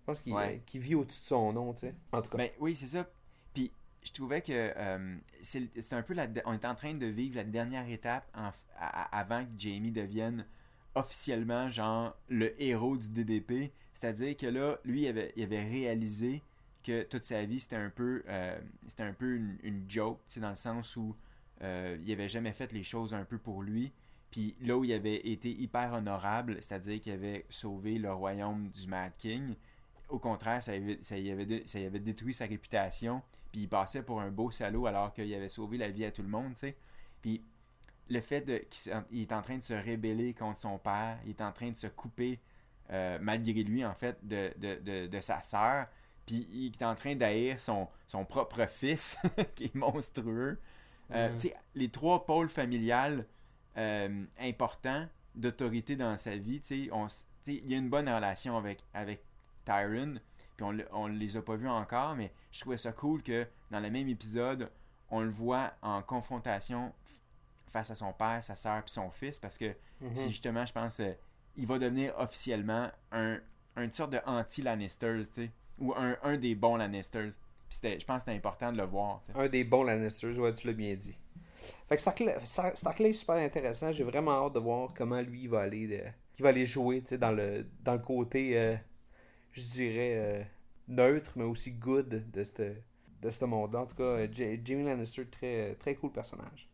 Je 0.00 0.04
pense 0.06 0.20
qu'il 0.22 0.32
Ouais. 0.32 0.60
vit 0.74 0.94
au-dessus 0.96 1.20
de 1.20 1.26
son 1.26 1.52
nom, 1.52 1.72
tu 1.74 1.80
sais. 1.86 1.94
En 2.10 2.22
tout 2.22 2.30
cas. 2.30 2.38
Ben 2.38 2.50
oui, 2.58 2.74
c'est 2.74 2.88
ça. 2.88 3.06
Puis 3.54 3.70
je 4.02 4.10
trouvais 4.12 4.40
que 4.42 4.50
euh, 4.76 5.16
c'est 5.42 5.92
un 5.92 6.02
peu 6.02 6.14
la. 6.14 6.26
On 6.46 6.54
est 6.54 6.64
en 6.64 6.74
train 6.74 6.94
de 6.94 7.06
vivre 7.06 7.36
la 7.36 7.44
dernière 7.44 7.88
étape 7.88 8.24
en- 8.34 8.50
à- 8.78 9.02
à- 9.16 9.20
avant 9.20 9.44
que 9.44 9.50
Jamie 9.58 9.92
devienne 9.92 10.44
officiellement 10.94 11.70
genre 11.70 12.16
le 12.28 12.60
héros 12.62 12.96
du 12.96 13.08
DDP. 13.08 13.72
C'est-à-dire 13.92 14.36
que 14.36 14.46
là, 14.46 14.78
lui, 14.84 15.02
il 15.02 15.08
avait, 15.08 15.32
il 15.36 15.42
avait 15.42 15.62
réalisé 15.62 16.42
que 16.82 17.04
toute 17.04 17.24
sa 17.24 17.44
vie 17.44 17.60
c'était 17.60 17.76
un 17.76 17.90
peu 17.90 18.24
euh, 18.28 18.58
c'était 18.88 19.04
un 19.04 19.12
peu 19.12 19.36
une, 19.36 19.84
joke, 19.88 20.18
dans 20.36 20.50
le 20.50 20.56
sens 20.56 20.96
où 20.96 21.14
euh, 21.62 21.96
il 22.04 22.12
avait 22.12 22.28
jamais 22.28 22.52
fait 22.52 22.72
les 22.72 22.82
choses 22.82 23.14
un 23.14 23.24
peu 23.24 23.38
pour 23.38 23.62
lui. 23.62 23.92
Puis 24.30 24.56
là 24.60 24.76
où 24.76 24.84
il 24.84 24.92
avait 24.92 25.28
été 25.28 25.50
hyper 25.50 25.92
honorable, 25.92 26.56
c'est-à-dire 26.60 27.00
qu'il 27.00 27.12
avait 27.12 27.44
sauvé 27.50 27.98
le 27.98 28.12
royaume 28.12 28.70
du 28.70 28.88
Mad 28.88 29.12
King, 29.18 29.54
au 30.08 30.18
contraire, 30.18 30.62
ça, 30.62 30.72
avait, 30.72 30.98
ça, 31.02 31.18
y 31.18 31.30
avait, 31.30 31.62
ça 31.66 31.78
y 31.78 31.84
avait 31.84 32.00
détruit 32.00 32.34
sa 32.34 32.46
réputation. 32.46 33.22
Puis 33.52 33.62
il 33.62 33.68
passait 33.68 34.02
pour 34.02 34.20
un 34.20 34.30
beau 34.30 34.50
salaud 34.50 34.86
alors 34.86 35.12
qu'il 35.12 35.32
avait 35.34 35.50
sauvé 35.50 35.76
la 35.76 35.90
vie 35.90 36.04
à 36.06 36.10
tout 36.10 36.22
le 36.22 36.28
monde, 36.28 36.54
tu 36.54 36.60
sais. 36.60 36.76
Puis 37.20 37.42
le 38.12 38.20
fait 38.20 38.68
qu'il 38.68 39.22
est 39.22 39.32
en 39.32 39.42
train 39.42 39.56
de 39.56 39.62
se 39.62 39.72
rébeller 39.72 40.34
contre 40.34 40.60
son 40.60 40.78
père, 40.78 41.18
il 41.24 41.30
est 41.30 41.40
en 41.40 41.52
train 41.52 41.70
de 41.70 41.76
se 41.76 41.86
couper, 41.86 42.40
euh, 42.90 43.18
malgré 43.20 43.62
lui, 43.62 43.84
en 43.84 43.94
fait, 43.94 44.18
de, 44.22 44.52
de, 44.58 44.74
de, 44.80 45.06
de 45.06 45.20
sa 45.20 45.40
sœur. 45.40 45.86
Puis 46.26 46.46
il 46.52 46.72
est 46.72 46.84
en 46.84 46.94
train 46.94 47.16
d'haïr 47.16 47.58
son, 47.58 47.88
son 48.06 48.24
propre 48.24 48.66
fils, 48.66 49.16
qui 49.54 49.64
est 49.64 49.74
monstrueux. 49.74 50.60
Euh, 51.10 51.30
les 51.74 51.88
trois 51.88 52.24
pôles 52.26 52.48
familiales 52.48 53.26
euh, 53.76 54.24
importants 54.38 55.06
d'autorité 55.34 55.96
dans 55.96 56.16
sa 56.16 56.36
vie, 56.36 56.62
on 56.92 57.06
il 57.46 57.66
y 57.66 57.74
a 57.74 57.78
une 57.78 57.90
bonne 57.90 58.08
relation 58.08 58.56
avec, 58.56 58.84
avec 58.94 59.24
Tyron, 59.64 60.14
puis 60.56 60.64
on, 60.64 60.76
on 60.92 61.06
les 61.08 61.36
a 61.36 61.42
pas 61.42 61.56
vus 61.56 61.68
encore, 61.68 62.14
mais 62.14 62.32
je 62.52 62.60
trouvais 62.60 62.76
ça 62.76 62.92
cool 62.92 63.20
que 63.22 63.46
dans 63.70 63.80
le 63.80 63.90
même 63.90 64.08
épisode, 64.08 64.70
on 65.10 65.22
le 65.22 65.30
voit 65.30 65.72
en 65.82 66.02
confrontation 66.02 66.92
face 67.72 67.90
à 67.90 67.94
son 67.94 68.12
père, 68.12 68.42
sa 68.42 68.54
soeur 68.56 68.82
puis 68.82 68.92
son 68.92 69.10
fils, 69.10 69.38
parce 69.38 69.56
que 69.58 69.74
c'est 70.16 70.28
justement, 70.28 70.64
je 70.66 70.72
pense, 70.72 71.00
euh, 71.00 71.12
il 71.56 71.66
va 71.66 71.78
devenir 71.78 72.14
officiellement 72.18 72.90
un, 73.12 73.38
une 73.76 73.92
sorte 73.92 74.12
de 74.12 74.20
anti-Lannisters, 74.26 75.24
tu 75.34 75.44
sais, 75.46 75.50
ou 75.78 75.92
un, 75.94 76.16
un 76.22 76.36
des 76.36 76.54
bons 76.54 76.76
Lannisters. 76.76 77.30
Puis 77.68 77.76
c'était- 77.76 77.98
je 77.98 78.04
pense 78.04 78.18
que 78.18 78.24
c'était 78.24 78.36
important 78.36 78.70
de 78.72 78.78
le 78.78 78.84
voir. 78.84 79.22
Un 79.34 79.48
des 79.48 79.64
bons 79.64 79.84
Lannisters, 79.84 80.38
ouais, 80.38 80.52
tu 80.54 80.66
l'as 80.66 80.72
bien 80.74 80.94
dit. 80.94 81.16
Fait 81.88 81.94
que 81.96 82.00
Starkey, 82.02 82.34
Star- 82.44 82.76
Starkey 82.76 83.10
est 83.10 83.12
super 83.12 83.36
intéressant. 83.36 83.92
J'ai 83.92 84.04
vraiment 84.04 84.46
hâte 84.46 84.52
de 84.54 84.58
voir 84.58 84.92
comment 84.96 85.20
lui 85.20 85.42
il 85.44 85.48
va 85.48 85.60
aller, 85.60 85.86
de- 85.86 86.04
il 86.38 86.42
va 86.42 86.48
aller 86.50 86.66
jouer 86.66 87.00
dans 87.18 87.30
le, 87.32 87.66
dans 87.82 87.92
le 87.94 87.98
côté, 88.00 88.58
euh, 88.58 88.76
je 89.52 89.62
dirais, 89.62 90.12
euh, 90.16 90.42
neutre, 90.88 91.32
mais 91.36 91.44
aussi 91.44 91.72
good 91.72 92.30
de 92.30 92.42
ce 92.44 92.52
de 93.40 93.44
monde. 93.46 93.76
En 93.76 93.86
tout 93.86 93.94
cas, 93.96 94.26
Ja- 94.32 94.56
Jamie 94.64 94.84
Lannister, 94.84 95.24
très, 95.26 95.74
très 95.76 95.94
cool 95.94 96.10
personnage. 96.12 96.68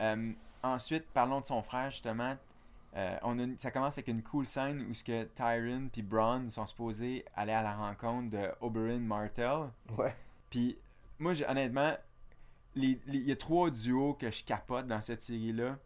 Euh, 0.00 0.32
ensuite, 0.62 1.04
parlons 1.12 1.40
de 1.40 1.46
son 1.46 1.62
frère, 1.62 1.90
justement. 1.90 2.36
Euh, 2.96 3.16
on 3.22 3.38
a 3.38 3.46
ça 3.58 3.70
commence 3.70 3.94
avec 3.98 4.08
une 4.08 4.22
cool 4.22 4.46
scène 4.46 4.86
où 4.88 4.94
ce 4.94 5.04
que 5.04 5.24
Tyron 5.24 5.88
puis 5.92 6.02
Braun 6.02 6.48
sont 6.50 6.66
supposés 6.66 7.24
aller 7.36 7.52
à 7.52 7.62
la 7.62 7.74
rencontre 7.76 8.30
de 8.30 8.48
Oberyn 8.62 9.00
Martell. 9.00 9.68
Ouais. 9.96 10.14
Puis 10.48 10.78
moi, 11.18 11.32
honnêtement, 11.48 11.94
il 12.74 12.98
y 13.06 13.30
a 13.30 13.36
trois 13.36 13.70
duos 13.70 14.14
que 14.14 14.30
je 14.30 14.42
capote 14.42 14.86
dans 14.86 15.00
cette 15.02 15.20
série-là. 15.22 15.76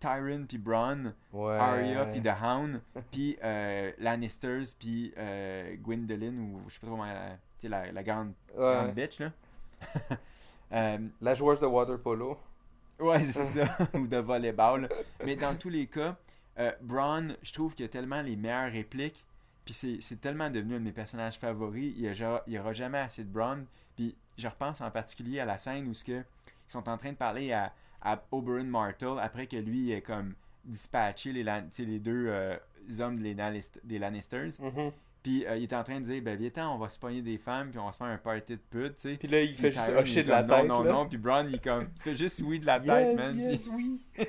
Tyron 0.00 0.46
puis 0.48 0.58
Braun, 0.58 1.12
Ouais. 1.32 1.56
Arya 1.56 2.06
puis 2.06 2.22
The 2.22 2.32
Hound, 2.42 2.80
puis 3.12 3.36
euh, 3.42 3.92
Lannisters 3.98 4.74
puis 4.78 5.12
euh, 5.16 5.74
Gwendolyn 5.76 6.36
ou 6.38 6.60
je 6.68 6.74
sais 6.74 6.80
pas 6.80 6.86
trop 6.88 6.96
comment 6.96 7.06
la, 7.06 7.36
la, 7.62 7.92
la 7.92 8.02
grande, 8.02 8.32
Ouais. 8.56 8.74
grande 8.74 8.94
bitch 8.94 9.20
là. 9.20 9.30
Euh, 10.70 10.98
La 11.22 11.32
joueuse 11.34 11.60
de 11.60 11.66
water 11.66 11.98
polo. 11.98 12.36
Ouais, 12.98 13.22
c'est 13.24 13.44
ça. 13.44 13.76
Ou 13.94 14.06
de 14.06 14.16
volleyball. 14.16 14.88
Mais 15.24 15.36
dans 15.36 15.54
tous 15.56 15.68
les 15.68 15.86
cas, 15.86 16.16
euh, 16.58 16.72
Braun, 16.80 17.36
je 17.42 17.52
trouve 17.52 17.74
qu'il 17.74 17.84
a 17.84 17.88
tellement 17.88 18.22
les 18.22 18.36
meilleures 18.36 18.72
répliques. 18.72 19.24
Puis 19.64 19.74
c'est 20.00 20.20
tellement 20.20 20.48
devenu 20.50 20.76
un 20.76 20.78
de 20.80 20.84
mes 20.84 20.92
personnages 20.92 21.38
favoris. 21.38 21.92
Il 21.96 22.10
n'y 22.48 22.58
aura 22.58 22.72
jamais 22.72 22.98
assez 22.98 23.22
de 23.22 23.28
Braun. 23.30 23.64
Puis 23.96 24.16
je 24.38 24.48
repense 24.48 24.80
en 24.80 24.90
particulier 24.90 25.40
à 25.40 25.44
la 25.44 25.58
scène 25.58 25.86
où 25.88 25.94
ce 25.94 26.04
que, 26.04 26.12
ils 26.20 26.72
sont 26.72 26.88
en 26.88 26.96
train 26.96 27.12
de 27.12 27.16
parler 27.16 27.52
à, 27.52 27.72
à 28.00 28.22
Oberyn 28.32 28.64
Martell 28.64 29.18
après 29.20 29.46
que 29.46 29.56
lui 29.56 29.92
ait 29.92 30.00
comme 30.00 30.34
dispatché 30.64 31.32
les, 31.32 31.98
deux 31.98 32.26
euh, 32.28 32.56
hommes 32.98 33.18
des, 33.20 33.34
Lannist- 33.34 33.80
des 33.84 33.98
Lannisters. 33.98 34.52
Puis 35.28 35.44
euh, 35.46 35.58
il 35.58 35.64
était 35.64 35.76
en 35.76 35.84
train 35.84 36.00
de 36.00 36.06
dire, 36.06 36.22
ben 36.22 36.38
viens 36.38 36.70
on 36.70 36.78
va 36.78 36.88
se 36.88 36.98
pogner 36.98 37.20
des 37.20 37.36
femmes, 37.36 37.68
puis 37.68 37.78
on 37.78 37.84
va 37.84 37.92
se 37.92 37.98
faire 37.98 38.06
un 38.06 38.16
party 38.16 38.54
de 38.54 38.60
pute, 38.70 38.96
tu 38.96 39.10
sais. 39.10 39.16
Puis 39.18 39.28
là, 39.28 39.42
il 39.42 39.54
fait 39.54 39.70
juste 39.70 39.90
hocher 39.94 40.22
de 40.22 40.30
la 40.30 40.42
tête. 40.42 40.66
Non, 40.66 40.82
non, 40.82 40.90
non. 40.90 41.06
Puis 41.06 41.18
Braun, 41.18 41.50
il, 41.52 41.60
comme, 41.60 41.86
fait 42.00 42.14
juste 42.14 42.40
oui 42.46 42.60
de 42.60 42.64
la 42.64 42.80
tête, 42.80 43.14
man. 43.14 43.58
oui. 43.74 44.00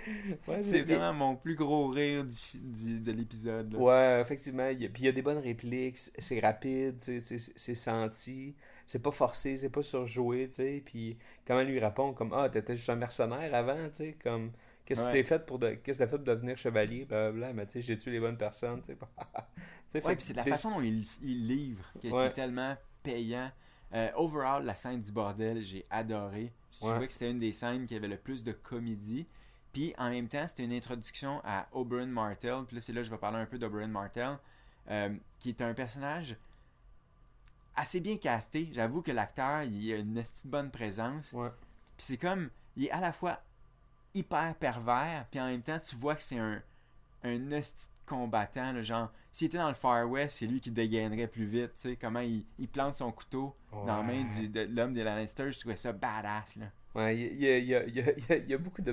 C'est 0.61 0.81
vraiment 0.81 1.13
mon 1.13 1.35
plus 1.37 1.55
gros 1.55 1.87
rire 1.87 2.25
de 2.53 3.11
l'épisode. 3.13 3.73
Ouais, 3.75 4.19
effectivement. 4.21 4.67
Puis 4.75 4.89
il 4.99 5.05
y 5.05 5.07
a 5.07 5.13
des 5.13 5.21
bonnes 5.21 5.37
répliques, 5.37 5.97
c'est- 6.17 6.39
rapide, 6.41 6.95
c'est- 6.99 7.21
c'est 7.21 7.37
c'est 7.37 7.75
senti, 7.75 8.55
c'est 8.85 9.01
pas 9.01 9.11
forcé, 9.11 9.55
c'est 9.55 9.69
pas 9.69 9.83
surjoué, 9.83 10.49
tu 10.49 10.55
sais. 10.55 10.83
Puis 10.85 11.17
comment 11.47 11.61
lui 11.61 11.79
répond, 11.79 12.11
comme 12.11 12.33
Ah, 12.33 12.49
t'étais 12.49 12.75
juste 12.75 12.89
un 12.89 12.95
mercenaire 12.97 13.55
avant, 13.55 13.87
tu 13.89 13.95
sais, 14.03 14.17
comme 14.21 14.51
Qu'est-ce 14.89 15.01
que 15.01 15.05
tu 15.05 15.11
Ouais. 15.11 15.21
t'es 15.21 15.27
fait 15.27 15.45
pour 15.45 15.59
de... 15.59 15.75
Qu'est-ce 15.75 15.99
que 15.99 16.07
fait 16.07 16.17
pour 16.17 16.25
devenir 16.25 16.57
chevalier, 16.57 17.05
blablabla, 17.05 17.53
mais 17.53 17.67
tu 17.67 17.73
sais, 17.73 17.81
j'ai 17.83 17.95
tué 17.95 18.09
les 18.09 18.19
bonnes 18.19 18.37
personnes, 18.39 18.81
tu 18.81 18.87
sais. 18.87 18.97
Tu 19.91 19.97
Ouais, 20.05 20.15
puis 20.15 20.25
c'est 20.25 20.33
la 20.33 20.43
façon 20.43 20.71
dont 20.71 20.81
il, 20.81 21.07
il 21.21 21.47
livre 21.47 21.91
qui, 21.99 22.07
est 22.07 22.33
tellement 22.33 22.75
payant. 23.01 23.51
Euh, 23.93 24.09
overall, 24.15 24.63
la 24.63 24.75
scène 24.75 25.01
du 25.01 25.11
bordel, 25.11 25.63
j'ai 25.63 25.85
adoré. 25.89 26.53
Je 26.71 26.79
trouvais 26.79 27.07
que 27.07 27.13
c'était 27.13 27.29
une 27.31 27.39
des 27.39 27.53
scènes 27.53 27.85
qui 27.87 27.95
avait 27.95 28.07
le 28.07 28.17
plus 28.17 28.43
de 28.43 28.51
comédie. 28.51 29.27
Puis 29.73 29.93
en 29.97 30.09
même 30.09 30.27
temps, 30.27 30.47
c'était 30.47 30.63
une 30.63 30.73
introduction 30.73 31.41
à 31.43 31.67
Oberyn 31.71 32.07
Martell. 32.07 32.65
Puis 32.67 32.75
là, 32.75 32.81
c'est 32.81 32.93
là 32.93 33.01
que 33.01 33.05
je 33.05 33.11
vais 33.11 33.17
parler 33.17 33.37
un 33.37 33.45
peu 33.45 33.57
d'Oberyn 33.57 33.87
Martell, 33.87 34.37
euh, 34.89 35.15
qui 35.39 35.49
est 35.49 35.61
un 35.61 35.73
personnage 35.73 36.35
assez 37.75 37.99
bien 37.99 38.17
casté. 38.17 38.69
J'avoue 38.73 39.01
que 39.01 39.11
l'acteur, 39.11 39.63
il 39.63 39.93
a 39.93 39.97
une 39.97 40.17
esti 40.17 40.45
de 40.45 40.51
bonne 40.51 40.69
présence. 40.69 41.31
Ouais. 41.33 41.49
Puis 41.97 42.05
c'est 42.05 42.17
comme, 42.17 42.49
il 42.75 42.85
est 42.85 42.91
à 42.91 43.01
la 43.01 43.11
fois 43.11 43.41
hyper 44.13 44.55
pervers, 44.55 45.25
puis 45.31 45.39
en 45.39 45.47
même 45.47 45.61
temps, 45.61 45.79
tu 45.79 45.95
vois 45.95 46.15
que 46.15 46.23
c'est 46.23 46.37
un, 46.37 46.61
un 47.23 47.51
hostie 47.51 47.87
combattant. 48.05 48.71
là, 48.71 48.81
genre, 48.81 49.11
s'il 49.31 49.47
était 49.47 49.57
dans 49.59 49.67
le 49.69 49.75
Far 49.75 50.09
West, 50.09 50.37
c'est 50.39 50.47
lui 50.47 50.59
qui 50.61 50.71
dégainerait 50.71 51.27
plus 51.27 51.45
vite. 51.45 51.73
Tu 51.75 51.89
sais, 51.91 51.95
comment 51.95 52.21
il, 52.21 52.43
il 52.57 52.67
plante 52.67 52.95
son 52.95 53.11
couteau 53.11 53.55
dans 53.71 53.97
la 53.97 54.03
main 54.03 54.23
du, 54.35 54.47
de 54.49 54.61
l'homme 54.61 54.93
des 54.93 55.03
Lannister. 55.03 55.51
Je 55.51 55.59
trouvais 55.59 55.75
ça 55.75 55.91
badass. 55.91 56.55
Là. 56.55 56.65
Ouais, 56.95 57.15
il 57.15 57.39
y 57.39 57.47
a, 57.47 57.57
il 57.59 57.65
y 57.65 57.75
a- 57.75 57.83
il 57.85 57.95
y 57.95 58.01
a- 58.01 58.35
il 58.37 58.49
y 58.51 58.55
beaucoup 58.57 58.81
de 58.81 58.91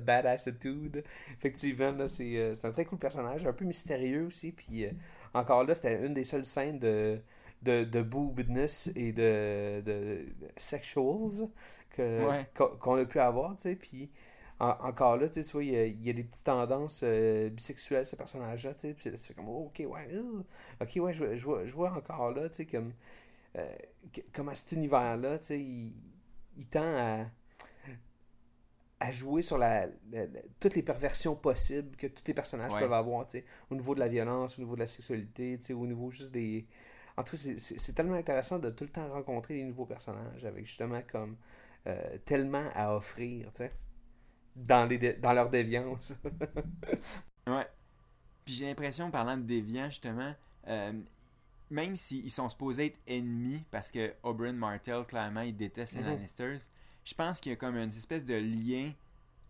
badassitude. 0.00 1.04
Effectivement, 1.38 1.92
là, 1.92 2.08
c'est 2.08 2.36
euh, 2.36 2.54
c'est 2.56 2.66
un 2.66 2.72
très 2.72 2.84
cool 2.84 2.98
personnage, 2.98 3.46
un 3.46 3.52
peu 3.52 3.64
mystérieux 3.64 4.26
aussi. 4.26 4.50
Puis 4.52 4.84
euh, 4.84 4.90
encore 5.34 5.64
là, 5.64 5.74
c'était 5.74 6.04
une 6.04 6.14
des 6.14 6.24
seules 6.24 6.44
scènes 6.44 6.80
de, 6.80 7.20
de, 7.62 7.84
de 7.84 8.02
boobness 8.02 8.90
et 8.96 9.12
de, 9.12 9.80
de, 9.84 10.26
de 10.40 10.48
sexuals 10.56 11.48
que- 11.90 12.26
Ouais. 12.26 12.50
qu'on 12.80 12.96
a 12.96 13.04
pu 13.04 13.20
avoir, 13.20 13.54
tu 13.56 13.62
sais. 13.62 13.76
Puis 13.76 14.10
en- 14.60 14.76
encore 14.88 15.16
là, 15.16 15.28
tu 15.28 15.40
vois, 15.42 15.64
il 15.64 15.70
y 15.72 15.76
a, 15.76 15.86
il 15.86 16.02
y 16.04 16.10
a 16.10 16.12
des 16.12 16.24
petites 16.24 16.44
tendances 16.44 17.02
euh, 17.04 17.50
bisexuelles, 17.50 18.06
ce 18.06 18.16
personnage-là, 18.16 18.74
tu 18.74 18.80
sais. 18.80 18.94
Puis 18.94 19.10
là, 19.10 19.16
tu 19.16 19.24
fais 19.24 19.34
comme, 19.34 19.48
oh, 19.48 19.66
ok, 19.66 19.82
ouais, 19.88 20.08
euh, 20.12 20.42
ok, 20.80 20.92
ouais, 20.96 21.12
je, 21.12 21.24
vois- 21.24 21.36
je, 21.36 21.44
vois, 21.44 21.66
je 21.66 21.74
vois 21.74 21.92
encore 21.92 22.32
là, 22.32 22.48
tu 22.48 22.56
sais, 22.56 22.66
comme, 22.66 22.92
euh, 23.58 23.68
cet 24.54 24.72
univers-là, 24.72 25.38
tu 25.38 25.46
sais, 25.46 25.60
il, 25.60 25.92
il 26.58 26.66
tend 26.66 26.82
à, 26.96 27.26
à 28.98 29.12
jouer 29.12 29.42
sur 29.42 29.58
la, 29.58 29.86
la- 30.10 30.26
la- 30.26 30.40
toutes 30.58 30.74
les 30.74 30.82
perversions 30.82 31.36
possibles 31.36 31.96
que 31.96 32.06
tous 32.06 32.22
les 32.26 32.34
personnages 32.34 32.72
Ouais. 32.72 32.80
peuvent 32.80 32.92
avoir, 32.94 33.26
tu 33.26 33.38
sais, 33.38 33.44
au 33.70 33.74
niveau 33.74 33.94
de 33.94 34.00
la 34.00 34.08
violence, 34.08 34.58
au 34.58 34.62
niveau 34.62 34.74
de 34.74 34.80
la 34.80 34.86
sexualité, 34.86 35.58
tu 35.58 35.66
sais, 35.66 35.72
au 35.74 35.86
niveau 35.86 36.10
juste 36.10 36.32
des... 36.32 36.66
En 37.16 37.22
tout 37.22 37.32
cas, 37.32 37.42
c'est- 37.42 37.58
c'est 37.58 37.78
c'est 37.78 37.92
tellement 37.94 38.14
intéressant 38.16 38.58
de 38.58 38.70
tout 38.70 38.84
le 38.84 38.90
temps 38.90 39.08
rencontrer 39.10 39.54
des 39.54 39.64
nouveaux 39.64 39.86
personnages 39.86 40.44
avec 40.44 40.66
justement 40.66 41.00
comme 41.10 41.36
euh, 41.86 42.18
tellement 42.24 42.68
à 42.74 42.94
offrir, 42.96 43.50
tu 43.52 43.58
sais, 43.58 43.72
dans, 44.56 44.86
les 44.88 44.98
dans 45.14 45.32
leur 45.32 45.48
déviance. 45.50 46.14
Ouais. 47.48 47.66
Puis 48.44 48.54
j'ai 48.54 48.66
l'impression, 48.66 49.08
parlant 49.10 49.36
de 49.36 49.42
déviants, 49.42 49.88
justement, 49.88 50.34
euh, 50.66 50.92
même 51.70 51.94
s'ils 51.94 52.30
sont 52.30 52.48
supposés 52.48 52.86
être 52.86 52.98
ennemis, 53.06 53.62
parce 53.70 53.90
que 53.92 54.12
Oberyn 54.24 54.52
Martell, 54.54 55.04
clairement, 55.04 55.42
il 55.42 55.56
déteste 55.56 55.94
les 55.94 56.00
Mhm. 56.00 56.06
Lannisters, 56.08 56.58
je 57.04 57.14
pense 57.14 57.38
qu'il 57.38 57.50
y 57.50 57.52
a 57.52 57.56
comme 57.56 57.76
une 57.76 57.90
espèce 57.90 58.24
de 58.24 58.34
lien 58.34 58.92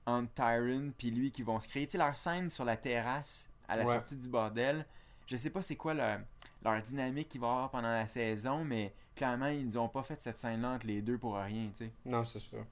entre 0.05 0.31
Tyron 0.35 0.92
puis 0.97 1.11
lui 1.11 1.31
qui 1.31 1.42
vont 1.42 1.59
se 1.59 1.69
créer. 1.69 1.87
Tu 1.87 1.92
sais, 1.92 1.99
leur 1.99 2.16
scène 2.19 2.51
sur 2.51 2.64
la 2.66 2.77
terrasse 2.77 3.49
à 3.69 3.77
la 3.77 3.85
Ouais. 3.85 3.95
sortie 3.95 4.16
du 4.16 4.29
bordel, 4.29 4.85
je 5.27 5.37
sais 5.37 5.51
pas 5.51 5.62
c'est 5.62 5.77
quoi 5.77 5.95
leur, 5.95 6.21
leur 6.62 6.81
dynamique 6.83 7.29
qu'il 7.31 7.40
va 7.40 7.47
y 7.47 7.51
avoir 7.51 7.71
pendant 7.71 7.88
la 7.88 8.07
saison, 8.07 8.62
mais 8.64 8.92
clairement, 9.14 9.47
ils 9.49 9.64
nous 9.64 9.79
ont 9.79 9.88
pas 9.88 10.03
fait 10.03 10.21
cette 10.21 10.38
scène-là 10.38 10.73
entre 10.73 10.87
les 10.87 11.01
deux 11.03 11.16
pour 11.19 11.37
rien, 11.37 11.71
tu 11.77 11.87
sais. 11.87 11.90
Non, 12.05 12.25
c'est 12.25 12.38
sûr. 12.40 12.64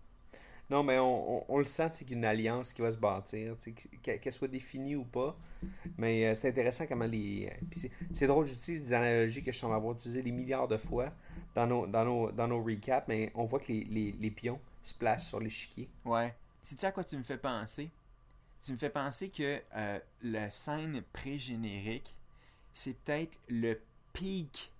Non, 0.70 0.82
mais 0.82 0.98
on, 0.98 1.52
on- 1.52 1.58
le 1.58 1.66
sent, 1.66 1.90
c'est 1.92 2.04
qu'une 2.04 2.24
alliance 2.24 2.72
qui 2.72 2.80
va 2.82 2.90
se 2.90 2.96
bâtir, 2.96 3.54
qu'elle 4.02 4.32
soit 4.32 4.48
définie 4.48 4.96
ou 4.96 5.04
pas. 5.04 5.36
Mais 5.98 6.26
euh, 6.26 6.34
c'est 6.34 6.48
intéressant 6.48 6.86
comment 6.86 7.04
les. 7.06 7.50
euh, 7.52 7.88
c'est- 8.12 8.26
drôle, 8.26 8.46
j'utilise 8.46 8.86
des 8.86 8.92
analogies 8.94 9.42
que 9.42 9.52
je 9.52 9.58
semble 9.58 9.74
avoir 9.74 9.94
utilisées 9.94 10.22
des 10.22 10.32
milliards 10.32 10.68
de 10.68 10.76
fois 10.78 11.12
dans 11.54 11.66
nos, 11.66 11.86
dans 11.86 12.04
nos, 12.04 12.32
dans 12.32 12.48
nos 12.48 12.62
recaps, 12.62 13.06
mais 13.08 13.30
on 13.34 13.44
voit 13.44 13.60
que 13.60 13.68
les, 13.72 13.84
les, 13.84 14.12
les 14.12 14.30
pions 14.30 14.58
splashent 14.82 15.26
sur 15.26 15.40
l'échiquier. 15.40 15.88
Ouais. 16.04 16.34
Sais-tu 16.62 16.84
à 16.86 16.92
quoi 16.92 17.04
tu 17.04 17.16
me 17.16 17.22
fais 17.22 17.36
penser? 17.38 17.90
Tu 18.62 18.72
me 18.72 18.78
fais 18.78 18.88
penser 18.90 19.28
que 19.28 19.60
euh, 19.76 19.98
la 20.22 20.50
scène 20.50 21.02
pré-générique, 21.12 22.14
c'est 22.72 22.94
peut-être 23.04 23.36
le 23.48 23.78
pic 24.14 24.72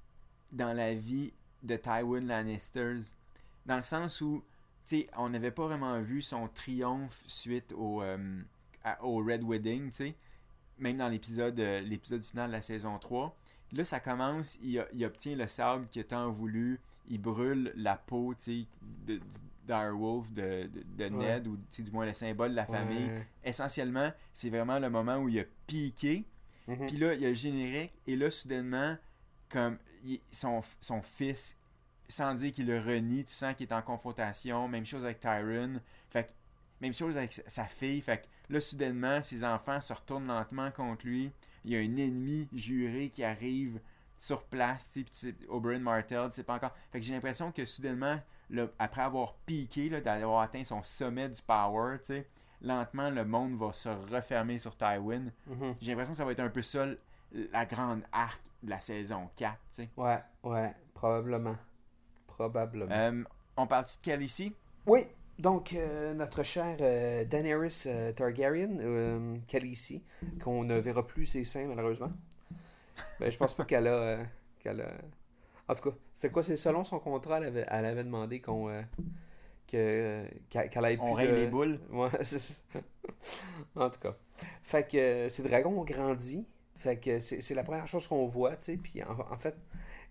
dans 0.51 0.73
la 0.73 0.95
vie 0.95 1.33
de 1.63 1.77
Tywin 1.77 2.23
Lannisters. 2.23 3.03
Dans 3.67 3.77
le 3.77 3.83
sens 3.83 4.21
où, 4.23 4.43
sais, 4.85 5.07
on 5.17 5.29
n'avait 5.31 5.51
pas 5.51 5.67
vraiment 5.67 6.01
vu 6.01 6.23
son 6.23 6.49
triomphe 6.49 7.23
suite 7.27 7.73
au, 7.77 8.03
euh, 8.03 8.43
à- 8.85 9.03
au 9.05 9.17
Red 9.25 9.43
Wedding, 9.45 9.91
tu 9.91 9.97
sais. 9.97 10.15
Même 10.79 10.97
dans 10.99 11.09
l'épisode 11.09 11.59
euh, 11.61 11.81
l'épisode 11.81 12.23
final 12.23 12.49
de 12.49 12.53
la 12.57 12.63
saison 12.63 12.99
3. 12.99 13.37
Là, 13.73 13.85
ça 13.85 13.99
commence, 14.01 14.59
il, 14.63 14.79
obtient 15.05 15.35
le 15.37 15.47
sable 15.49 15.87
qu'il 15.89 16.01
a 16.03 16.05
tant 16.05 16.31
voulu. 16.31 16.81
Il 17.09 17.21
brûle 17.21 17.73
la 17.77 17.97
peau, 17.97 18.35
tu 18.35 18.43
sais, 18.63 18.67
de, 19.07 19.21
de, 19.67 20.69
de, 20.69 20.71
de 20.97 21.05
Ned, 21.09 21.47
ou 21.47 21.57
tu 21.57 21.63
sais, 21.71 21.83
du 21.83 21.91
moins 21.91 22.07
le 22.07 22.13
symbole 22.13 22.51
de 22.51 22.57
la 22.57 22.67
famille. 22.67 23.05
Ouais. 23.07 23.27
Essentiellement, 23.45 24.13
c'est 24.33 24.51
vraiment 24.51 24.79
le 24.79 24.91
moment 24.91 25.17
où 25.19 25.29
il 25.29 25.41
a 25.41 25.45
piqué. 25.67 26.25
Mhm. 26.69 26.87
Puis 26.87 26.97
là, 26.99 27.15
il 27.15 27.21
y 27.21 27.27
a 27.27 27.29
le 27.29 27.35
générique, 27.35 27.93
et 28.07 28.17
là, 28.17 28.31
soudainement, 28.31 28.97
comme 29.51 29.79
il- 30.05 30.21
son, 30.31 30.63
son 30.81 31.03
fils, 31.03 31.57
sans 32.09 32.35
dire 32.35 32.53
qu'il 32.53 32.67
le 32.67 32.79
renie, 32.81 33.25
tu 33.25 33.33
sens 33.33 33.55
qu'il 33.55 33.67
est 33.69 33.73
en 33.73 33.83
confrontation. 33.83 34.69
Même 34.69 34.85
chose 34.87 35.05
avec 35.05 35.21
Tyron. 35.21 35.81
Fait 36.11 36.25
que, 36.25 36.31
même 36.81 36.93
chose 36.93 37.17
avec 37.17 37.33
sa- 37.33 37.65
fille. 37.67 38.01
Fait 38.01 38.19
que 38.19 38.53
là, 38.55 38.61
soudainement, 38.61 39.23
ses 39.23 39.45
enfants 39.45 39.81
se 39.81 39.93
retournent 39.93 40.27
lentement 40.27 40.71
contre 40.71 41.07
lui. 41.07 41.31
Il 41.65 41.73
y 41.73 41.77
a 41.77 41.79
un 41.79 41.83
ennemi 41.97 42.49
juré 42.53 43.09
qui 43.11 43.25
arrive 43.25 43.81
sur 44.19 44.43
place, 44.45 44.91
tu 44.91 45.05
sais, 45.13 45.35
Oberyn 45.49 45.81
Martell, 45.81 46.29
tu 46.29 46.37
sais 46.37 46.43
pas 46.45 46.55
encore. 46.55 46.75
Fait 46.93 47.01
que 47.01 47.05
j'ai 47.07 47.15
l'impression 47.15 47.51
que 47.53 47.65
soudainement, 47.65 48.19
après 48.79 49.03
avoir 49.03 49.35
piqué, 49.47 49.89
d'avoir 50.01 50.43
atteint 50.43 50.65
son 50.65 50.83
sommet 50.85 51.29
du 51.29 51.41
power, 51.43 51.99
tu 52.01 52.07
sais, 52.07 52.29
lentement, 52.63 53.11
le 53.11 53.25
monde 53.25 53.57
va 53.57 53.73
se 53.73 53.89
refermer 53.89 54.59
sur 54.59 54.77
Tywin. 54.77 55.31
Mhm. 55.47 55.75
J'ai 55.81 55.91
l'impression 55.93 56.13
que 56.13 56.17
ça 56.19 56.25
va 56.25 56.33
être 56.33 56.41
un 56.41 56.49
peu 56.51 56.63
ça 56.63 56.87
la 57.33 57.67
grande 57.67 58.03
arc 58.13 58.41
de 58.63 58.71
la 58.71 58.81
saison 58.81 59.29
4, 59.37 59.55
tu 59.55 59.59
sais. 59.71 59.89
Ouais, 59.97 60.21
ouais, 60.45 60.73
probablement. 60.95 61.57
Probablement. 62.37 62.91
Euh, 62.95 63.23
on 63.57 63.67
parle-tu 63.67 63.97
de 63.97 64.03
Khaleesi? 64.03 64.53
Oui, 64.87 65.07
Donc, 65.39 65.73
euh, 65.73 66.15
notre 66.15 66.43
chère 66.43 66.77
euh, 66.81 67.25
Daenerys 67.25 67.85
euh, 67.87 68.13
Targaryen, 68.13 69.39
Khaleesi, 69.49 70.03
qu'on 70.43 70.65
ne 70.65 70.79
verra 70.79 71.07
plus 71.07 71.27
ses 71.27 71.45
seins 71.45 71.67
malheureusement. 71.67 72.11
Ben, 73.19 73.31
je 73.31 73.37
pense 73.39 73.55
pas 73.55 73.65
qu'elle 73.65 73.89
a, 73.89 74.19
En 75.69 75.75
tout 75.75 75.91
cas, 75.91 75.97
c'est 76.19 76.31
quoi 76.31 76.43
C'est 76.43 76.57
selon 76.57 76.85
son 76.85 76.99
contrat, 77.01 77.39
elle 77.39 77.47
avait, 77.47 77.67
elle 77.69 77.87
avait 77.87 78.05
demandé 78.05 78.41
qu'on 78.41 78.69
que 79.67 80.25
qu'elle 80.51 80.85
ait 80.85 80.99
On 81.01 81.15
plus 81.15 81.15
règle 81.15 81.33
de- 81.33 81.41
les 81.41 81.47
boules. 81.47 81.81
Ouais, 81.91 82.09
c'est 82.23 82.55
en 83.77 83.91
tout 83.91 84.01
cas. 84.01 84.15
Fait 84.63 84.87
que 84.89 85.29
ces 85.29 85.43
dragons 85.43 85.81
ont 85.81 85.85
grandi. 85.85 86.47
Fait 86.77 86.97
que 86.99 87.19
c'est 87.19 87.41
c'est 87.41 87.55
la 87.55 87.63
première 87.65 87.87
chose 87.87 88.07
qu'on 88.07 88.27
voit, 88.27 88.57
tu 88.57 88.65
sais. 88.73 88.77
Puis 88.77 89.03
en, 89.03 89.19
en 89.33 89.39
fait, 89.39 89.57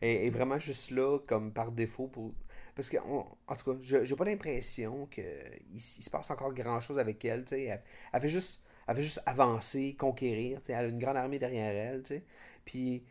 elle 0.01 0.25
est 0.25 0.29
vraiment 0.29 0.59
juste 0.59 0.91
là 0.91 1.19
comme 1.27 1.51
par 1.53 1.71
défaut 1.71 2.07
pour. 2.07 2.33
Parce 2.75 2.89
que, 2.89 2.97
on- 3.05 3.25
en 3.47 3.55
tout 3.55 3.73
cas, 3.73 3.77
j'ai 4.03 4.15
pas 4.15 4.25
l'impression 4.25 5.05
qu'il 5.07 5.23
il 5.73 5.79
se 5.81 6.09
passe 6.09 6.31
encore 6.31 6.53
grand 6.53 6.79
chose 6.79 6.97
avec 6.99 7.23
elle. 7.25 7.45
Elle, 7.51 7.81
elle 8.13 8.21
fait 8.21 8.29
juste. 8.29 8.63
Elle 8.85 8.97
juste 9.01 9.21
avancer, 9.25 9.95
conquérir, 9.97 10.59
tu 10.59 10.65
sais. 10.67 10.73
Elle 10.73 10.85
a 10.85 10.89
une 10.89 10.99
grande 10.99 11.15
armée 11.15 11.39
derrière 11.39 11.71
elle, 11.93 12.01
tu 12.03 12.15
sais. 12.15 12.23
Puis 12.65 13.03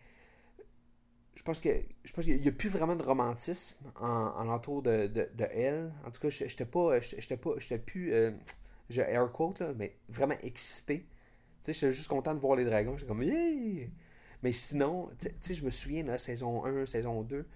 je 1.35 1.42
pense 1.42 1.61
que 1.61 1.68
je 2.05 2.12
pense 2.12 2.25
qu'il 2.25 2.40
n'y 2.40 2.49
a 2.49 2.53
plus 2.53 2.68
vraiment 2.68 2.95
de 2.97 3.03
romantisme 3.03 3.77
en, 4.01 4.07
en 4.09 4.49
entour 4.49 4.83
de, 4.83 5.07
de, 5.07 5.29
elle. 5.53 5.92
En 6.07 6.11
tout 6.11 6.21
cas, 6.21 6.29
je- 6.31 6.47
j'étais 6.47 6.66
pas 6.66 7.01
j'étais 7.01 7.37
pas 7.37 7.53
j'étais 7.59 7.79
plus 7.79 8.12
euh, 8.12 8.31
je 8.90 9.01
air 9.03 9.31
quote 9.33 9.59
là, 9.61 9.73
mais 9.77 9.97
vraiment 10.09 10.37
excité. 10.42 11.07
Tu 11.64 11.73
sais, 11.73 11.75
j'étais 11.75 11.92
juste 11.92 12.09
content 12.09 12.35
de 12.35 12.40
voir 12.40 12.57
les 12.57 12.64
dragons, 12.64 12.97
j'étais 12.97 13.09
comme 13.09 13.23
yeah! 13.23 13.88
Mais 14.42 14.52
sinon, 14.52 15.09
tu 15.20 15.28
sais- 15.40 15.55
je 15.55 15.64
me 15.64 15.70
souviens 15.70 16.02
là, 16.05 16.18
saison 16.18 16.64
1, 16.64 16.87
saison 16.87 17.22
2, 17.22 17.46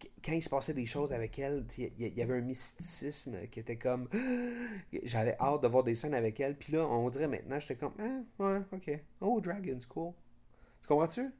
qu- 0.00 0.08
quand 0.24 0.32
il 0.32 0.42
se 0.42 0.50
passait 0.50 0.74
des 0.74 0.86
choses 0.86 1.12
avec 1.12 1.38
elle, 1.38 1.64
il 1.78 2.14
y, 2.16 2.22
avait 2.22 2.38
un 2.38 2.40
mysticisme 2.40 3.36
qui 3.50 3.60
était 3.60 3.76
comme 3.76 4.08
j'avais 5.04 5.36
hâte 5.40 5.62
de 5.62 5.68
voir 5.68 5.84
des 5.84 5.94
scènes 5.94 6.14
avec 6.14 6.40
elle, 6.40 6.56
puis 6.56 6.72
là, 6.72 6.86
on 6.86 7.08
dirait 7.10 7.28
maintenant, 7.28 7.58
j'étais 7.60 7.76
comme 7.76 7.92
ah, 7.98 8.42
ouais, 8.44 8.60
OK. 8.72 8.98
Oh, 9.20 9.40
dragons, 9.40 9.78
cool. 9.88 10.12
Tu 10.82 10.88
comprends-tu? 10.88 11.30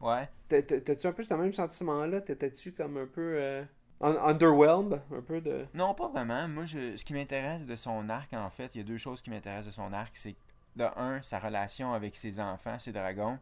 Ouais. 0.00 0.28
T'as- 0.48 0.62
t'as- 0.62 0.80
T'as-tu 0.80 1.06
un 1.06 1.12
peu 1.12 1.22
ce 1.22 1.34
même 1.34 1.52
sentiment-là? 1.52 2.20
T'étais-tu 2.20 2.72
comme 2.72 2.96
un 2.98 3.06
peu 3.06 3.34
euh, 3.36 3.64
un- 4.00 4.16
underwhelmed? 4.16 5.00
Un 5.12 5.22
peu 5.22 5.40
de. 5.40 5.66
Non, 5.74 5.94
pas 5.94 6.08
vraiment. 6.08 6.46
Moi, 6.48 6.64
je, 6.66 6.96
ce 6.96 7.04
qui 7.04 7.14
m'intéresse 7.14 7.66
de 7.66 7.76
son 7.76 8.08
arc, 8.08 8.32
en 8.34 8.50
fait, 8.50 8.74
il 8.74 8.78
y 8.78 8.80
a 8.80 8.84
deux 8.84 8.98
choses 8.98 9.22
qui 9.22 9.30
m'intéressent 9.30 9.66
de 9.66 9.72
son 9.72 9.92
arc. 9.92 10.16
C'est, 10.16 10.36
de 10.76 10.84
un, 10.96 11.20
sa 11.22 11.38
relation 11.40 11.92
avec 11.94 12.14
ses 12.14 12.38
enfants, 12.40 12.78
ses 12.78 12.92
dragons. 12.92 13.38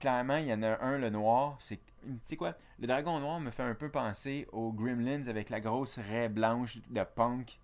Clairement, 0.00 0.36
il 0.36 0.46
y 0.46 0.52
en 0.52 0.62
a 0.62 0.80
un, 0.82 0.98
le 0.98 1.10
noir. 1.10 1.56
C'est, 1.60 1.76
tu 1.76 2.10
sais 2.24 2.36
quoi, 2.36 2.54
le 2.78 2.86
dragon 2.86 3.20
noir 3.20 3.38
me 3.40 3.50
fait 3.50 3.62
un 3.62 3.74
peu 3.74 3.90
penser 3.90 4.46
aux 4.52 4.72
Gremlins 4.72 5.26
avec 5.28 5.50
la 5.50 5.60
grosse 5.60 5.98
raie 5.98 6.28
blanche 6.28 6.78
de 6.88 7.04
punk. 7.04 7.58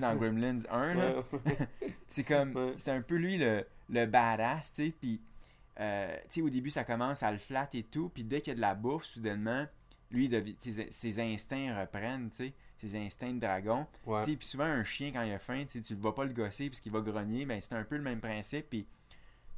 Dans 0.00 0.14
Gremlins 0.16 0.58
1, 0.70 0.94
là. 0.94 1.14
Ouais. 1.32 1.56
C'est 2.08 2.24
comme, 2.24 2.54
Ouais. 2.54 2.74
c'est 2.76 2.90
un 2.90 3.00
peu 3.00 3.16
lui 3.16 3.38
le, 3.38 3.64
le 3.88 4.06
badass, 4.06 4.72
tu 4.72 4.86
sais, 4.86 4.92
puis, 5.00 5.20
euh, 5.80 6.14
tu 6.24 6.28
sais, 6.28 6.42
au 6.42 6.50
début, 6.50 6.68
ça 6.70 6.84
commence 6.84 7.22
à 7.22 7.32
le 7.32 7.38
flatter 7.38 7.78
et 7.78 7.82
tout, 7.84 8.10
puis 8.12 8.22
dès 8.22 8.40
qu'il 8.42 8.50
y 8.50 8.52
a 8.52 8.56
de 8.56 8.60
la 8.60 8.74
bouffe, 8.74 9.04
soudainement, 9.04 9.66
lui, 10.10 10.30
ses, 10.58 10.88
ses 10.90 11.20
instincts 11.20 11.80
reprennent, 11.80 12.28
tu 12.28 12.36
sais, 12.48 12.52
ses 12.76 12.96
instincts 12.96 13.32
de 13.32 13.38
dragon. 13.40 13.86
Ouais. 14.04 14.22
Tu 14.24 14.32
sais, 14.32 14.36
puis 14.36 14.46
souvent, 14.46 14.64
un 14.64 14.84
chien, 14.84 15.10
quand 15.12 15.22
il 15.22 15.32
a 15.32 15.38
faim, 15.38 15.64
tu 15.66 15.78
ne 15.78 16.00
vas 16.00 16.12
pas 16.12 16.24
le 16.24 16.34
gosser 16.34 16.68
parce 16.68 16.80
qu'il 16.80 16.92
va 16.92 17.00
grogner, 17.00 17.46
ben 17.46 17.58
c'est 17.62 17.74
un 17.74 17.84
peu 17.84 17.96
le 17.96 18.02
même 18.02 18.20
principe, 18.20 18.68
puis 18.68 18.86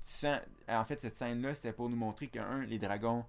sens, 0.05 0.41
en 0.69 0.85
fait, 0.85 1.01
cette 1.01 1.17
scène-là, 1.17 1.55
c'était 1.55 1.73
pour 1.73 1.89
nous 1.89 1.97
montrer 1.97 2.29
que, 2.29 2.39
un, 2.39 2.65
les 2.65 2.79
dragons 2.79 3.25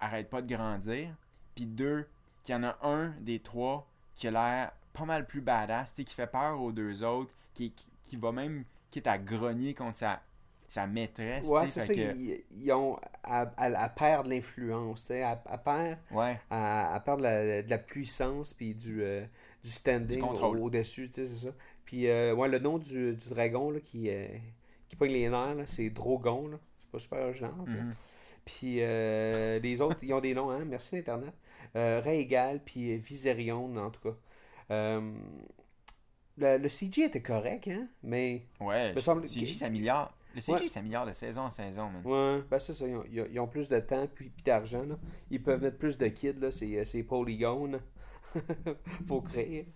arrêtent 0.00 0.30
pas 0.30 0.42
de 0.42 0.52
grandir, 0.54 1.14
puis 1.54 1.66
deux, 1.66 2.06
qu'il 2.44 2.54
y 2.54 2.58
en 2.58 2.64
a 2.64 2.76
un 2.82 3.08
des 3.20 3.40
trois 3.40 3.88
qui 4.14 4.28
a 4.28 4.30
l'air 4.30 4.72
pas 4.92 5.04
mal 5.04 5.26
plus 5.26 5.40
badass, 5.40 5.92
qui 5.92 6.04
fait 6.14 6.26
peur 6.26 6.60
aux 6.60 6.72
deux 6.72 7.02
autres, 7.04 7.30
qui, 7.54 7.72
qui, 7.72 7.86
qui 8.04 8.16
va 8.16 8.32
même, 8.32 8.64
quitte 8.90 9.06
à 9.06 9.18
grogner 9.18 9.74
contre 9.74 9.96
sa, 9.98 10.20
sa 10.68 10.86
maîtresse, 10.86 11.46
Ouais, 11.46 11.66
c'est 11.68 11.80
ça. 11.80 11.94
que- 11.94 12.16
Ils, 12.16 12.44
ils 12.62 12.72
ont. 12.72 12.98
Elle, 13.24 13.50
elle- 13.58 13.78
elle 13.80 13.94
perd 13.94 14.24
de 14.26 14.30
l'influence, 14.30 15.02
tu 15.02 15.06
sais. 15.08 15.18
Elle, 15.20 15.38
elle 15.50 15.58
perd, 15.62 15.98
ouais, 16.10 16.40
elle, 16.50 16.86
elle 16.94 17.02
perd 17.04 17.18
de 17.18 17.22
la, 17.22 17.62
de 17.62 17.70
la 17.70 17.78
puissance 17.78 18.54
puis 18.54 18.74
du, 18.74 19.02
euh, 19.02 19.24
du 19.62 19.70
standing 19.70 20.20
au- 20.22 20.64
au-dessus, 20.64 21.08
tu 21.08 21.14
sais, 21.14 21.26
c'est 21.26 21.46
ça. 21.48 21.54
Puis, 21.84 22.08
euh, 22.08 22.34
ouais, 22.34 22.48
le 22.48 22.58
nom 22.58 22.78
du, 22.78 23.14
du 23.14 23.28
dragon 23.30 23.70
là, 23.70 23.80
qui, 23.80 24.10
euh, 24.10 24.26
qui 24.88 24.96
pogne 24.96 25.12
les 25.12 25.28
nerfs, 25.28 25.54
là, 25.54 25.66
c'est 25.66 25.90
Drogon, 25.90 26.48
là. 26.48 26.58
C'est 26.80 26.90
pas 26.90 26.98
super 26.98 27.18
original. 27.20 27.52
Mhm. 27.66 27.94
Puis 28.44 28.76
euh, 28.80 29.58
les 29.58 29.80
autres, 29.82 29.98
ils 30.02 30.12
ont 30.14 30.20
des 30.20 30.34
noms, 30.34 30.50
hein. 30.50 30.64
Merci 30.64 30.96
Internet. 30.98 31.34
Euh, 31.76 32.00
Rhaegal, 32.02 32.60
puis 32.64 32.96
Viserion, 32.96 33.76
en 33.76 33.90
tout 33.90 34.00
cas. 34.00 34.16
Euh, 34.70 35.12
le, 36.38 36.56
le 36.58 36.68
CG 36.68 37.04
était 37.04 37.20
correct, 37.22 37.68
hein, 37.68 37.88
mais 38.02 38.46
ouais, 38.60 38.94
Me 38.94 39.00
semble 39.00 39.22
le 39.22 39.28
CG 39.28 39.54
s'améliore, 39.54 40.14
le 40.34 40.40
CG 40.40 40.60
Ouais. 40.62 40.68
s'améliore 40.68 41.04
de 41.06 41.12
saison 41.12 41.42
en 41.42 41.50
saison, 41.50 41.90
man. 41.90 42.02
Ouais, 42.04 42.42
ben 42.48 42.58
c'est 42.58 42.74
ça, 42.74 42.86
ils 42.86 42.96
ont, 42.96 43.04
ils 43.10 43.50
plus 43.50 43.68
de 43.68 43.78
temps 43.80 44.06
puis, 44.14 44.30
puis 44.30 44.42
d'argent. 44.44 44.84
là. 44.84 44.96
Ils 45.30 45.42
peuvent 45.42 45.60
mettre 45.62 45.78
plus 45.78 45.98
de 45.98 46.06
kids, 46.06 46.34
là, 46.40 46.52
c'est, 46.52 46.84
c'est 46.84 47.02
polygone. 47.02 47.80
Faut 49.08 49.20
créer. 49.22 49.66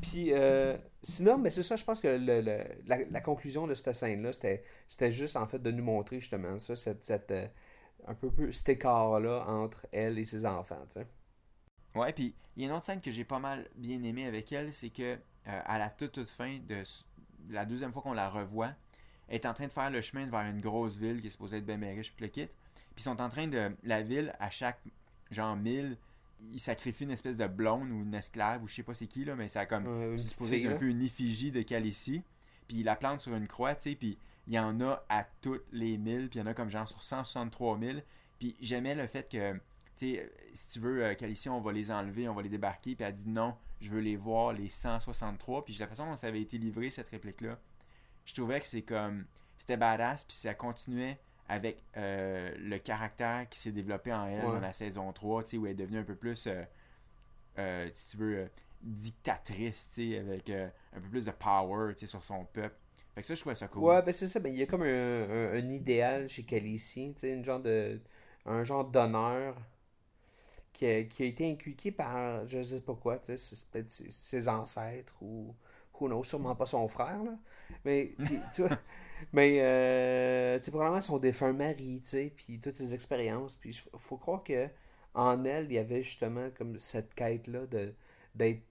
Puis 0.00 0.32
euh, 0.32 0.76
sinon, 1.02 1.38
mais 1.38 1.50
c'est 1.50 1.62
ça, 1.62 1.76
je 1.76 1.84
pense 1.84 2.00
que 2.00 2.08
le, 2.08 2.64
la, 2.86 3.20
conclusion 3.20 3.66
de 3.66 3.74
cette 3.74 3.94
scène-là, 3.94 4.32
c'était 4.32 5.12
juste 5.12 5.36
en 5.36 5.46
fait 5.46 5.58
de 5.58 5.70
nous 5.70 5.84
montrer 5.84 6.20
justement 6.20 6.58
ça, 6.58 6.74
cette, 6.76 7.30
euh, 7.30 7.46
un 8.06 8.14
peu, 8.14 8.52
cet 8.52 8.68
écart-là 8.70 9.44
entre 9.46 9.86
elle 9.92 10.18
et 10.18 10.24
ses 10.24 10.46
enfants. 10.46 10.84
T'sais. 10.90 11.06
Ouais, 11.94 12.12
puis 12.12 12.34
il 12.56 12.62
y 12.62 12.64
a 12.64 12.68
une 12.68 12.74
autre 12.74 12.86
scène 12.86 13.00
que 13.00 13.10
j'ai 13.10 13.24
pas 13.24 13.38
mal 13.38 13.68
bien 13.76 14.02
aimée 14.02 14.26
avec 14.26 14.50
elle, 14.52 14.72
c'est 14.72 14.90
que 14.90 15.12
euh, 15.12 15.16
à 15.44 15.78
la 15.78 15.90
toute, 15.90 16.12
toute 16.12 16.30
fin 16.30 16.58
de 16.68 16.82
la 17.50 17.64
deuxième 17.64 17.92
fois 17.92 18.02
qu'on 18.02 18.12
la 18.12 18.30
revoit, 18.30 18.72
elle 19.28 19.36
est 19.36 19.46
en 19.46 19.54
train 19.54 19.66
de 19.66 19.72
faire 19.72 19.90
le 19.90 20.00
chemin 20.00 20.26
vers 20.26 20.42
une 20.42 20.60
grosse 20.60 20.96
ville 20.96 21.20
qui 21.20 21.28
est 21.28 21.30
supposée 21.30 21.58
être 21.58 21.66
bien 21.66 21.78
riche, 21.78 22.14
puis 22.14 22.24
le 22.24 22.30
kit. 22.30 22.46
Puis 22.94 22.98
ils 22.98 23.02
sont 23.02 23.20
en 23.20 23.28
train 23.28 23.48
de. 23.48 23.74
La 23.84 24.02
ville, 24.02 24.34
à 24.38 24.50
chaque 24.50 24.80
genre 25.30 25.56
mille 25.56 25.96
il 26.50 26.60
sacrifie 26.60 27.04
une 27.04 27.10
espèce 27.10 27.36
de 27.36 27.46
blonde 27.46 27.90
ou 27.90 28.02
une 28.02 28.14
esclave 28.14 28.62
ou 28.62 28.68
je 28.68 28.74
sais 28.74 28.82
pas 28.82 28.94
c'est 28.94 29.06
qui 29.06 29.24
là 29.24 29.34
mais 29.34 29.48
ça 29.48 29.60
a 29.60 29.66
comme 29.66 30.16
c'est 30.18 30.66
un 30.66 30.76
peu 30.76 30.88
une 30.88 31.02
effigie 31.02 31.52
de 31.52 31.62
Calicie 31.62 32.22
puis 32.68 32.78
il 32.78 32.84
la 32.84 32.96
plante 32.96 33.20
sur 33.20 33.34
une 33.34 33.46
croix 33.46 33.74
tu 33.74 33.90
sais 33.90 33.94
puis 33.94 34.18
il 34.46 34.54
y 34.54 34.58
en 34.58 34.80
a 34.80 35.04
à 35.08 35.24
toutes 35.40 35.64
les 35.72 35.96
mille 35.98 36.28
puis 36.28 36.38
il 36.38 36.42
y 36.42 36.44
en 36.44 36.50
a 36.50 36.54
comme 36.54 36.70
genre 36.70 36.88
sur 36.88 37.02
163 37.02 37.78
000 37.78 37.98
puis 38.38 38.56
j'aimais 38.60 38.94
le 38.94 39.06
fait 39.06 39.28
que 39.30 39.52
tu 39.96 40.14
sais 40.14 40.32
si 40.54 40.68
tu 40.68 40.80
veux 40.80 41.04
euh, 41.04 41.14
Calicie 41.14 41.48
on 41.48 41.60
va 41.60 41.72
les 41.72 41.90
enlever 41.90 42.28
on 42.28 42.34
va 42.34 42.42
les 42.42 42.48
débarquer 42.48 42.94
puis 42.94 43.04
elle 43.04 43.14
dit 43.14 43.28
non 43.28 43.54
je 43.80 43.90
veux 43.90 44.00
les 44.00 44.16
voir 44.16 44.52
les 44.52 44.68
163 44.68 45.64
puis 45.64 45.76
la 45.78 45.86
façon 45.86 46.06
dont 46.06 46.16
ça 46.16 46.26
avait 46.28 46.42
été 46.42 46.58
livré 46.58 46.90
cette 46.90 47.10
réplique 47.10 47.40
là 47.40 47.58
je 48.24 48.34
trouvais 48.34 48.60
que 48.60 48.66
c'est 48.66 48.82
comme 48.82 49.26
c'était 49.58 49.76
badass 49.76 50.24
puis 50.24 50.36
ça 50.36 50.54
continuait 50.54 51.18
avec 51.48 51.82
euh, 51.96 52.54
le 52.58 52.78
caractère 52.78 53.48
qui 53.50 53.58
s'est 53.58 53.72
développé 53.72 54.12
en 54.12 54.26
elle 54.26 54.50
Ouais. 54.50 54.52
dans 54.52 54.60
la 54.60 54.72
saison 54.72 55.12
3, 55.12 55.42
tu 55.44 55.50
sais, 55.52 55.56
où 55.58 55.66
elle 55.66 55.72
est 55.72 55.76
devenue 55.76 55.98
un 55.98 56.04
peu 56.04 56.14
plus, 56.16 56.46
euh, 56.46 56.64
euh, 57.58 57.90
si 57.94 58.10
tu 58.10 58.16
veux, 58.18 58.50
dictatrice, 58.82 59.90
avec 60.18 60.50
un 60.94 61.00
peu 61.00 61.08
plus 61.10 61.24
de 61.26 61.30
power, 61.32 61.92
sur 62.08 62.24
son 62.24 62.44
peuple. 62.46 62.76
Fait 63.14 63.22
que 63.22 63.26
ça, 63.26 63.34
je 63.34 63.40
trouvais 63.40 63.54
ça 63.56 63.68
cool. 63.68 63.96
Ouais, 63.96 64.02
ben 64.02 64.12
c'est 64.12 64.28
ça. 64.28 64.38
Ben, 64.40 64.52
il 64.54 64.58
y 64.58 64.62
a 64.62 64.66
comme 64.66 64.82
un, 64.82 64.86
un- 64.86 65.52
un 65.54 65.70
idéal 65.70 66.28
chez 66.28 66.44
sais, 67.20 67.32
une 67.32 67.44
genre 67.44 67.60
de, 67.60 68.00
un 68.46 68.64
genre 68.64 68.84
d'honneur 68.84 69.56
qui 70.72 70.86
a, 70.86 71.04
qui 71.04 71.22
a 71.22 71.26
été 71.26 71.50
inculqué 71.50 71.92
par, 71.92 72.46
je 72.48 72.62
sais 72.62 72.80
pas 72.80 72.94
quoi, 72.94 73.18
ses, 73.36 73.64
ses 74.10 74.48
ancêtres 74.48 75.14
ou, 75.22 75.54
who 76.00 76.08
knows, 76.08 76.24
sûrement 76.24 76.54
pas 76.56 76.66
son 76.66 76.88
frère, 76.88 77.22
là. 77.22 77.38
Mais, 77.84 78.14
tu 78.54 78.62
vois, 78.62 78.72
mais, 79.32 79.58
euh, 79.60 80.58
tu 80.58 80.64
sais, 80.64 80.70
probablement 80.70 81.00
son 81.02 81.18
défunt 81.18 81.52
mari, 81.52 82.00
tu 82.04 82.10
sais, 82.10 82.32
puis 82.36 82.60
toutes 82.60 82.74
ses 82.76 82.94
expériences. 82.94 83.56
Puis, 83.56 83.82
il 83.92 83.98
faut 83.98 84.16
croire 84.16 84.42
que 84.44 84.68
en 85.14 85.44
elle, 85.44 85.66
il 85.66 85.72
y 85.74 85.78
avait 85.78 86.02
justement 86.02 86.48
comme 86.56 86.78
cette 86.78 87.14
quête-là 87.14 87.66
de, 87.66 87.92
d'être, 88.34 88.62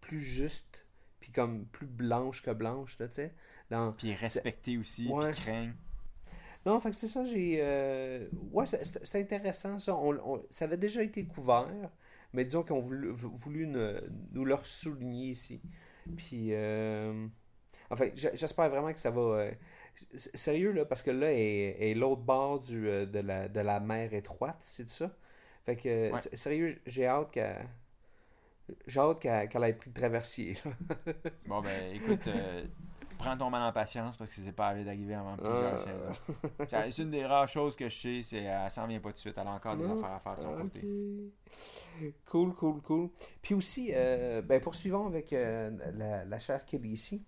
plus 0.00 0.22
juste, 0.22 0.84
puis 1.20 1.30
comme 1.32 1.66
plus 1.66 1.86
blanche 1.86 2.42
que 2.42 2.50
blanche, 2.50 2.96
tu 2.96 3.04
sais. 3.12 3.32
Dans, 3.70 3.92
Puis 3.92 4.14
respecter 4.14 4.78
aussi, 4.78 5.06
Ouais. 5.08 5.30
puis 5.30 5.42
craindre. 5.42 5.74
non, 6.66 6.80
fait 6.80 6.90
que 6.90 6.96
c'est 6.96 7.06
ça, 7.08 7.24
j'ai. 7.24 7.58
euh, 7.60 8.26
Ouais, 8.52 8.66
c'est- 8.66 9.14
intéressant, 9.16 9.78
ça. 9.78 9.94
On, 9.96 10.14
on- 10.24 10.42
ça 10.50 10.64
avait 10.64 10.76
déjà 10.76 11.02
été 11.02 11.24
couvert, 11.24 11.68
mais 12.32 12.44
disons 12.44 12.62
qu'ils 12.64 12.72
ont 12.72 12.80
voulu, 12.80 13.10
voulu 13.10 13.66
ne- 13.68 14.00
nous 14.32 14.44
le 14.44 14.56
souligner 14.64 15.28
ici. 15.30 15.60
Puis. 16.16 16.48
euh, 16.52 17.26
Enfin, 17.90 18.08
j'espère 18.14 18.70
vraiment 18.70 18.92
que 18.92 19.00
ça 19.00 19.10
va. 19.10 19.20
euh, 19.20 19.50
Sérieux, 20.14 20.70
là, 20.72 20.84
parce 20.84 21.02
que 21.02 21.10
là, 21.10 21.32
est, 21.32 21.90
est 21.90 21.94
l'autre 21.94 22.22
bord 22.22 22.60
du, 22.60 22.88
euh, 22.88 23.06
de, 23.06 23.18
la, 23.18 23.48
de 23.48 23.60
la 23.60 23.80
mer 23.80 24.14
étroite, 24.14 24.58
c'est 24.60 24.88
ça? 24.88 25.10
Fait 25.66 25.76
que, 25.76 26.12
Ouais. 26.12 26.18
s- 26.18 26.30
sérieux, 26.34 26.80
j'ai 26.86 27.06
hâte 27.06 27.32
qu'elle. 27.32 27.66
J'ai 28.86 29.00
hâte 29.00 29.18
qu'elle 29.18 29.64
ait 29.64 29.72
pris 29.74 29.90
le 29.90 29.94
traversier. 30.00 30.56
là. 30.64 30.70
Bon, 31.46 31.60
ben, 31.60 31.92
écoute, 31.94 32.24
euh, 32.28 32.64
prends 33.18 33.36
ton 33.36 33.50
mal 33.50 33.62
en 33.68 33.72
patience 33.72 34.16
parce 34.16 34.30
que 34.32 34.40
c'est 34.40 34.52
pas 34.52 34.68
arrivé 34.68 34.84
d'arriver 34.84 35.14
avant 35.14 35.36
plusieurs 35.36 35.74
Ah. 35.74 35.76
saisons. 36.68 36.90
C'est 36.92 37.02
une 37.02 37.10
des 37.10 37.26
rares 37.26 37.48
choses 37.48 37.74
que 37.74 37.88
je 37.88 37.96
sais, 37.98 38.20
c'est 38.22 38.42
qu'elle 38.42 38.70
s'en 38.70 38.86
vient 38.86 39.00
pas 39.00 39.08
tout 39.08 39.14
de 39.14 39.18
suite. 39.18 39.34
Elle 39.36 39.46
a 39.48 39.50
encore 39.50 39.76
des 39.76 39.82
Non. 39.84 39.98
affaires 39.98 40.12
à 40.12 40.20
faire 40.20 40.36
de 40.36 40.40
son 40.40 40.54
Ah, 40.56 40.62
côté. 40.62 40.86
Cool, 42.26 42.54
cool, 42.54 42.80
cool. 42.82 43.10
Puis 43.42 43.54
aussi, 43.54 43.90
euh, 43.92 44.40
ben 44.42 44.60
poursuivons 44.60 45.06
avec 45.06 45.32
euh, 45.32 45.70
la, 45.94 46.24
la 46.24 46.38
chère 46.38 46.64
Kelly 46.64 46.90
ici. 46.90 47.24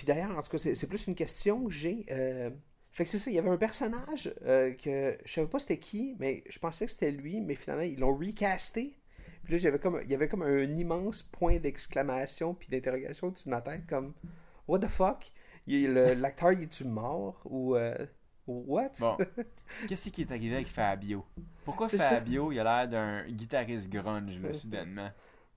Puis 0.00 0.06
d'ailleurs, 0.06 0.30
en 0.34 0.40
tout 0.40 0.50
cas, 0.52 0.56
c'est 0.56 0.86
plus 0.86 1.06
une 1.08 1.14
question 1.14 1.66
que 1.66 1.70
j'ai. 1.70 2.06
euh, 2.10 2.48
Fait 2.90 3.04
que 3.04 3.10
c'est 3.10 3.18
ça, 3.18 3.30
il 3.30 3.34
y 3.34 3.38
avait 3.38 3.50
un 3.50 3.58
personnage 3.58 4.32
euh, 4.46 4.72
que 4.72 5.14
je 5.26 5.30
savais 5.30 5.46
pas 5.46 5.58
c'était 5.58 5.78
qui, 5.78 6.16
mais 6.18 6.42
je 6.48 6.58
pensais 6.58 6.86
que 6.86 6.90
c'était 6.90 7.10
lui, 7.10 7.42
mais 7.42 7.54
finalement, 7.54 7.82
ils 7.82 7.98
l'ont 8.00 8.16
recasté. 8.16 8.96
Puis 9.44 9.52
là, 9.52 9.58
j'avais 9.58 9.78
comme, 9.78 10.00
il 10.02 10.10
y 10.10 10.14
avait 10.14 10.26
comme 10.26 10.40
un 10.40 10.62
immense 10.74 11.22
point 11.22 11.58
d'exclamation 11.58 12.54
puis 12.54 12.68
d'interrogation 12.70 13.26
au-dessus 13.26 13.44
de 13.44 13.50
ma 13.50 13.60
tête, 13.60 13.86
comme 13.86 14.14
What 14.66 14.78
the 14.78 14.88
fuck? 14.88 15.30
L'acteur, 15.66 16.52
il 16.52 16.62
est-tu 16.62 16.84
mort? 16.84 17.42
Ou 17.44 17.76
euh, 17.76 17.94
What? 18.46 18.92
Bon, 19.00 19.18
qu'est-ce 19.86 20.08
qui 20.08 20.22
est 20.22 20.32
arrivé 20.32 20.54
avec 20.54 20.68
Fabio? 20.68 21.26
Pourquoi 21.66 21.88
ça. 21.98 21.98
Fabio, 21.98 22.52
il 22.52 22.58
a 22.58 22.64
l'air 22.64 22.88
d'un 22.88 23.28
guitariste 23.30 23.90
grunge, 23.90 24.40
là, 24.40 24.54
soudainement? 24.54 25.10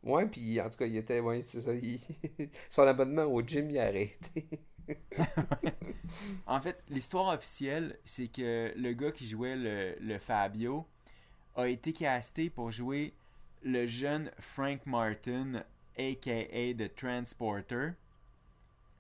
Ouais, 0.03 0.25
puis 0.27 0.59
en 0.61 0.69
tout 0.69 0.77
cas, 0.77 0.85
il 0.85 0.97
était. 0.97 1.19
Ouais, 1.19 1.43
c'est 1.45 1.61
ça. 1.61 1.73
il- 1.73 1.99
Son 2.69 2.83
abonnement 2.83 3.23
au 3.25 3.41
gym, 3.41 3.69
il 3.71 3.79
a 3.79 3.83
arrêté. 3.87 4.47
En 6.47 6.59
fait, 6.61 6.81
l'histoire 6.89 7.33
officielle, 7.33 7.97
c'est 8.03 8.27
que 8.27 8.73
le 8.75 8.93
gars 8.93 9.11
qui 9.11 9.27
jouait 9.27 9.55
le, 9.55 9.95
le 9.99 10.17
Fabio 10.19 10.85
a 11.55 11.67
été 11.67 11.93
casté 11.93 12.49
pour 12.49 12.71
jouer 12.71 13.13
le 13.63 13.85
jeune 13.87 14.31
Frank 14.39 14.85
Martin, 14.85 15.63
aka 15.97 16.73
The 16.77 16.95
Transporter, 16.95 17.91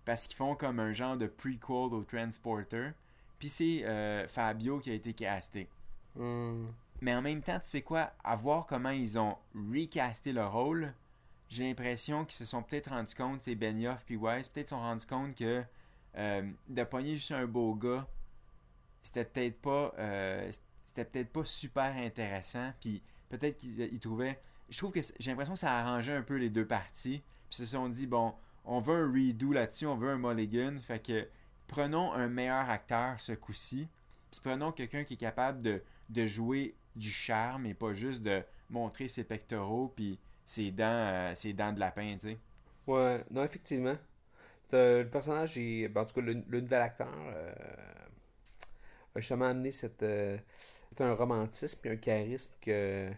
parce 0.05 0.23
qu'ils 0.27 0.35
font 0.35 0.55
comme 0.55 0.79
un 0.79 0.93
genre 0.93 1.17
de 1.17 1.27
prequel 1.27 1.93
au 1.93 2.03
Transporter. 2.03 2.91
Puis 3.39 3.49
c'est 3.49 3.81
euh, 3.85 4.27
Fabio 4.27 4.79
qui 4.79 4.91
a 4.91 4.93
été 4.93 5.13
casté. 5.13 5.69
Hmm. 6.15 6.67
Mais 7.03 7.13
en 7.13 7.21
même 7.21 7.41
temps, 7.41 7.59
tu 7.59 7.67
sais 7.67 7.81
quoi, 7.81 8.13
à 8.23 8.37
voir 8.37 8.65
comment 8.65 8.91
ils 8.91 9.19
ont 9.19 9.35
recasté 9.53 10.31
le 10.31 10.45
rôle, 10.45 10.93
j'ai 11.49 11.67
l'impression 11.67 12.23
qu'ils 12.23 12.37
se 12.37 12.45
sont 12.45 12.63
peut-être 12.63 12.91
rendus 12.91 13.13
compte, 13.13 13.41
c'est 13.41 13.55
Benioff 13.55 14.05
puis 14.05 14.15
Weiss, 14.15 14.47
peut-être 14.47 14.69
se 14.69 14.75
sont 14.75 14.81
rendus 14.81 15.05
compte 15.05 15.35
que 15.35 15.63
euh, 16.15 16.49
de 16.69 16.83
pogner 16.85 17.15
juste 17.15 17.33
un 17.33 17.45
beau 17.45 17.75
gars, 17.75 18.07
c'était 19.01 19.25
peut-être 19.25 19.61
pas 19.61 19.93
euh, 19.99 20.49
c'était 20.87 21.03
peut-être 21.03 21.33
pas 21.33 21.43
super 21.43 21.93
intéressant, 21.97 22.71
puis 22.79 23.01
peut-être 23.27 23.57
qu'ils 23.57 23.81
ils 23.81 23.99
trouvaient 23.99 24.39
je 24.69 24.77
trouve 24.77 24.93
que 24.93 25.01
j'ai 25.19 25.31
l'impression 25.31 25.55
que 25.55 25.59
ça 25.59 25.73
a 25.73 25.81
arrangé 25.81 26.13
un 26.13 26.21
peu 26.21 26.37
les 26.37 26.49
deux 26.49 26.65
parties, 26.65 27.21
puis 27.49 27.57
se 27.57 27.65
sont 27.65 27.89
dit 27.89 28.07
bon, 28.07 28.33
on 28.63 28.79
veut 28.79 28.95
un 28.95 29.11
redo 29.11 29.51
là-dessus, 29.51 29.87
on 29.87 29.97
veut 29.97 30.11
un 30.11 30.17
mulligan, 30.17 30.77
fait 30.77 31.05
que 31.05 31.27
prenons 31.67 32.13
un 32.13 32.29
meilleur 32.29 32.69
acteur 32.69 33.19
ce 33.19 33.33
coup-ci, 33.33 33.89
puis 34.31 34.39
prenons 34.41 34.71
quelqu'un 34.71 35.03
qui 35.03 35.15
est 35.15 35.17
capable 35.17 35.61
de 35.61 35.83
de 36.09 36.27
jouer 36.27 36.75
du 36.95 37.09
charme 37.11 37.65
et 37.65 37.73
pas 37.73 37.93
juste 37.93 38.23
de 38.23 38.43
montrer 38.69 39.07
ses 39.07 39.23
pectoraux 39.23 39.93
puis 39.95 40.19
ses 40.45 40.71
dents, 40.71 40.85
euh, 40.85 41.35
ses 41.35 41.53
dents 41.53 41.73
de 41.73 41.79
lapin, 41.79 42.15
tu 42.19 42.29
sais. 42.31 42.39
Ouais, 42.87 43.23
non, 43.31 43.43
effectivement. 43.43 43.97
Le, 44.71 45.03
le 45.03 45.09
personnage 45.09 45.57
est. 45.57 45.87
ben, 45.89 46.01
en 46.01 46.05
tout 46.05 46.15
cas, 46.15 46.21
le, 46.21 46.43
le 46.47 46.61
nouvel 46.61 46.81
acteur 46.81 47.07
euh, 47.35 47.53
a 49.15 49.19
justement 49.19 49.45
amené 49.45 49.71
cette, 49.71 50.03
euh, 50.03 50.37
un 50.99 51.13
romantisme 51.13 51.87
et 51.87 51.91
un 51.91 51.95
charisme 51.97 52.53
que 52.61 53.11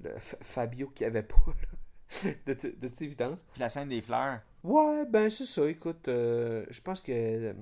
le 0.00 0.10
Fabio 0.18 0.88
qui 0.88 1.04
avait 1.04 1.22
pas, 1.22 1.36
là, 1.46 2.30
de, 2.46 2.54
toute 2.54 3.02
évidence. 3.02 3.42
Puis 3.52 3.60
la 3.60 3.68
scène 3.68 3.88
des 3.88 4.02
fleurs, 4.02 4.40
Ouais, 4.64 5.04
ben 5.06 5.28
c'est 5.30 5.44
ça. 5.44 5.68
Écoute, 5.68 6.06
euh, 6.08 6.64
je 6.70 6.80
pense 6.80 7.02
que 7.02 7.54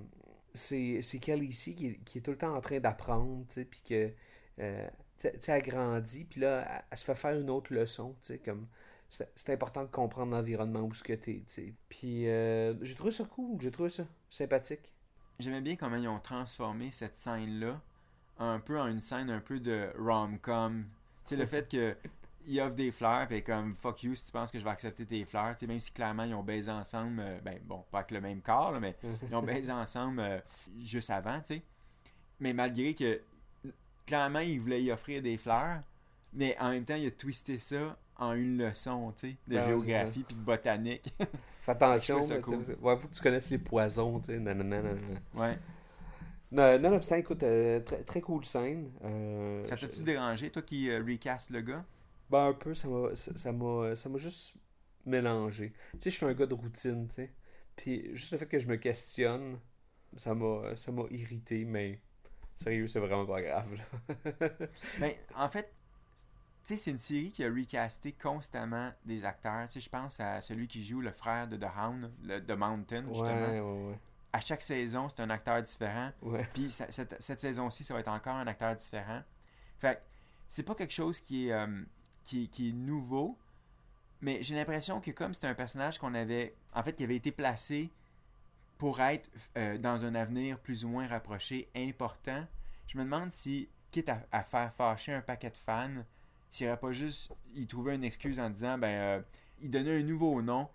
c'est 0.53 1.01
c'est 1.03 1.19
Kelly 1.19 1.47
ici 1.47 1.75
qui, 1.75 1.87
est- 1.89 1.99
qui 2.05 2.19
est 2.19 2.21
tout 2.21 2.33
le 2.33 2.39
temps 2.39 2.55
en 2.57 2.61
train 2.61 2.79
d'apprendre, 2.81 3.47
tu 3.47 3.55
sais, 3.55 3.65
puis 3.65 3.83
que, 3.89 4.11
elle 5.25 5.63
grandit, 5.63 6.25
puis 6.25 6.41
là, 6.41 6.65
elle, 6.69 6.85
elle 6.91 6.99
se 6.99 7.05
fait 7.05 7.15
faire 7.15 7.39
une 7.39 7.51
autre 7.51 7.73
leçon, 7.75 8.15
tu 8.21 8.29
sais, 8.29 8.39
comme, 8.39 8.67
c'est 9.11 9.29
c'est 9.35 9.53
important 9.53 9.83
de 9.83 9.89
comprendre 9.89 10.33
l'environnement 10.33 10.81
où 10.81 10.95
ce 10.95 11.03
que 11.03 11.13
t'es, 11.13 11.43
tu 11.47 11.53
sais. 11.53 11.75
Puis 11.89 12.29
euh, 12.29 12.75
j'ai 12.83 12.95
trouvé 12.95 13.11
ça 13.11 13.25
cool, 13.25 13.61
j'ai 13.61 13.71
trouvé 13.71 13.91
ça 13.91 14.05
sympathique. 14.31 14.93
j'aimais 15.39 15.61
bien 15.61 15.77
comment 15.77 15.97
ils 15.97 16.09
ont 16.09 16.21
transformé 16.21 16.91
cette 16.93 17.17
scène-là 17.17 17.81
un 18.39 18.61
peu 18.61 18.81
en 18.81 18.87
une 18.87 19.01
scène 19.01 19.29
un 19.31 19.41
peu 19.41 19.61
de 19.61 19.91
rom-com. 19.99 20.87
Tu 21.25 21.31
sais, 21.31 21.37
le 21.37 21.47
fait 21.47 21.69
que 21.69 21.97
il 22.47 22.61
offre 22.61 22.75
des 22.75 22.91
fleurs, 22.91 23.27
puis 23.27 23.43
comme 23.43 23.75
fuck 23.75 24.03
you 24.05 24.15
si 24.15 24.25
tu 24.25 24.33
penses 24.33 24.51
que 24.51 24.59
je 24.59 24.65
vais 24.65 24.71
accepter 24.71 25.05
tes 25.05 25.25
fleurs, 25.25 25.55
tu 25.55 25.61
sais, 25.61 25.67
même 25.67 25.81
si 25.81 25.91
clairement 25.91 26.25
ils 26.25 26.35
ont 26.35 26.43
baisé 26.43 26.71
ensemble, 26.71 27.21
euh, 27.21 27.39
ben 27.45 27.59
bon, 27.65 27.85
pas 27.91 27.99
avec 27.99 28.13
le 28.13 28.21
même 28.21 28.41
corps, 28.41 28.73
là, 28.73 28.81
mais 28.81 28.97
ils 29.29 29.35
ont 29.35 29.43
baisé 29.43 29.73
ensemble 29.73 30.21
euh, 30.21 30.39
juste 30.79 31.11
avant, 31.11 31.39
tu 31.41 31.47
sais. 31.47 31.63
Mais 32.39 32.53
malgré 32.53 32.95
que 32.95 33.21
clairement 34.11 34.41
il 34.41 34.61
voulait 34.61 34.83
y 34.83 34.91
offrir 34.93 35.23
des 35.23 35.39
fleurs, 35.39 35.81
mais 36.33 36.57
en 36.59 36.71
même 36.71 36.85
temps 36.85 36.97
il 36.97 37.07
a 37.07 37.11
twisté 37.11 37.59
ça 37.59 37.97
en 38.17 38.35
une 38.35 38.59
leçon, 38.59 39.13
tu 39.19 39.31
sais, 39.31 39.37
de 39.49 39.55
Ben 39.55 39.65
géographie 39.67 40.25
puis 40.25 40.35
de 40.37 40.41
botanique. 40.43 41.15
Fais 41.63 41.73
attention, 41.73 42.21
Je 42.23 42.27
sais, 42.29 42.41
cool. 42.41 42.65
ouais, 42.81 42.97
faut 42.99 43.09
que 43.09 43.15
tu 43.15 43.23
connaisses 43.23 43.51
les 43.51 43.59
poisons, 43.59 44.19
tu 44.21 44.27
sais, 44.33 44.39
nanana, 44.39 44.83
ouais. 45.35 45.59
Non, 46.53 46.79
nonobstant, 46.81 47.15
écoute, 47.17 47.43
euh, 47.45 47.79
très, 47.81 48.03
très 48.03 48.21
cool 48.21 48.45
scène. 48.45 48.91
Euh, 49.05 49.65
Ça 49.67 49.77
je- 49.77 49.87
t'a-tu 49.87 50.03
dérangé, 50.03 50.51
toi 50.51 50.63
qui 50.63 50.91
euh, 50.91 51.01
recast 51.07 51.51
le 51.51 51.61
gars? 51.61 51.85
Ben, 52.29 52.49
un 52.49 52.53
peu, 52.53 52.75
ça 52.75 52.89
m'a 52.89 53.15
ça 53.15 53.37
ça 53.37 53.53
m'a 53.53 53.95
ça 53.95 54.09
m'a 54.09 54.19
juste 54.19 54.55
mélangé. 55.07 55.73
Tu 55.93 55.99
sais, 56.01 56.11
je 56.11 56.17
suis 56.17 56.27
un 56.27 56.35
gars 56.35 56.47
de 56.47 56.55
routine, 56.55 57.07
tu 57.09 57.15
sais. 57.15 57.33
Puis 57.77 58.11
juste 58.17 58.33
le 58.33 58.39
fait 58.39 58.47
que 58.47 58.59
je 58.59 58.67
me 58.67 58.77
questionne, 58.77 59.59
ça 60.17 60.35
m'a 60.35 60.75
ça 60.77 60.91
m'a 60.91 61.05
irrité, 61.11 61.65
mais 61.65 62.01
sérieux, 62.61 62.87
c'est 62.89 63.01
vraiment 63.01 63.27
pas 63.27 63.43
grave. 63.43 63.69
là. 63.75 64.49
Ben, 65.01 65.13
en 65.35 65.49
fait, 65.49 65.73
tu 66.65 66.77
sais, 66.77 66.77
c'est 66.77 66.91
une 66.91 66.99
série 66.99 67.31
qui 67.31 67.45
a 67.45 67.49
recasté 67.49 68.13
constamment 68.13 68.93
des 69.05 69.25
acteurs. 69.25 69.67
Tu 69.69 69.75
sais, 69.75 69.81
je 69.81 69.91
pense 69.91 70.21
à 70.21 70.41
celui 70.41 70.69
qui 70.69 70.85
joue 70.85 71.01
le 71.01 71.11
frère 71.11 71.49
de 71.49 71.57
The 71.57 71.67
Hound, 71.77 72.11
le, 72.23 72.41
The 72.41 72.53
Mountain, 72.53 73.05
justement. 73.09 73.49
ouais, 73.49 73.61
ouais, 73.61 73.99
À 74.33 74.41
chaque 74.41 74.63
saison, 74.63 75.09
c'est 75.09 75.21
un 75.21 75.31
acteur 75.31 75.63
différent. 75.63 76.11
ouais. 76.23 76.39
Ouais. 76.41 76.49
Puis 76.53 76.71
cette, 76.71 77.17
cette 77.21 77.41
saison-ci, 77.41 77.83
ça 77.85 77.95
va 77.95 78.01
être 78.01 78.09
encore 78.09 78.37
un 78.37 78.47
acteur 78.47 78.75
différent. 78.77 79.23
Fait 79.79 79.97
que 79.97 80.01
c'est 80.49 80.63
pas 80.65 80.75
quelque 80.75 80.93
chose 80.93 81.19
qui 81.21 81.49
est, 81.49 81.53
euh, 81.53 81.83
qui 82.25 82.45
est 82.69 82.73
nouveau, 82.73 83.39
mais 84.21 84.43
j'ai 84.43 84.55
l'impression 84.55 85.01
que 85.01 85.11
comme 85.11 85.33
c'est 85.33 85.47
un 85.47 85.55
personnage 85.55 85.99
qu'on 85.99 86.15
avait, 86.15 86.55
en 86.75 86.83
fait, 86.83 86.93
qui 86.93 87.05
avait 87.05 87.17
été 87.17 87.33
placé 87.33 87.91
pour 88.81 88.99
être 89.01 89.29
euh, 89.59 89.77
dans 89.77 90.07
un 90.07 90.15
avenir 90.15 90.59
plus 90.59 90.87
ou 90.87 90.89
moins 90.89 91.07
rapproché, 91.07 91.69
important, 91.77 92.47
je 92.87 92.97
me 92.97 93.05
demande 93.05 93.31
si, 93.31 93.69
quitte 93.91 94.09
à, 94.09 94.23
à 94.33 94.43
faire 94.43 94.73
fâcher 94.73 95.13
un 95.13 95.21
paquet 95.21 95.51
de 95.51 95.57
fans, 95.57 96.03
s'il 96.51 96.67
n'y 96.67 96.73
aurait 96.73 96.81
pas 96.81 96.93
juste, 96.93 97.31
il 97.55 97.67
trouvait 97.67 97.95
une 97.95 98.05
excuse 98.05 98.41
en 98.41 98.49
disant, 98.49 98.79
ben, 98.79 98.89
euh, 98.89 99.21
il 99.61 99.71
donnait 99.71 100.01
un 100.01 100.03
nouveau 100.03 100.41
nom, 100.41 100.67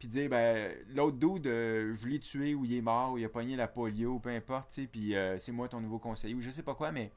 puis 0.00 0.08
dire, 0.08 0.28
ben, 0.28 0.74
l'autre 0.96 1.16
dude, 1.16 1.46
euh, 1.46 1.94
je 1.94 2.08
l'ai 2.08 2.18
tué 2.18 2.56
ou 2.56 2.64
il 2.64 2.74
est 2.74 2.80
mort 2.80 3.12
ou 3.12 3.18
il 3.18 3.24
a 3.24 3.28
pogné 3.28 3.54
la 3.54 3.68
polio 3.68 4.14
ou 4.14 4.18
peu 4.18 4.30
importe, 4.30 4.70
tu 4.70 4.82
sais, 4.82 4.86
puis 4.88 5.14
euh, 5.14 5.38
c'est 5.38 5.52
moi 5.52 5.68
ton 5.68 5.80
nouveau 5.80 6.00
conseiller 6.00 6.34
ou 6.34 6.40
je 6.40 6.50
sais 6.50 6.64
pas 6.64 6.74
quoi, 6.74 6.90
mais 6.90 7.12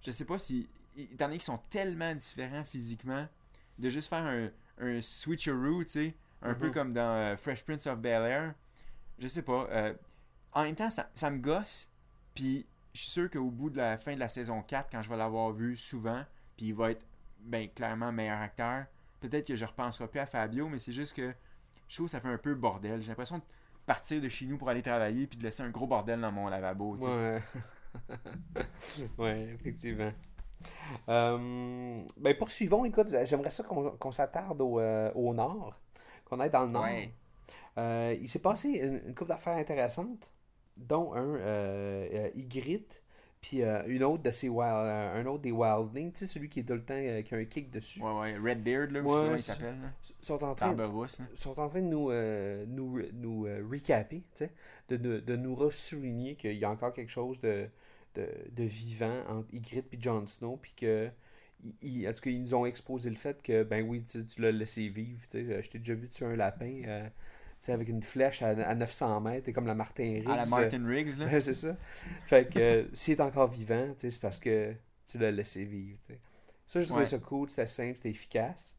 je 0.00 0.12
sais 0.12 0.24
pas 0.24 0.38
si, 0.38 0.66
étant 0.96 1.26
donné 1.26 1.36
qu'ils 1.36 1.44
sont 1.44 1.60
tellement 1.68 2.14
différents 2.14 2.64
physiquement, 2.64 3.28
de 3.78 3.90
juste 3.90 4.08
faire 4.08 4.24
un, 4.24 4.48
un 4.80 5.02
switcheroo, 5.02 5.84
tu 5.84 5.90
sais, 5.90 6.14
un 6.40 6.54
peu 6.54 6.68
Mhm. 6.68 6.72
comme 6.72 6.92
dans 6.94 7.36
Fresh 7.36 7.64
Prince 7.64 7.86
of 7.86 7.98
Bel 7.98 8.22
Air, 8.22 8.54
je 9.18 9.28
sais 9.28 9.42
pas. 9.42 9.66
euh, 9.70 9.94
en 10.52 10.62
même 10.64 10.74
temps, 10.74 10.90
ça, 10.90 11.08
ça 11.14 11.30
me 11.30 11.38
gosse, 11.38 11.90
puis 12.34 12.66
je 12.94 13.00
suis 13.00 13.10
sûr 13.10 13.30
qu'au 13.30 13.50
bout 13.50 13.70
de 13.70 13.76
la 13.76 13.98
fin 13.98 14.14
de 14.14 14.20
la 14.20 14.28
saison 14.28 14.62
4, 14.62 14.88
quand 14.90 15.02
je 15.02 15.08
vais 15.08 15.16
l'avoir 15.16 15.52
vu 15.52 15.76
souvent, 15.76 16.22
puis 16.56 16.66
il 16.66 16.74
va 16.74 16.92
être 16.92 17.04
ben, 17.40 17.68
clairement 17.68 18.10
meilleur 18.12 18.40
acteur, 18.40 18.86
peut-être 19.20 19.46
que 19.46 19.54
je 19.54 19.64
repenserai 19.64 20.08
plus 20.08 20.20
à 20.20 20.26
Fabio, 20.26 20.68
mais 20.68 20.78
c'est 20.78 20.92
juste 20.92 21.14
que 21.14 21.34
je 21.88 21.94
trouve 21.96 22.06
que 22.06 22.12
ça 22.12 22.20
fait 22.20 22.28
un 22.28 22.38
peu 22.38 22.54
bordel. 22.54 23.02
J'ai 23.02 23.08
l'impression 23.08 23.38
de 23.38 23.42
partir 23.84 24.20
de 24.20 24.28
chez 24.28 24.46
nous 24.46 24.56
pour 24.58 24.68
aller 24.68 24.82
travailler 24.82 25.26
puis 25.26 25.38
de 25.38 25.44
laisser 25.44 25.62
un 25.62 25.70
gros 25.70 25.86
bordel 25.86 26.20
dans 26.20 26.32
mon 26.32 26.48
lavabo. 26.48 26.96
tu 26.96 27.02
sais. 27.04 27.08
Ouais. 27.08 27.42
ouais, 29.18 29.42
effectivement. 29.60 30.12
Euh, 31.08 32.02
ben 32.16 32.36
poursuivons, 32.36 32.84
écoute, 32.84 33.08
j'aimerais 33.24 33.50
ça 33.50 33.62
qu'on 33.62 33.90
qu'on 33.90 34.12
s'attarde 34.12 34.60
au, 34.60 34.80
euh, 34.80 35.12
au 35.14 35.34
nord, 35.34 35.78
qu'on 36.24 36.40
aille 36.40 36.50
dans 36.50 36.64
le 36.64 36.70
nord. 36.70 36.82
Ouais. 36.84 37.12
Euh, 37.78 38.16
il 38.20 38.28
s'est 38.28 38.38
passé 38.40 38.68
une, 38.70 39.00
une 39.08 39.14
couple 39.14 39.30
d'affaires 39.30 39.56
intéressantes, 39.56 40.30
dont 40.76 41.12
un 41.14 41.36
euh, 41.36 42.08
euh, 42.12 42.30
Ygritte, 42.34 43.02
puis 43.40 43.62
euh, 43.62 43.82
une 43.86 44.02
autre 44.04 44.22
de 44.22 44.30
ces 44.30 44.48
wild, 44.48 44.86
euh, 44.86 45.20
un 45.22 45.26
autre 45.26 45.42
des 45.42 45.52
Wildlings, 45.52 46.12
tu 46.12 46.18
sais, 46.20 46.26
celui 46.26 46.48
qui 46.48 46.60
est 46.60 46.64
tout 46.64 46.74
le 46.74 46.84
temps 46.84 46.94
euh, 46.96 47.22
qui 47.22 47.34
a 47.34 47.38
un 47.38 47.44
kick 47.44 47.70
dessus. 47.70 48.00
Ouais, 48.00 48.12
ouais. 48.20 48.36
Redbeard, 48.38 48.90
là, 48.92 49.02
je 49.02 49.08
sais 49.08 49.14
Ouais, 49.14 49.14
pas 49.14 49.22
comment 49.24 49.34
il 49.36 49.42
s'appelle. 49.42 49.80
là. 49.80 49.92
Sont 50.20 50.42
en 50.44 50.54
train, 50.54 50.74
là. 50.74 50.84
sont 51.34 51.58
en 51.60 51.68
train 51.68 51.82
de 51.82 51.86
nous, 51.86 52.10
nous, 52.66 53.00
nous 53.12 53.42
recaper, 53.70 54.22
tu 54.34 54.44
sais, 54.46 54.52
de, 54.88 54.96
de, 54.96 55.20
de 55.20 55.36
nous 55.36 55.54
ressouligner 55.54 56.36
qu'il 56.36 56.56
y 56.56 56.64
a 56.64 56.70
encore 56.70 56.92
quelque 56.92 57.10
chose 57.12 57.40
de, 57.40 57.68
de, 58.14 58.26
de 58.52 58.64
vivant 58.64 59.22
entre 59.28 59.52
Ygritte 59.54 59.92
et 59.92 60.00
Jon 60.00 60.26
Snow, 60.26 60.56
puis 60.56 60.72
que, 60.76 61.08
il- 61.62 61.74
il- 61.82 62.08
en 62.08 62.12
tout 62.12 62.22
cas, 62.22 62.30
ils 62.30 62.42
nous 62.42 62.54
ont 62.54 62.66
exposé 62.66 63.10
le 63.10 63.16
fait 63.16 63.42
que, 63.42 63.62
ben 63.62 63.86
oui, 63.88 64.04
tu, 64.04 64.24
tu 64.26 64.40
l'as 64.42 64.52
laissé 64.52 64.88
vivre, 64.88 65.20
tu 65.30 65.46
sais, 65.46 65.62
je 65.62 65.70
t'ai 65.70 65.78
déjà 65.78 65.94
vu 65.94 66.08
tuer 66.08 66.26
un 66.26 66.36
lapin, 66.36 66.82
avec 67.68 67.88
une 67.88 68.02
flèche 68.02 68.42
à, 68.42 68.48
à 68.50 68.74
900 68.74 69.20
mètres, 69.20 69.46
t'es 69.46 69.52
comme 69.52 69.66
la 69.66 69.74
Martin 69.74 70.04
Riggs. 70.04 70.28
À 70.28 70.36
la 70.36 70.46
Martin 70.46 70.86
Riggs, 70.86 71.16
là. 71.18 71.40
C'est 71.40 71.54
ça. 71.54 71.76
Fait 72.26 72.48
que 72.48 72.58
euh, 72.58 72.84
s'il 72.92 73.14
est 73.14 73.20
encore 73.20 73.48
vivant, 73.50 73.92
c'est 73.98 74.20
parce 74.20 74.38
que 74.38 74.72
tu 75.06 75.18
l'as 75.18 75.30
laissé 75.30 75.64
vivre. 75.64 75.98
Ça, 76.66 76.80
je 76.80 76.86
trouvais 76.86 77.00
Ouais. 77.00 77.06
ça 77.06 77.18
cool, 77.18 77.48
c'était 77.50 77.66
simple, 77.66 77.96
c'était 77.96 78.10
efficace. 78.10 78.76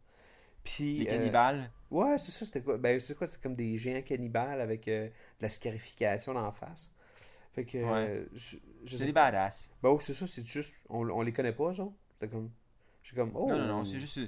Puis, 0.63 0.99
Les 0.99 1.07
euh, 1.07 1.09
cannibales? 1.11 1.71
ouais, 1.91 2.17
c'est 2.17 2.31
ça, 2.31 2.45
c'était 2.45 2.61
quoi? 2.61 2.77
Ben, 2.77 2.99
c'est 2.99 3.17
quoi? 3.17 3.27
C'était 3.27 3.41
comme 3.41 3.55
des 3.55 3.77
géants 3.77 4.01
cannibales 4.01 4.59
avec 4.59 4.87
euh, 4.89 5.07
de 5.07 5.11
la 5.41 5.49
scarification 5.49 6.35
en 6.35 6.51
face. 6.51 6.93
Fait 7.53 7.63
que, 7.65 7.77
Ouais. 7.77 8.07
euh, 8.09 8.25
je, 8.35 8.57
je 8.85 8.97
C'est 8.97 9.05
des 9.05 9.11
badass. 9.13 9.71
Ben, 9.81 9.89
oh, 9.89 9.99
c'est 9.99 10.13
ça, 10.13 10.27
c'est 10.27 10.45
juste, 10.45 10.75
on, 10.89 11.09
on 11.09 11.21
les 11.21 11.31
connaît 11.31 11.53
pas, 11.53 11.71
genre. 11.71 11.93
C'était 12.13 12.27
comme, 12.27 12.51
j'ai 13.03 13.15
comme, 13.15 13.31
oh. 13.33 13.47
Non, 13.49 13.57
non, 13.57 13.67
non, 13.67 13.83
c'est 13.85 13.99
juste. 13.99 14.19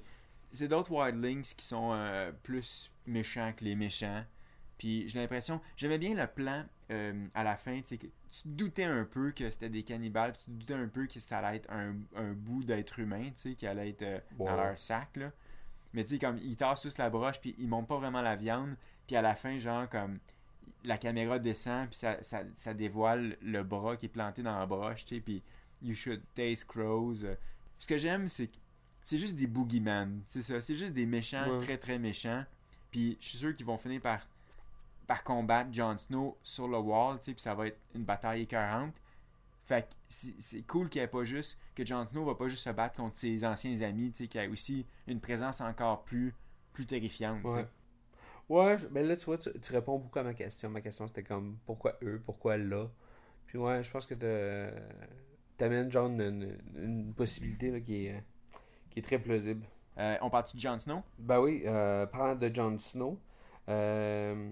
C'est 0.51 0.67
d'autres 0.67 0.91
Wildlings 0.91 1.53
qui 1.55 1.65
sont 1.65 1.91
euh, 1.93 2.31
plus 2.43 2.91
méchants 3.05 3.53
que 3.55 3.63
les 3.65 3.75
méchants. 3.75 4.23
Puis 4.79 5.07
j'ai 5.07 5.19
l'impression. 5.19 5.61
J'aimais 5.77 5.99
bien 5.99 6.15
le 6.15 6.25
plan 6.25 6.63
euh, 6.89 7.27
à 7.35 7.43
la 7.43 7.55
fin, 7.57 7.79
tu 7.81 7.87
sais, 7.89 7.97
que 7.99 8.07
tu 8.07 8.41
doutais 8.45 8.85
un 8.85 9.03
peu 9.05 9.31
que 9.31 9.51
c'était 9.51 9.69
des 9.69 9.83
cannibales, 9.83 10.33
tu 10.37 10.49
doutais 10.49 10.73
un 10.73 10.87
peu 10.87 11.05
que 11.05 11.19
ça 11.19 11.37
allait 11.39 11.57
être 11.57 11.69
un, 11.71 11.93
un 12.15 12.31
bout 12.33 12.63
d'être 12.63 12.97
humain, 12.97 13.25
tu 13.35 13.51
sais, 13.51 13.55
qui 13.55 13.67
allait 13.67 13.89
être 13.89 14.01
euh, 14.01 14.19
dans 14.45 14.55
leur 14.55 14.79
sac, 14.79 15.15
là. 15.17 15.31
Mais 15.93 16.03
tu 16.03 16.11
sais, 16.11 16.19
comme 16.19 16.37
ils 16.39 16.57
tassent 16.57 16.81
tous 16.81 16.97
la 16.97 17.09
broche, 17.11 17.39
puis 17.41 17.53
ils 17.59 17.67
montent 17.67 17.87
pas 17.87 17.97
vraiment 17.97 18.21
la 18.21 18.35
viande, 18.35 18.75
puis 19.05 19.15
à 19.15 19.21
la 19.21 19.35
fin, 19.35 19.59
genre, 19.59 19.87
comme 19.89 20.17
la 20.83 20.97
caméra 20.97 21.37
descend, 21.39 21.87
puis 21.89 21.97
ça, 21.97 22.23
ça, 22.23 22.43
ça 22.55 22.73
dévoile 22.73 23.37
le 23.41 23.61
bras 23.63 23.97
qui 23.97 24.05
est 24.05 24.09
planté 24.09 24.41
dans 24.41 24.57
la 24.57 24.65
broche, 24.65 25.03
tu 25.05 25.15
sais, 25.15 25.21
puis 25.21 25.43
you 25.81 25.93
should 25.93 26.21
taste 26.35 26.65
crows. 26.65 27.23
euh. 27.25 27.35
Ce 27.79 27.85
que 27.87 27.97
j'aime, 27.97 28.27
c'est 28.29 28.47
que 28.47 28.55
c'est 29.03 29.17
juste 29.17 29.35
des 29.35 29.47
boogeyman, 29.47 30.21
c'est 30.25 30.41
ça, 30.43 30.61
c'est 30.61 30.75
juste 30.75 30.93
des 30.93 31.05
méchants, 31.05 31.49
Ouais. 31.49 31.57
très 31.65 31.77
très 31.77 31.99
méchants. 31.99 32.45
Puis 32.91 33.17
je 33.19 33.27
suis 33.27 33.37
sûr 33.37 33.55
qu'ils 33.55 33.65
vont 33.65 33.77
finir 33.77 34.01
par, 34.01 34.27
par 35.09 35.23
combattre 35.23 35.69
Jon 35.73 35.97
Snow 35.97 36.37
sur 36.43 36.67
le 36.67 36.77
wall, 36.77 37.17
tu 37.17 37.25
sais, 37.25 37.33
puis 37.33 37.41
ça 37.41 37.55
va 37.55 37.65
être 37.65 37.79
une 37.95 38.03
bataille 38.03 38.43
écœurante. 38.43 38.93
Fait 39.65 39.81
que 39.89 39.95
c'est 40.07 40.61
cool 40.67 40.87
qu'il 40.87 41.01
n'y 41.01 41.05
ait 41.05 41.07
pas 41.07 41.23
juste, 41.23 41.57
que 41.73 41.83
Jon 41.83 42.05
Snow 42.05 42.25
va 42.25 42.35
pas 42.35 42.47
juste 42.47 42.63
se 42.63 42.69
battre 42.69 42.95
contre 42.95 43.17
ses 43.17 43.43
anciens 43.43 43.81
amis, 43.81 44.11
tu 44.11 44.19
sais, 44.19 44.27
qu'il 44.27 44.39
y 44.39 44.43
ait 44.43 44.47
aussi 44.47 44.85
une 45.07 45.19
présence 45.19 45.61
encore 45.61 46.03
plus, 46.03 46.35
plus 46.73 46.85
terrifiante. 46.85 47.43
Ouais. 47.43 47.65
Ouais, 48.49 48.77
je- 48.77 48.85
ben 48.85 49.07
là, 49.07 49.17
tu 49.17 49.25
vois, 49.25 49.39
tu, 49.39 49.49
tu 49.59 49.73
réponds 49.73 49.97
beaucoup 49.97 50.19
à 50.19 50.23
ma 50.23 50.35
question. 50.35 50.69
Ma 50.69 50.81
question, 50.81 51.07
c'était 51.07 51.23
comme, 51.23 51.57
pourquoi 51.65 51.97
eux, 52.03 52.21
pourquoi 52.23 52.57
là? 52.57 52.87
Puis 53.47 53.57
ouais, 53.57 53.81
je 53.81 53.89
pense 53.89 54.05
que 54.05 54.13
t'amènes, 55.57 55.91
genre, 55.91 56.07
une, 56.07 56.55
une- 56.75 57.13
possibilité 57.15 57.71
là, 57.71 57.79
qui, 57.79 58.05
est, 58.05 58.23
qui 58.91 58.99
est 58.99 59.03
très 59.03 59.17
plausible. 59.17 59.65
Euh, 59.97 60.17
on 60.21 60.29
parle-tu 60.29 60.55
de 60.55 60.61
Jon 60.61 60.79
Snow? 60.79 61.01
Ben 61.17 61.39
oui, 61.39 61.63
euh, 61.65 62.05
parlant 62.05 62.35
de 62.35 62.53
Jon 62.53 62.77
Snow, 62.77 63.19
euh, 63.69 64.51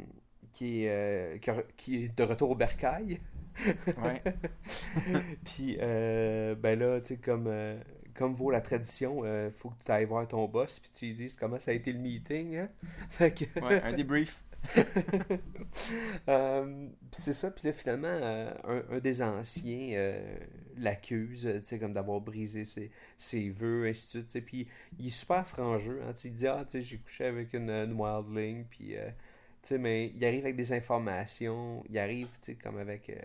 qui, 0.57 0.85
est, 0.85 0.89
euh, 0.89 1.37
qui, 1.77 2.03
est 2.03 2.17
de 2.17 2.23
retour 2.23 2.49
au 2.51 2.55
bercail. 2.55 3.19
Ouais. 3.97 4.21
Puis, 5.43 5.77
euh, 5.81 6.53
ben 6.53 6.77
là, 6.77 7.01
tu 7.01 7.07
sais, 7.07 7.17
comme, 7.17 7.47
euh, 7.47 7.75
comme 8.13 8.35
vaut 8.35 8.51
la 8.51 8.61
tradition, 8.61 9.21
euh, 9.23 9.49
faut 9.49 9.69
que 9.69 9.83
tu 9.83 9.91
ailles 9.91 10.05
voir 10.05 10.27
ton 10.27 10.45
boss, 10.45 10.79
puis 10.79 10.91
tu 10.93 11.05
lui 11.07 11.15
dises 11.15 11.35
comment 11.35 11.57
ça 11.57 11.71
a 11.71 11.73
été 11.73 11.91
le 11.91 11.97
meeting. 11.97 12.55
Hein? 12.55 12.69
Fait 13.09 13.31
que, 13.31 13.45
ouais, 13.59 13.81
un 13.81 13.93
débrief. 13.93 14.43
Puis 14.75 14.83
c'est 17.13 17.33
ça, 17.33 17.49
puis 17.49 17.67
là, 17.67 17.73
finalement, 17.73 18.07
un, 18.07 18.83
un 18.91 18.99
des 18.99 19.23
anciens 19.23 20.13
l'accuse, 20.77 21.49
tu 21.51 21.65
sais, 21.65 21.79
comme 21.79 21.93
d'avoir 21.93 22.21
brisé 22.21 22.63
ses, 22.63 22.91
ses 23.17 23.49
vœux, 23.49 23.87
ainsi 23.87 24.17
de 24.17 24.29
suite, 24.29 24.45
puis 24.45 24.67
il 24.99 25.07
est 25.07 25.09
super 25.09 25.47
frangeux, 25.47 25.99
hein, 26.03 26.13
tu 26.13 26.21
sais, 26.21 26.27
il 26.27 26.33
dit, 26.35 26.45
ah, 26.45 26.63
tu 26.63 26.73
sais, 26.73 26.81
j'ai 26.83 26.97
couché 26.97 27.25
avec 27.25 27.53
une, 27.53 27.71
une 27.71 27.99
wildling, 27.99 28.65
puis, 28.65 28.95
sais, 29.67 29.77
mais 29.77 30.12
il 30.15 30.23
arrive 30.25 30.43
avec 30.45 30.56
des 30.56 30.73
informations, 30.73 31.84
il 31.89 31.97
arrive, 31.97 32.27
tu 32.41 32.53
sais, 32.53 32.56
comme 32.56 32.77
avec, 32.77 33.10
euh, 33.10 33.15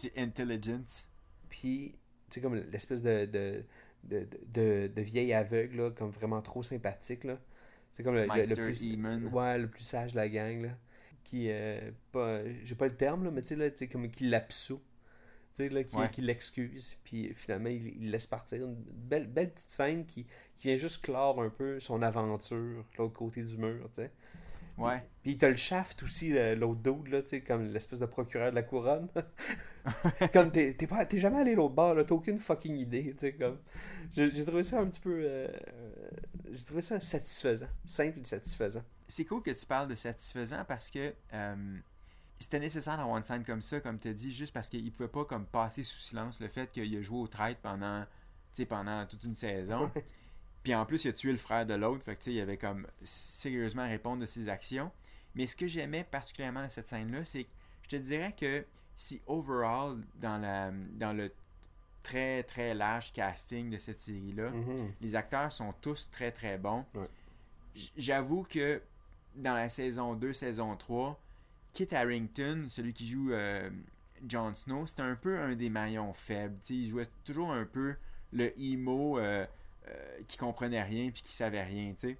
Du 0.00 0.10
intelligence. 0.16 1.06
puis, 1.48 1.94
tu 2.28 2.34
sais, 2.34 2.40
comme 2.40 2.54
l'espèce 2.54 3.02
de, 3.02 3.26
de, 3.26 3.64
de, 4.04 4.26
de, 4.46 4.90
de 4.94 5.02
vieille 5.02 5.32
aveugle, 5.32 5.76
là, 5.76 5.90
comme 5.90 6.10
vraiment 6.10 6.40
trop 6.42 6.62
sympathique, 6.62 7.24
là, 7.24 7.38
c'est 7.92 8.02
comme 8.02 8.14
le, 8.14 8.26
le- 8.26 8.54
plus... 8.54 8.82
Eamon. 8.82 9.20
Ouais, 9.32 9.58
le 9.58 9.68
plus 9.68 9.84
sage 9.84 10.12
de 10.12 10.16
la 10.16 10.28
gang, 10.28 10.62
là. 10.62 10.70
Qui, 11.24 11.48
euh, 11.50 11.90
pas, 12.12 12.40
j'ai 12.64 12.74
pas 12.74 12.86
le 12.86 12.96
terme, 12.96 13.24
là, 13.24 13.30
mais 13.30 13.42
tu 13.42 13.48
sais, 13.48 13.56
là, 13.56 13.70
tu 13.70 13.76
sais, 13.78 13.88
comme 13.88 14.10
qui 14.10 14.24
l'absout. 14.28 14.80
Tu 15.54 15.64
sais, 15.64 15.68
là, 15.68 15.84
qui, 15.84 15.96
Ouais. 15.96 16.08
qui 16.10 16.22
l'excuse. 16.22 16.96
Puis 17.04 17.34
finalement, 17.34 17.68
il, 17.68 17.88
il 18.00 18.10
laisse 18.10 18.26
partir. 18.26 18.64
Une 18.64 18.74
belle, 18.74 19.26
belle 19.26 19.50
petite 19.50 19.68
scène 19.68 20.06
qui, 20.06 20.24
qui 20.56 20.68
vient 20.68 20.76
juste 20.76 21.04
clore 21.04 21.42
un 21.42 21.50
peu 21.50 21.78
son 21.80 22.00
aventure, 22.02 22.84
de 22.92 22.98
l'autre 22.98 23.14
côté 23.14 23.42
du 23.42 23.58
mur, 23.58 23.88
tu 23.94 24.02
sais. 24.02 24.10
Ouais. 24.80 25.02
Puis 25.22 25.36
t'as 25.36 25.48
le 25.48 25.56
shaft 25.56 26.02
aussi, 26.02 26.32
l'autre 26.56 26.80
dude, 26.80 27.08
là, 27.08 27.22
tu 27.22 27.28
sais, 27.28 27.40
comme 27.42 27.66
l'espèce 27.66 27.98
de 27.98 28.06
procureur 28.06 28.50
de 28.50 28.54
la 28.54 28.62
couronne. 28.62 29.08
comme 30.32 30.50
t'es, 30.50 30.74
t'es, 30.74 30.86
pas, 30.86 31.04
t'es 31.04 31.18
jamais 31.18 31.40
allé 31.40 31.54
l'autre 31.54 31.74
bord, 31.74 31.94
là, 31.94 32.04
t'as 32.04 32.14
aucune 32.14 32.38
fucking 32.38 32.76
idée, 32.76 33.12
tu 33.12 33.18
sais, 33.18 33.32
comme. 33.34 33.58
J'ai, 34.12 34.44
trouvé 34.44 34.62
ça 34.62 34.80
un 34.80 34.86
petit 34.86 35.00
peu. 35.00 35.20
euh, 35.22 35.48
j'ai 36.50 36.64
trouvé 36.64 36.82
ça 36.82 36.98
satisfaisant. 36.98 37.68
Simple 37.84 38.20
et 38.20 38.24
satisfaisant. 38.24 38.82
c'est 39.06 39.24
cool 39.24 39.42
que 39.42 39.50
tu 39.50 39.66
parles 39.66 39.88
de 39.88 39.94
satisfaisant 39.94 40.64
parce 40.66 40.90
que 40.90 41.12
euh, 41.32 41.78
c'était 42.40 42.58
nécessaire 42.58 42.96
d'avoir 42.96 43.18
une 43.18 43.24
scène 43.24 43.44
comme 43.44 43.62
ça, 43.62 43.80
comme 43.80 43.98
tu 43.98 44.08
as 44.08 44.14
dit, 44.14 44.32
juste 44.32 44.52
parce 44.52 44.68
qu'il 44.68 44.90
pouvait 44.92 45.08
pas 45.08 45.24
comme 45.24 45.46
passer 45.46 45.82
sous 45.82 45.98
silence 45.98 46.40
le 46.40 46.48
fait 46.48 46.70
qu'il 46.70 46.96
a 46.96 47.02
joué 47.02 47.18
au 47.18 47.28
traître 47.28 47.60
pendant, 47.60 48.02
tu 48.02 48.08
sais, 48.62 48.66
pendant 48.66 49.06
toute 49.06 49.22
une 49.24 49.36
saison. 49.36 49.90
Puis 50.62 50.74
en 50.74 50.84
plus, 50.86 51.04
il 51.04 51.08
a 51.08 51.12
tué 51.12 51.32
le 51.32 51.38
frère 51.38 51.64
de 51.66 51.74
l'autre, 51.74 52.04
fait 52.04 52.14
que 52.16 52.20
tu 52.22 52.30
sais, 52.30 52.34
il 52.36 52.40
avait 52.40 52.56
comme 52.58 52.86
sérieusement 53.02 53.82
à 53.82 53.86
répondre 53.86 54.20
de 54.20 54.26
ses 54.26 54.48
actions. 54.48 54.90
Mais 55.34 55.46
ce 55.46 55.56
que 55.56 55.66
j'aimais 55.66 56.04
particulièrement 56.04 56.64
de 56.64 56.68
cette 56.70 56.88
scène-là, 56.88 57.24
c'est 57.24 57.44
que 57.44 57.50
je 57.84 57.88
te 57.90 57.96
dirais 57.96 58.34
que 58.38 58.64
si 58.96 59.20
overall, 59.26 59.98
dans, 60.16 60.36
la, 60.38 60.70
dans 60.92 61.12
le 61.12 61.32
très 62.02 62.42
très 62.42 62.74
large 62.74 63.12
casting 63.12 63.70
de 63.70 63.78
cette 63.78 64.00
série-là, 64.00 64.50
Mhm. 64.50 64.92
les 65.00 65.14
acteurs 65.16 65.52
sont 65.52 65.72
tous 65.80 66.08
très 66.10 66.30
très 66.32 66.58
bons. 66.58 66.84
Ouais. 66.94 67.08
J'avoue 67.96 68.42
que 68.42 68.82
dans 69.36 69.54
la 69.54 69.68
saison 69.68 70.14
2, 70.14 70.32
saison 70.32 70.76
3, 70.76 71.18
Kit 71.72 71.88
Harrington, 71.94 72.64
celui 72.68 72.92
qui 72.92 73.08
joue 73.08 73.32
euh, 73.32 73.70
Jon 74.28 74.54
Snow, 74.56 74.86
c'était 74.86 75.02
un 75.02 75.14
peu 75.14 75.38
un 75.38 75.54
des 75.54 75.70
maillons 75.70 76.12
faibles. 76.12 76.56
Il 76.68 76.90
jouait 76.90 77.06
toujours 77.24 77.52
un 77.52 77.64
peu 77.64 77.94
le 78.32 78.52
emo 78.60 79.18
euh, 79.18 79.46
euh, 79.90 80.20
qui 80.28 80.36
comprenait 80.36 80.82
rien 80.82 81.10
puis 81.10 81.22
qui 81.22 81.32
savait 81.32 81.62
rien. 81.62 81.92
tu 81.92 82.10
sais. 82.10 82.18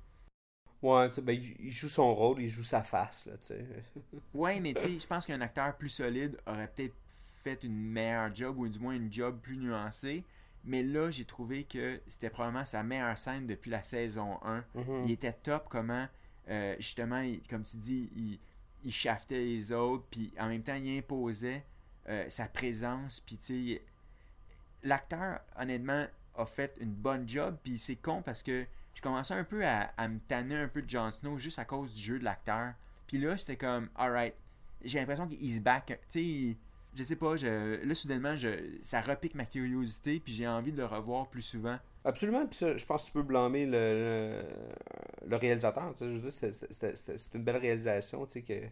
Ouais, 0.82 1.10
ben, 1.22 1.38
il 1.58 1.70
joue 1.70 1.88
son 1.88 2.14
rôle, 2.14 2.40
il 2.40 2.48
joue 2.48 2.62
sa 2.62 2.82
face, 2.82 3.26
là, 3.26 3.36
tu 3.38 3.46
sais. 3.46 3.64
Ouais, 4.34 4.60
mais 4.60 4.72
tu 4.74 4.80
sais, 4.82 4.98
je 4.98 5.06
pense 5.06 5.26
qu'un 5.26 5.40
acteur 5.40 5.76
plus 5.76 5.88
solide 5.90 6.38
aurait 6.46 6.68
peut-être 6.68 6.94
fait 7.44 7.62
une 7.64 7.76
meilleure 7.76 8.34
job 8.34 8.58
ou 8.58 8.68
du 8.68 8.78
moins 8.78 8.94
une 8.94 9.12
job 9.12 9.38
plus 9.40 9.56
nuancée. 9.56 10.24
Mais 10.64 10.82
là, 10.82 11.10
j'ai 11.10 11.24
trouvé 11.24 11.64
que 11.64 12.00
c'était 12.08 12.28
probablement 12.30 12.64
sa 12.66 12.82
meilleure 12.82 13.16
scène 13.18 13.46
depuis 13.46 13.70
la 13.70 13.82
saison 13.82 14.38
1. 14.44 14.64
Mhm. 14.74 15.04
Il 15.06 15.10
était 15.10 15.32
top 15.32 15.66
comment, 15.68 16.06
euh, 16.48 16.74
justement, 16.78 17.20
il- 17.20 17.40
comme 17.48 17.62
tu 17.62 17.76
dis, 17.76 18.10
il, 18.14 18.38
il 18.84 18.92
shaftait 18.92 19.38
les 19.38 19.72
autres, 19.72 20.04
puis 20.10 20.32
en 20.38 20.48
même 20.48 20.62
temps, 20.62 20.74
il 20.74 20.98
imposait 20.98 21.62
euh, 22.08 22.28
sa 22.30 22.46
présence, 22.46 23.20
puis 23.20 23.36
tu 23.36 23.74
sais, 23.76 23.82
l'acteur, 24.82 25.40
honnêtement, 25.58 26.06
fait 26.46 26.76
une 26.80 26.92
bonne 26.92 27.28
job, 27.28 27.56
puis 27.62 27.78
c'est 27.78 27.96
con 27.96 28.22
parce 28.22 28.42
que 28.42 28.64
je 28.94 29.02
commençais 29.02 29.34
un 29.34 29.44
peu 29.44 29.64
à, 29.64 29.90
me 30.08 30.18
tanner 30.28 30.56
un 30.56 30.68
peu 30.68 30.82
de 30.82 30.90
Jon 30.90 31.10
Snow 31.10 31.38
juste 31.38 31.58
à 31.58 31.64
cause 31.64 31.94
du 31.94 32.02
jeu 32.02 32.18
de 32.18 32.24
l'acteur. 32.24 32.74
Puis 33.06 33.18
là, 33.18 33.36
c'était 33.36 33.56
comme, 33.56 33.88
alright, 33.96 34.34
j'ai 34.84 34.98
l'impression 34.98 35.26
qu'il 35.26 35.54
se 35.54 35.60
back, 35.60 35.98
tu 36.10 36.52
sais, 36.52 36.56
je 36.94 37.04
sais 37.04 37.16
pas, 37.16 37.36
là, 37.36 37.94
soudainement, 37.94 38.34
ça 38.82 39.00
repique 39.00 39.34
ma 39.34 39.44
curiosité, 39.44 40.20
puis 40.20 40.32
j'ai 40.32 40.46
envie 40.48 40.72
de 40.72 40.78
le 40.78 40.86
revoir 40.86 41.28
plus 41.28 41.42
souvent. 41.42 41.78
Absolument, 42.04 42.46
puis 42.46 42.56
ça, 42.56 42.76
je 42.76 42.84
pense 42.84 43.02
que 43.02 43.06
tu 43.08 43.12
peux 43.12 43.22
blâmer 43.22 43.66
le, 43.66 43.72
le, 43.72 45.28
le 45.28 45.36
réalisateur, 45.36 45.92
je 45.98 46.06
veux 46.06 46.20
dire, 46.20 46.32
c'est- 46.32 47.34
une 47.34 47.44
belle 47.44 47.58
réalisation, 47.58 48.26
tu 48.26 48.32
sais, 48.32 48.42
que, 48.42 48.66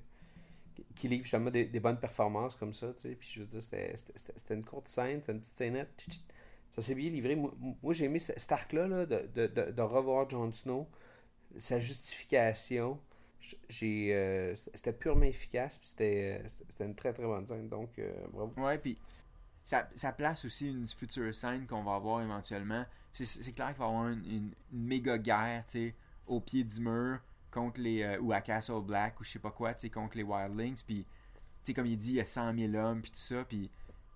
qui 0.94 1.08
livre 1.08 1.22
justement 1.22 1.50
des, 1.50 1.66
bonnes 1.80 1.98
performances 2.00 2.56
comme 2.56 2.72
ça, 2.72 2.92
tu 2.94 3.02
sais, 3.02 3.14
puis 3.14 3.28
je 3.34 3.40
veux 3.40 3.46
dire, 3.46 3.62
c'était- 3.62 4.54
une 4.54 4.64
courte 4.64 4.88
scène, 4.88 5.20
c'était 5.20 5.32
une 5.32 5.40
petite 5.40 5.56
scénette. 5.56 6.06
Ça 6.72 6.82
s'est 6.82 6.94
bien 6.94 7.10
livré. 7.10 7.36
Moi, 7.36 7.92
j'ai 7.92 8.04
aimé 8.06 8.18
ce- 8.18 8.32
cet 8.38 8.52
arc-là, 8.52 8.86
là, 8.88 9.06
de, 9.06 9.82
revoir 9.82 10.28
Jon 10.28 10.52
Snow, 10.52 10.88
sa 11.58 11.80
justification, 11.80 13.00
j'ai 13.68 14.14
euh, 14.14 14.54
c'était 14.56 14.92
purement 14.92 15.24
efficace, 15.24 15.80
c'était 15.82 16.40
euh, 16.44 16.48
c'était 16.68 16.84
une 16.86 16.94
très 16.94 17.12
très 17.12 17.24
bonne 17.24 17.46
scène, 17.46 17.68
donc 17.68 17.98
euh, 17.98 18.12
bravo. 18.32 18.52
Ouais, 18.62 18.78
puis 18.78 18.98
ça, 19.64 19.88
place 20.12 20.44
aussi 20.44 20.68
une 20.70 20.88
future 20.88 21.34
scène 21.34 21.66
qu'on 21.66 21.82
va 21.84 21.96
avoir 21.96 22.22
éventuellement. 22.22 22.84
C'est- 23.12 23.24
clair 23.52 23.68
qu'il 23.68 23.78
va 23.78 23.86
y 23.86 23.88
avoir 23.88 24.08
une, 24.08 24.52
méga 24.72 25.18
guerre, 25.18 25.64
tu 25.66 25.72
sais, 25.90 25.94
au 26.26 26.40
pied 26.40 26.64
du 26.64 26.80
mur 26.80 27.18
contre 27.50 27.80
les 27.80 28.02
ou 28.18 28.32
à 28.32 28.40
Castle 28.40 28.80
Black 28.82 29.20
ou 29.20 29.24
je 29.24 29.32
sais 29.32 29.38
pas 29.38 29.50
quoi, 29.50 29.74
tu 29.74 29.82
sais, 29.82 29.90
contre 29.90 30.16
les 30.16 30.22
Wildlings. 30.22 30.82
Puis, 30.86 31.04
tu 31.04 31.06
sais, 31.64 31.74
comme 31.74 31.86
il 31.86 31.96
dit, 31.98 32.10
il 32.10 32.14
y 32.16 32.20
a 32.20 32.26
100 32.26 32.52
000 32.52 32.74
hommes 32.76 33.02
puis 33.02 33.10
tout 33.10 33.18
ça, 33.18 33.44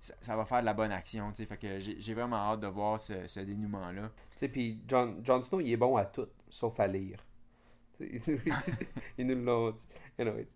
ça, 0.03 0.15
ça 0.21 0.37
va 0.37 0.45
faire 0.45 0.61
de 0.61 0.67
la 0.67 0.75
bonne 0.75 0.91
action, 0.91 1.31
tu 1.31 1.37
sais. 1.37 1.47
Fait 1.47 1.57
que 1.57 1.79
j'ai 1.79 2.15
vraiment 2.15 2.37
hâte 2.37 2.61
de 2.61 2.67
voir 2.67 2.99
ce, 2.99 3.27
ce 3.29 3.41
dénouement-là. 3.41 4.11
Tu 4.33 4.39
sais, 4.39 4.49
puis 4.49 4.81
Jon 4.89 5.17
Jon 5.23 5.43
Snow, 5.43 5.61
il 5.61 5.73
est 5.73 5.77
bon 5.77 5.97
à 5.97 6.05
tout, 6.05 6.29
sauf 6.51 6.79
à 6.81 6.89
lire. 6.89 7.25
Ils 9.19 9.27
nous 9.27 9.73
dit. 9.73 9.87
Anyways. 10.19 10.49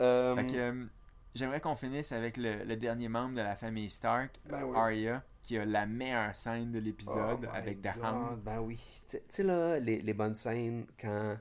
Euh, 0.00 0.34
Fait 0.34 0.46
que, 0.46 0.56
euh, 0.56 0.84
j'aimerais 1.36 1.60
qu'on 1.60 1.76
finisse 1.76 2.10
avec 2.10 2.36
le, 2.36 2.64
le 2.64 2.76
dernier 2.76 3.08
membre 3.08 3.36
de 3.36 3.42
la 3.42 3.54
famille 3.54 3.88
Stark, 3.88 4.32
Ben 4.46 4.64
oui. 4.64 4.76
Arya, 4.76 5.22
qui 5.44 5.56
a 5.56 5.64
la 5.64 5.86
meilleure 5.86 6.34
scène 6.34 6.72
de 6.72 6.80
oh 6.80 6.82
l'épisode 6.82 7.42
my 7.42 7.48
avec 7.56 7.82
The 7.82 7.90
Hound. 8.02 8.40
Ben 8.42 8.58
oui. 8.58 9.02
Tu 9.08 9.18
tu 9.18 9.22
sais, 9.28 9.42
là, 9.44 9.78
les, 9.78 10.00
les 10.00 10.12
bonnes 10.12 10.34
scènes, 10.34 10.86
quand, 11.00 11.36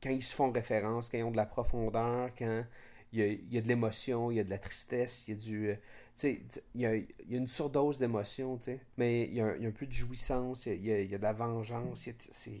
quand 0.00 0.10
ils 0.10 0.22
se 0.22 0.32
font 0.32 0.52
référence, 0.52 1.08
quand 1.08 1.18
ils 1.18 1.24
ont 1.24 1.32
de 1.32 1.36
la 1.36 1.46
profondeur, 1.46 2.30
quand 2.38 2.62
il 3.12 3.18
y 3.18 3.22
a, 3.22 3.26
il 3.26 3.52
y 3.54 3.58
a 3.58 3.60
de 3.60 3.68
l'émotion, 3.68 4.30
il 4.30 4.36
y 4.36 4.40
a 4.40 4.44
de 4.44 4.50
la 4.50 4.58
tristesse, 4.58 5.26
il 5.28 5.34
y 5.34 5.36
a 5.36 5.40
du. 5.40 5.68
euh, 5.70 5.74
Tu 5.74 5.80
sais, 6.16 6.42
tu- 6.52 6.60
il 6.74 6.80
y 6.82 6.86
a, 6.86 6.94
il 6.96 7.06
y 7.28 7.34
a 7.34 7.38
une 7.38 7.46
surdose 7.48 7.98
d'émotion, 7.98 8.56
tu 8.58 8.64
sais. 8.64 8.80
Mais 8.96 9.24
il 9.24 9.34
y, 9.34 9.40
a 9.40 9.46
un, 9.46 9.54
il 9.56 9.62
y 9.62 9.66
a 9.66 9.68
un 9.68 9.72
peu 9.72 9.86
de 9.86 9.92
jouissance, 9.92 10.66
il 10.66 10.84
y 10.84 10.92
a, 10.92 11.00
il 11.00 11.12
y 11.12 11.16
de 11.16 11.22
la 11.22 11.32
vengeance, 11.32 12.06
il 12.06 12.10
y 12.10 12.12
a- 12.12 12.28
c'est. 12.32 12.60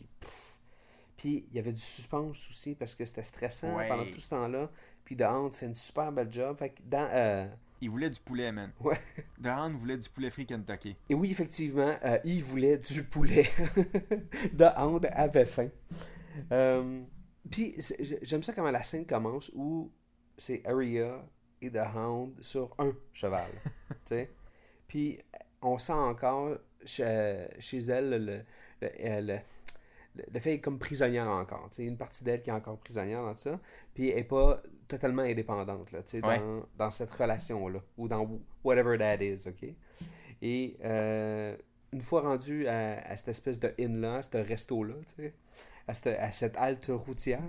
Puis 1.16 1.46
il 1.50 1.56
y 1.56 1.58
avait 1.58 1.72
du 1.72 1.80
suspense 1.82 2.48
aussi 2.48 2.74
parce 2.76 2.94
que 2.94 3.04
c'était 3.04 3.24
stressant 3.24 3.76
Ouais. 3.76 3.88
pendant 3.88 4.04
tout 4.06 4.20
ce 4.20 4.30
temps-là. 4.30 4.70
Puis 5.04 5.16
The 5.16 5.22
Hound 5.22 5.54
fait 5.54 5.66
une 5.66 5.74
super 5.74 6.12
belle 6.12 6.30
job. 6.32 6.56
Fait 6.58 6.70
que 6.70 6.80
dans. 6.84 7.08
euh, 7.12 7.46
Il 7.80 7.90
voulait 7.90 8.10
du 8.10 8.20
poulet, 8.20 8.52
man. 8.52 8.70
Ouais. 8.80 8.98
The 9.42 9.46
Hound 9.46 9.76
voulait 9.78 9.96
du 9.98 10.08
poulet 10.08 10.30
frit 10.30 10.46
Kentucky. 10.46 10.94
Et 11.08 11.14
oui, 11.14 11.30
effectivement, 11.30 11.94
euh, 12.04 12.18
il 12.24 12.42
voulait 12.44 12.76
du 12.78 13.02
poulet. 13.04 13.50
The 14.56 14.72
Hound 14.76 15.08
avait 15.12 15.46
faim. 15.46 15.70
Euh, 16.52 17.02
Puis 17.50 17.74
j'aime 18.22 18.42
ça 18.44 18.52
comment 18.52 18.70
la 18.70 18.82
scène 18.84 19.06
commence 19.06 19.50
où 19.54 19.90
c'est 20.38 20.64
Arya 20.66 21.22
et 21.60 21.70
The 21.70 21.80
Hound 21.94 22.40
sur 22.40 22.74
un 22.78 22.92
cheval. 23.12 23.50
Puis 24.86 25.18
on 25.60 25.78
sent 25.78 25.92
encore 25.92 26.56
chez, 26.84 27.46
chez 27.58 27.78
elle 27.78 28.10
le, 28.10 28.18
le, 28.18 28.42
euh, 28.82 29.20
le- 29.20 29.38
le- 30.32 30.40
fait 30.40 30.60
comme 30.60 30.78
prisonnière 30.78 31.28
encore. 31.28 31.68
tu 31.70 31.76
sais. 31.76 31.84
Une 31.84 31.96
partie 31.98 32.24
d'elle 32.24 32.40
qui 32.42 32.50
est 32.50 32.54
encore 32.54 32.78
prisonnière 32.78 33.22
dans 33.22 33.34
ça. 33.36 33.58
Puis 33.94 34.08
elle 34.10 34.16
n'est 34.16 34.24
pas 34.24 34.62
totalement 34.86 35.22
indépendante 35.22 35.92
là, 35.92 36.00
Ouais. 36.14 36.20
dans, 36.38 36.62
dans 36.76 36.90
cette 36.90 37.10
relation-là. 37.10 37.80
Ou 37.98 38.08
dans 38.08 38.40
whatever 38.64 38.96
that 38.96 39.22
is, 39.22 39.46
OK? 39.48 39.68
Et 40.40 40.76
euh, 40.84 41.56
une 41.92 42.00
fois 42.00 42.22
rendu 42.22 42.66
à, 42.68 42.98
à 43.06 43.16
cette 43.16 43.28
espèce 43.28 43.58
de 43.58 43.74
inn-là, 43.78 44.16
à 44.16 44.22
ce 44.22 44.36
resto-là, 44.38 44.94
à 45.88 45.92
à 46.20 46.32
cette 46.32 46.56
halte 46.56 46.86
routière, 46.90 47.42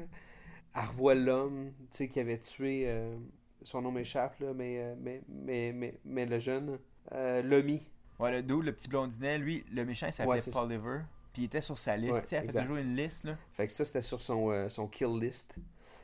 elle 0.75 0.85
revoit 0.87 1.15
l'homme 1.15 1.71
tu 1.91 1.97
sais, 1.97 2.07
qui 2.07 2.19
avait 2.19 2.37
tué, 2.39 2.83
euh, 2.87 3.15
son 3.63 3.81
nom 3.81 3.91
m'échappe, 3.91 4.39
là, 4.39 4.53
mais, 4.53 4.79
euh, 4.79 4.95
mais, 4.99 5.21
mais, 5.27 5.71
mais, 5.73 5.99
mais 6.05 6.25
le 6.25 6.39
jeune, 6.39 6.79
euh, 7.13 7.41
Lomi. 7.41 7.81
Ouais, 8.19 8.31
le 8.31 8.43
dos, 8.43 8.61
le 8.61 8.73
petit 8.73 8.87
blondinet, 8.87 9.37
lui, 9.37 9.65
le 9.71 9.85
méchant, 9.85 10.07
il 10.07 10.13
s'appelait 10.13 10.45
Ouais. 10.45 10.51
Paul 10.51 10.69
Liver. 10.69 10.99
Puis 11.33 11.43
il 11.43 11.45
était 11.45 11.61
sur 11.61 11.77
sa 11.79 11.95
liste. 11.95 12.13
Ouais, 12.13 12.21
tu 12.21 12.27
sais, 12.29 12.35
elle 12.37 12.51
fait 12.51 12.61
toujours 12.61 12.77
une 12.77 12.95
liste, 12.95 13.23
là. 13.23 13.37
Fait 13.53 13.67
que 13.67 13.73
ça, 13.73 13.85
c'était 13.85 14.01
sur 14.01 14.21
son, 14.21 14.51
euh, 14.51 14.67
son 14.69 14.87
kill 14.87 15.17
list. 15.19 15.55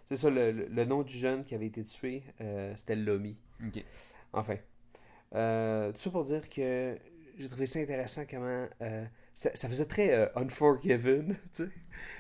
C'est 0.08 0.16
ça, 0.16 0.30
le, 0.30 0.52
le- 0.52 0.86
nom 0.86 1.02
du 1.02 1.18
jeune 1.18 1.44
qui 1.44 1.56
avait 1.56 1.66
été 1.66 1.84
tué, 1.84 2.24
euh, 2.40 2.74
c'était 2.78 2.96
Lomi. 2.96 3.36
Ok. 3.66 3.84
Enfin. 4.34 4.56
Tout 5.32 6.00
ça 6.00 6.10
pour 6.12 6.24
dire 6.26 6.48
que 6.50 6.98
j'ai 7.38 7.50
trouvé 7.50 7.66
ça 7.66 7.80
intéressant 7.80 8.24
comment 8.30 8.68
ça, 9.36 9.70
faisait 9.70 9.86
très 9.86 10.12
euh, 10.14 10.28
Unforgiven, 10.36 11.36
tu 11.56 11.70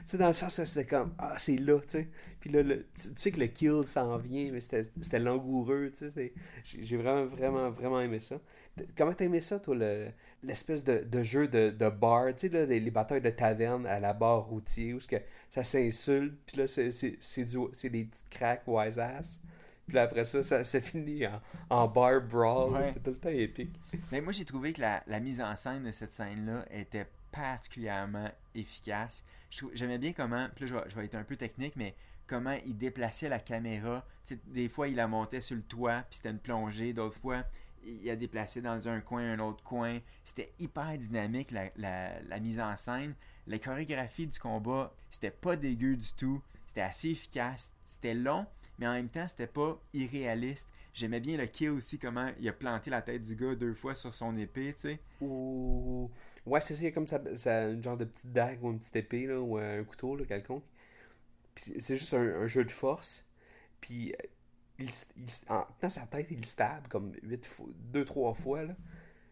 sais. 0.05 0.18
Dans 0.18 0.28
le 0.28 0.34
sens 0.34 0.63
c'était 0.66 0.86
comme, 0.86 1.13
ah, 1.18 1.36
c'est 1.39 1.57
là, 1.57 1.80
tu 1.80 1.86
sais. 1.89 2.07
Puis 2.39 2.49
là, 2.51 2.61
le- 2.63 2.86
tu, 2.93 3.09
sais 3.16 3.32
que 3.32 3.39
le 3.39 3.47
kill 3.47 3.84
s'en 3.86 4.18
vient, 4.18 4.51
mais 4.51 4.59
c'était 4.59 5.20
langoureux, 5.20 5.91
tu 5.97 6.11
sais. 6.11 6.34
J'ai 6.63 6.97
vraiment, 6.97 7.26
vraiment, 7.26 7.72
vraiment 7.72 8.01
aimé 8.01 8.20
ça. 8.20 8.39
Comment 8.97 9.13
t'as 9.13 9.26
aimé 9.26 9.41
ça, 9.41 9.59
toi, 9.59 9.76
le- 9.76 10.07
l'espèce 10.43 10.84
de, 10.84 10.99
de 10.99 11.24
jeu 11.24 11.47
de, 11.47 11.70
de 11.72 11.89
bar, 11.89 12.28
tu 12.36 12.47
sais, 12.47 12.49
là, 12.49 12.66
les, 12.66 12.80
les 12.80 12.91
batailles 12.91 13.22
de 13.22 13.30
taverne 13.30 13.86
à 13.88 13.99
la 13.99 14.13
barre 14.13 14.45
routier, 14.45 14.93
où 14.93 14.99
que 14.99 15.16
ça 15.49 15.63
s'insulte, 15.63 16.36
puis 16.45 16.57
là, 16.57 16.68
c'est- 16.68 16.91
des 17.89 18.03
petites 18.05 18.30
cracks 18.30 18.63
wise 18.68 18.99
ass. 18.99 19.41
Puis 19.88 19.96
là, 19.96 20.04
après 20.04 20.26
ça, 20.26 20.44
ça, 20.44 20.64
ça 20.64 20.82
finit 20.82 21.26
en, 21.28 21.42
en 21.70 21.88
bar 21.88 22.22
brawl. 22.22 22.74
Ouais. 22.74 22.88
C'est 22.92 23.04
tout 23.04 23.12
le 23.12 23.18
temps 23.18 23.30
épique. 23.30 23.80
Mais 24.12 24.22
moi, 24.22 24.34
j'ai 24.34 24.46
trouvé 24.46 24.74
que 24.74 24.82
la, 24.82 25.04
la 25.08 25.20
mise 25.20 25.40
en 25.42 25.56
scène 25.56 25.84
de 25.84 25.92
cette 25.92 26.12
scène-là 26.14 26.66
était 26.72 27.08
particulièrement 27.32 28.30
efficace. 28.56 29.24
J'aimais 29.74 29.98
bien 29.98 30.14
comment, 30.14 30.48
puis 30.56 30.66
là, 30.66 30.68
je 30.70 30.76
vais, 30.76 30.90
je 30.90 30.96
vais 30.96 31.06
être 31.06 31.16
un 31.16 31.24
peu 31.24 31.36
technique, 31.36 31.76
mais 31.76 31.96
comment 32.28 32.58
il 32.66 32.78
déplaçait 32.78 33.30
la 33.30 33.40
caméra. 33.40 34.04
Des 34.48 34.68
fois, 34.70 34.88
il 34.88 34.96
la 34.96 35.08
montait 35.08 35.42
sur 35.42 35.56
le 35.56 35.62
toit, 35.62 36.04
puis 36.10 36.18
c'était 36.18 36.32
une 36.32 36.40
plongée. 36.40 36.94
D'autres 36.94 37.20
fois, 37.20 37.44
il 37.86 38.06
la 38.06 38.16
déplaçait 38.16 38.62
dans 38.62 38.88
un 38.88 39.00
coin, 39.02 39.22
un 39.34 39.40
autre 39.40 39.64
coin. 39.64 40.00
C'était 40.24 40.52
hyper 40.60 40.98
dynamique, 40.98 41.52
la, 41.52 41.66
la- 41.78 42.20
la 42.24 42.40
mise 42.40 42.60
en 42.60 42.76
scène. 42.78 43.14
La 43.48 43.60
chorégraphie 43.60 44.26
du 44.26 44.40
combat, 44.40 44.92
c'était 45.12 45.30
pas 45.30 45.56
dégueu 45.56 45.96
du 45.96 46.12
tout. 46.18 46.42
C'était 46.66 46.82
assez 46.82 47.10
efficace. 47.10 47.74
C'était 47.86 48.16
long, 48.16 48.48
mais 48.80 48.88
en 48.88 48.94
même 48.94 49.10
temps, 49.10 49.28
c'était 49.28 49.48
pas 49.48 49.80
irréaliste. 49.94 50.70
J'aimais 50.94 51.20
bien 51.20 51.38
le 51.38 51.46
kill 51.46 51.72
aussi, 51.72 52.00
comment 52.00 52.32
il 52.40 52.48
a 52.48 52.54
planté 52.54 52.90
la 52.90 53.02
tête 53.02 53.24
du 53.24 53.36
gars 53.36 53.56
deux 53.56 53.74
fois 53.74 53.96
sur 53.96 54.14
son 54.14 54.38
épée, 54.38 54.74
tu 54.74 54.82
sais. 54.82 55.00
Ou. 55.22 56.10
Ouais, 56.46 56.62
c'est 56.62 56.74
ça, 56.76 56.82
il 56.82 56.86
y 56.86 56.88
a 56.88 56.92
comme 56.92 57.08
ça, 57.08 57.22
ça, 57.36 57.64
une 57.70 57.84
genre 57.84 57.98
de 57.98 58.06
petite 58.06 58.32
dague 58.32 58.64
ou 58.64 58.72
une 58.72 58.80
petite 58.80 58.96
épée, 58.96 59.26
là, 59.28 59.40
ou 59.42 59.58
un 59.58 59.84
couteau, 59.84 60.16
là, 60.16 60.26
quelconque. 60.26 60.64
Puis 61.56 61.80
c'est 61.80 61.98
juste 61.98 62.14
un, 62.14 62.42
un 62.44 62.48
jeu 62.48 62.64
de 62.66 62.72
force. 62.72 63.26
Puis 63.82 64.14
euh, 64.14 64.18
il, 64.80 64.90
en, 65.50 65.66
dans 65.82 65.90
sa 65.90 66.06
tête, 66.08 66.28
il 66.32 66.46
stab 66.46 66.88
comme 66.88 67.14
huit 67.24 67.46
fois, 67.46 67.68
deux, 67.76 68.06
trois 68.06 68.34
fois, 68.34 68.64
là. 68.64 68.76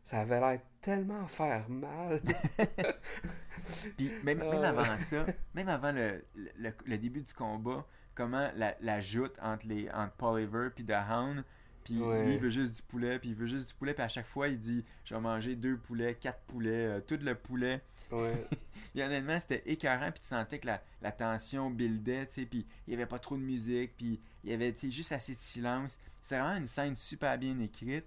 Ça 0.06 0.20
avait 0.22 0.40
l'air 0.40 0.60
tellement 0.82 1.28
faire 1.28 1.70
mal. 1.70 2.22
Puis 3.98 4.12
même, 4.24 4.40
même 4.40 4.52
Euh. 4.52 4.64
avant 4.64 5.00
ça, 5.00 5.26
même 5.54 5.70
avant 5.70 5.92
le, 5.92 6.26
le, 6.36 6.74
le 6.86 6.98
début 6.98 7.22
du 7.22 7.34
combat, 7.34 7.86
comment 8.16 8.50
la, 8.56 8.76
la 8.82 9.02
joute 9.02 9.36
entre, 9.42 9.66
les, 9.68 9.90
entre 9.92 10.14
Paul 10.14 10.42
Ever 10.42 10.70
puis 10.76 10.86
The 10.86 10.94
Hound, 11.10 11.44
puis 11.84 12.00
Ouais. 12.00 12.24
lui 12.26 12.34
il 12.36 12.40
veut 12.40 12.50
juste 12.50 12.76
du 12.76 12.82
poulet, 12.84 13.20
puis 13.20 13.30
il 13.30 13.36
veut 13.36 13.48
juste 13.48 13.70
du 13.70 13.74
poulet, 13.76 13.94
puis 13.94 14.04
à 14.04 14.08
chaque 14.08 14.28
fois 14.28 14.48
il 14.48 14.60
dit 14.60 14.86
je 15.06 15.14
vais 15.16 15.22
manger 15.22 15.56
deux 15.56 15.78
poulets, 15.78 16.16
quatre 16.16 16.42
poulets, 16.48 16.70
euh, 16.88 17.02
tout 17.02 17.18
le 17.22 17.36
poulet. 17.36 17.82
ouais. 18.12 18.48
Puis 18.94 19.02
honnêtement, 19.02 19.40
c'était 19.40 19.64
écœurant, 19.66 20.12
puis 20.12 20.20
tu 20.22 20.28
sentais 20.28 20.60
que 20.60 20.68
la, 20.68 20.84
la 21.02 21.12
tension 21.12 21.72
buildait, 21.72 22.28
tu 22.28 22.34
sais, 22.34 22.46
puis 22.46 22.64
il 22.86 22.92
n'y 22.92 22.94
avait 22.96 23.08
pas 23.08 23.18
trop 23.18 23.36
de 23.36 23.42
musique, 23.42 23.98
puis 23.98 24.20
il 24.44 24.52
y 24.52 24.54
avait, 24.54 24.72
juste 24.92 25.12
assez 25.12 25.34
de 25.34 25.40
silence. 25.40 26.00
C'était 26.22 26.38
vraiment 26.38 26.58
une 26.58 26.68
scène 26.68 26.96
super 26.96 27.36
bien 27.40 27.60
écrite. 27.60 28.06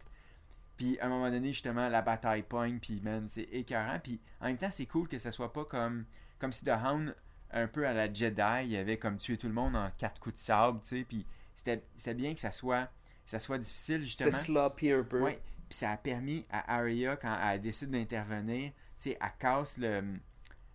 Puis 0.77 0.97
à 1.01 1.07
un 1.07 1.09
moment 1.09 1.29
donné, 1.29 1.53
justement, 1.53 1.89
la 1.89 2.03
bataille 2.03 2.45
pogne, 2.45 2.79
puis 2.79 3.01
man, 3.01 3.27
c'est 3.29 3.49
écœurant. 3.51 3.99
Puis 3.99 4.21
en 4.41 4.47
même 4.47 4.59
temps, 4.59 4.71
c'est 4.71 4.87
cool 4.87 5.09
que 5.09 5.19
ça 5.19 5.33
soit 5.33 5.53
pas 5.53 5.65
comme, 5.65 6.05
comme 6.39 6.53
si 6.53 6.65
The 6.65 6.69
Hound, 6.85 7.17
un 7.53 7.67
peu 7.67 7.87
à 7.87 7.93
la 7.93 8.13
Jedi, 8.13 8.67
il 8.67 8.77
avait 8.77 8.99
comme 8.99 9.17
tué 9.17 9.37
tout 9.37 9.47
le 9.47 9.55
monde 9.55 9.77
en 9.77 9.91
quatre 9.97 10.21
coups 10.21 10.35
de 10.35 10.41
sable, 10.41 10.81
tu 10.83 10.89
sais, 10.89 11.05
puis 11.05 11.27
c'était 11.55 12.15
bien 12.15 12.35
que 12.35 12.41
ça 12.41 12.51
soit, 12.51 12.89
ça 13.25 13.39
soit 13.39 13.59
difficile, 13.59 14.03
justement. 14.03 14.31
C'était 14.31 14.45
sloppy 14.45 14.93
un 14.93 15.03
peu. 15.03 15.21
Ouais. 15.21 15.41
Puis 15.69 15.79
ça 15.79 15.91
a 15.91 15.97
permis 15.97 16.47
à 16.51 16.77
Arya, 16.77 17.17
quand 17.17 17.37
elle 17.43 17.61
décide 17.61 17.91
d'intervenir, 17.91 18.71
tu 18.71 19.11
sais, 19.11 19.19
elle 19.21 19.33
casse 19.39 19.79
le. 19.79 20.03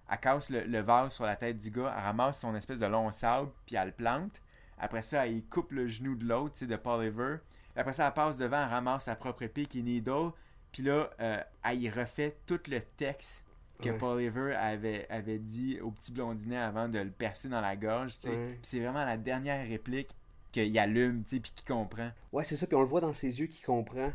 Elle 0.10 0.20
casse 0.20 0.50
le, 0.50 0.64
le 0.66 0.80
vase 0.82 1.14
sur 1.14 1.26
la 1.26 1.38
tête 1.38 1.58
du 1.58 1.72
gars, 1.72 1.94
elle 1.96 2.04
ramasse 2.04 2.40
son 2.40 2.54
espèce 2.56 2.80
de 2.80 2.86
long 2.86 3.12
sable, 3.12 3.50
puis 3.66 3.78
elle 3.78 3.88
le 3.88 3.94
plante. 3.94 4.42
Après 4.78 5.04
ça, 5.04 5.26
elle 5.26 5.38
y 5.38 5.44
coupe 5.44 5.72
le 5.72 5.88
genou 5.88 6.16
de 6.16 6.26
l'autre, 6.26 6.54
tu 6.54 6.60
sais, 6.60 6.68
de 6.68 6.76
Paul 6.76 7.06
Ever. 7.06 7.38
Après 7.76 7.94
ça, 7.94 8.08
elle 8.08 8.14
passe 8.14 8.36
devant, 8.36 8.62
elle 8.62 8.70
ramasse 8.70 9.06
sa 9.06 9.16
propre 9.16 9.44
épée 9.44 9.66
qui 9.66 9.80
est 9.80 9.84
Needle. 9.84 10.32
Puis 10.74 10.84
là, 10.84 11.10
euh, 11.20 11.42
elle 11.64 11.82
y 11.82 11.90
refait 11.90 12.36
tout 12.46 12.60
le 12.68 12.82
texte 12.98 13.46
que 13.82 13.90
Ouais. 13.90 13.98
Paul 13.98 14.22
Ever 14.22 14.54
avait, 14.56 15.08
avait 15.10 15.40
dit 15.40 15.80
au 15.82 15.92
petit 15.92 16.12
blondinet 16.12 16.58
avant 16.58 16.88
de 16.88 17.00
le 17.00 17.12
percer 17.12 17.50
dans 17.50 17.62
la 17.62 17.76
gorge, 17.76 18.20
tu 18.20 18.30
sais. 18.30 18.36
Ouais. 18.36 18.60
C'est 18.62 18.80
vraiment 18.80 19.06
la 19.06 19.18
dernière 19.18 19.68
réplique 19.68 20.16
qu'il 20.52 20.78
allume, 20.78 21.24
tu 21.24 21.36
sais, 21.36 21.42
puis 21.42 21.52
qu'il 21.56 21.66
comprend. 21.66 22.12
Ouais, 22.32 22.44
c'est 22.44 22.56
ça, 22.56 22.68
puis 22.68 22.76
on 22.76 22.82
le 22.82 22.88
voit 22.88 23.02
dans 23.02 23.14
ses 23.14 23.40
yeux 23.40 23.48
qu'il 23.48 23.66
comprend. 23.66 24.12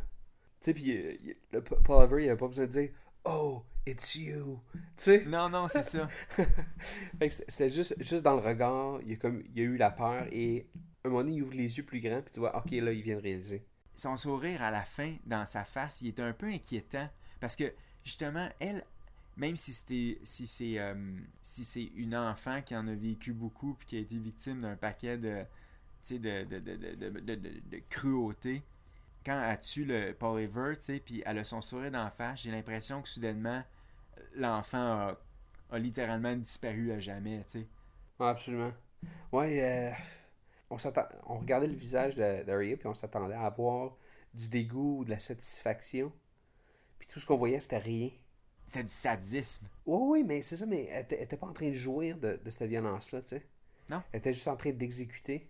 Tu 0.60 0.72
sais, 0.72 0.74
puis 0.74 0.96
euh, 1.54 1.60
Paul 1.84 2.04
Ever, 2.04 2.24
il 2.24 2.28
avait 2.28 2.38
pas 2.38 2.48
besoin 2.48 2.66
de 2.66 2.70
dire 2.70 2.90
Oh, 3.24 3.62
it's 3.86 4.14
you. 4.14 4.60
Tu 4.72 4.80
sais? 4.96 5.24
Non, 5.26 5.48
non, 5.48 5.68
c'est 5.68 5.82
ça. 5.82 6.08
C'était 7.12 7.30
c'était 7.30 7.70
juste, 7.70 7.96
juste 7.98 8.22
dans 8.22 8.34
le 8.34 8.40
regard, 8.40 9.00
il 9.02 9.10
y, 9.10 9.12
a 9.14 9.16
comme, 9.16 9.42
il 9.54 9.58
y 9.58 9.60
a 9.60 9.64
eu 9.64 9.76
la 9.76 9.90
peur 9.90 10.26
et 10.30 10.66
un 11.06 11.08
moment 11.08 11.22
donné, 11.22 11.36
il 11.36 11.42
ouvre 11.42 11.54
les 11.54 11.76
yeux 11.76 11.84
plus 11.84 12.00
grands, 12.00 12.20
puis 12.20 12.32
tu 12.32 12.40
vois, 12.40 12.56
ok, 12.56 12.70
là, 12.72 12.92
il 12.92 13.02
vient 13.02 13.16
de 13.16 13.22
réaliser. 13.22 13.64
son 13.94 14.16
sourire 14.16 14.62
à 14.62 14.70
la 14.70 14.82
fin, 14.82 15.14
dans 15.24 15.46
sa 15.46 15.64
face, 15.64 16.00
il 16.02 16.08
était 16.08 16.22
un 16.22 16.32
peu 16.32 16.46
inquiétant. 16.46 17.08
Parce 17.40 17.56
que, 17.56 17.72
justement, 18.04 18.48
elle, 18.60 18.84
même 19.36 19.56
si 19.56 19.72
c'était 19.72 20.18
si 20.24 20.46
c'est 20.46 20.78
euh, 20.78 20.94
si 21.42 21.64
c'est 21.64 21.84
une 21.94 22.16
enfant 22.16 22.62
qui 22.62 22.74
en 22.76 22.86
a 22.88 22.94
vécu 22.94 23.32
beaucoup 23.32 23.74
puis 23.74 23.86
qui 23.86 23.96
a 23.96 24.00
été 24.00 24.16
victime 24.16 24.62
d'un 24.62 24.76
paquet 24.76 25.18
de 25.18 25.44
de, 26.10 26.44
de, 26.44 26.58
de, 26.60 27.34
de, 27.34 27.82
cruauté 27.90 28.62
quand 29.24 29.42
elle 29.42 29.60
tue 29.60 29.84
le 29.84 30.12
Paul 30.12 30.40
Ever 30.40 30.74
puis 31.04 31.22
elle 31.26 31.38
a 31.38 31.44
son 31.44 31.60
sourire 31.60 31.90
d'en 31.90 32.10
face 32.10 32.42
j'ai 32.42 32.52
l'impression 32.52 33.02
que 33.02 33.08
soudainement 33.08 33.64
l'enfant 34.34 35.16
a, 35.70 35.78
littéralement 35.78 36.36
disparu 36.36 36.92
à 36.92 37.00
jamais 37.00 37.44
tu 37.50 37.66
Ouais, 38.18 38.28
absolument. 38.28 38.72
Ouais, 39.30 39.62
euh, 39.62 39.92
on, 40.70 40.76
on 41.26 41.38
regardait 41.38 41.66
le 41.66 41.74
visage 41.74 42.16
d'Arya, 42.16 42.76
puis 42.76 42.86
on 42.86 42.94
s'attendait 42.94 43.34
à 43.34 43.50
voir 43.50 43.96
du 44.32 44.48
dégoût 44.48 45.00
ou 45.00 45.04
de 45.04 45.10
la 45.10 45.18
satisfaction. 45.18 46.12
Puis 46.98 47.08
tout 47.08 47.20
ce 47.20 47.26
qu'on 47.26 47.36
voyait, 47.36 47.60
c'était 47.60 47.78
rien. 47.78 48.10
C'est 48.66 48.82
du 48.82 48.92
sadisme. 48.92 49.66
Oui, 49.86 50.20
oui, 50.20 50.24
mais 50.26 50.42
c'est 50.42 50.56
ça, 50.56 50.66
mais 50.66 50.88
elle 50.90 51.02
était- 51.04 51.16
elle 51.16 51.22
était 51.24 51.36
pas 51.36 51.46
en 51.46 51.52
train 51.52 51.68
de 51.68 51.74
jouir 51.74 52.16
de, 52.18 52.38
de 52.44 52.50
cette 52.50 52.68
violence-là, 52.68 53.22
tu 53.22 53.28
sais. 53.28 53.46
Non. 53.90 54.02
Elle 54.12 54.18
était 54.18 54.32
juste 54.32 54.48
en 54.48 54.56
train 54.56 54.72
d'exécuter 54.72 55.48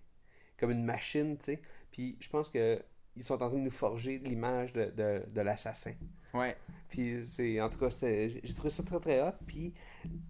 comme 0.58 0.70
une 0.70 0.84
machine, 0.84 1.36
tu 1.38 1.44
sais. 1.44 1.62
Puis 1.90 2.16
je 2.20 2.28
pense 2.28 2.48
que 2.50 2.82
ils 3.18 3.24
sont 3.24 3.34
en 3.42 3.48
train 3.48 3.58
de 3.58 3.64
nous 3.64 3.70
forger 3.70 4.18
l'image 4.18 4.74
de, 4.74 4.86
de, 4.94 5.22
de 5.26 5.40
l'assassin. 5.40 5.94
Ouais. 6.34 6.54
Puis 6.90 7.22
c'est 7.26 7.58
en 7.62 7.70
tout 7.70 7.78
cas 7.78 7.88
j'ai 7.90 8.42
trouvé 8.54 8.68
ça 8.68 8.82
très 8.82 9.00
très 9.00 9.22
hot 9.22 9.32
puis 9.46 9.72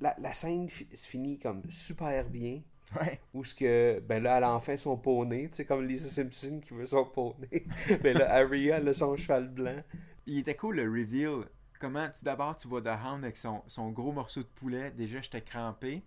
la, 0.01 0.14
la 0.20 0.32
scène 0.32 0.68
se 0.70 1.07
finit 1.07 1.39
comme 1.39 1.62
super 1.68 2.24
bien 2.28 2.62
Ouais. 3.01 3.18
où 3.34 3.43
ce 3.43 3.53
que 3.53 3.99
ben 4.07 4.22
là 4.22 4.37
elle 4.39 4.45
a 4.45 4.55
enfin 4.55 4.76
son 4.76 4.97
poney, 4.97 5.49
tu 5.49 5.57
sais 5.57 5.64
comme 5.64 5.84
Lisa 5.84 6.09
Simpson 6.09 6.61
qui 6.64 6.72
veut 6.74 6.87
son 6.87 7.05
poney. 7.05 7.64
ben 8.03 8.16
là 8.16 8.32
Aria 8.32 8.76
elle 8.78 8.89
a 8.89 8.93
son 8.93 9.16
cheval 9.16 9.49
blanc. 9.49 9.82
Il 10.26 10.39
était 10.39 10.55
cool 10.55 10.76
le 10.76 10.84
reveal. 10.89 11.47
Comment 11.79 12.09
tu 12.11 12.24
d'abord 12.24 12.57
tu 12.57 12.68
vois 12.68 12.83
The 12.83 12.89
Hound 13.05 13.24
avec 13.24 13.37
son, 13.37 13.62
son 13.66 13.91
gros 13.91 14.12
morceau 14.12 14.41
de 14.41 14.49
poulet. 14.49 14.91
Déjà 14.91 15.20
j'étais 15.20 15.43
crampé. 15.43 16.03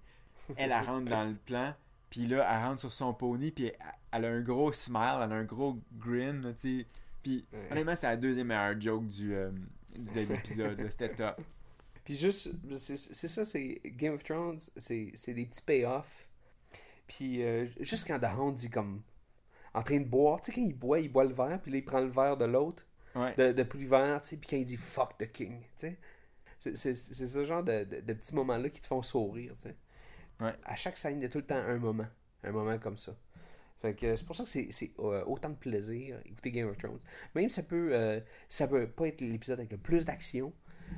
Elle, 0.58 0.72
elle 0.72 0.86
rentre 0.86 1.10
dans 1.10 1.26
le 1.26 1.36
plan. 1.36 1.76
Puis 2.10 2.26
là, 2.26 2.48
elle 2.50 2.66
rentre 2.66 2.80
sur 2.80 2.92
son 2.92 3.14
pony. 3.14 3.52
Puis 3.52 3.66
elle, 3.66 3.76
elle 4.12 4.26
a 4.26 4.30
un 4.30 4.42
gros 4.42 4.74
smile. 4.74 5.20
Elle 5.24 5.32
a 5.32 5.36
un 5.36 5.44
gros 5.44 5.78
grin. 5.94 6.42
tu 6.60 6.80
sais. 6.80 6.88
Puis 7.22 7.46
honnêtement, 7.72 7.96
c'est 7.96 8.08
la 8.08 8.18
deuxième 8.18 8.48
meilleure 8.48 8.80
joke 8.80 9.08
du, 9.08 9.36
euh, 9.36 9.52
de 9.96 10.22
l'épisode. 10.22 10.88
C'était 10.90 11.14
top. 11.14 11.42
Puis 12.04 12.16
juste, 12.16 12.50
c'est 12.76 13.28
ça, 13.28 13.46
c'est 13.46 13.82
Game 13.86 14.16
of 14.16 14.24
Thrones, 14.24 14.58
c'est 14.78 15.12
c'est 15.14 15.34
des 15.36 15.46
petits 15.46 15.62
payoffs. 15.62 16.28
Puis 17.06 17.44
euh, 17.44 17.68
juste 17.82 18.08
quand 18.08 18.20
The 18.20 18.36
Hound 18.36 18.56
dit 18.56 18.72
comme 18.72 19.04
en 19.76 19.84
train 19.84 20.00
de 20.00 20.06
boire, 20.06 20.42
tu 20.42 20.52
sais, 20.52 20.60
quand 20.60 20.66
il 20.66 20.74
boit, 20.74 21.00
il 21.00 21.12
boit 21.12 21.26
le 21.26 21.36
verre, 21.36 21.62
puis 21.62 21.72
là 21.72 21.78
il 21.78 21.86
prend 21.86 22.00
le 22.00 22.10
verre 22.10 22.36
de 22.36 22.46
l'autre, 22.46 22.88
Ouais. 23.16 23.34
de, 23.36 23.52
de 23.52 23.64
plus 23.64 23.86
vert, 23.88 24.22
tu 24.22 24.30
sais, 24.30 24.38
puis 24.38 24.48
quand 24.50 24.58
il 24.58 24.66
dit 24.66 24.78
fuck 24.78 25.18
the 25.18 25.32
king, 25.32 25.62
tu 25.78 25.88
sais. 26.60 26.74
C'est- 26.74 26.96
ce 26.96 27.46
genre 27.46 27.64
de, 27.64 27.84
de- 27.86 28.02
de 28.02 28.14
petits 28.14 28.36
moments-là 28.36 28.70
qui 28.70 28.82
te 28.82 28.88
font 28.88 29.02
sourire, 29.02 29.56
tu 29.58 29.70
sais. 29.70 29.76
Ouais. 30.42 30.54
À 30.66 30.76
chaque 30.76 30.98
scène, 30.98 31.20
il 31.20 31.24
y 31.24 31.26
a 31.26 31.30
tout 31.30 31.38
le 31.40 31.46
temps 31.46 31.56
un 31.56 31.78
moment, 31.78 32.08
un 32.44 32.52
moment 32.52 32.78
comme 32.78 32.98
ça. 32.98 33.16
Fait 33.82 33.94
que 33.96 34.16
c'est 34.18 34.26
pour 34.26 34.36
ça 34.36 34.44
que 34.44 34.50
c'est 34.50 34.92
euh, 35.00 35.24
autant 35.26 35.50
de 35.50 35.56
plaisir 35.56 36.20
écouter 36.26 36.52
Game 36.52 36.68
of 36.70 36.78
Thrones. 36.78 37.00
Même 37.34 37.50
ça 37.50 37.64
peut 37.64 37.92
euh, 37.94 38.20
ça 38.50 38.68
peut 38.68 38.88
pas 38.88 39.08
être 39.08 39.22
l'épisode 39.22 39.58
avec 39.60 39.72
le 39.72 39.78
plus 39.78 40.04
d'action, 40.06 40.54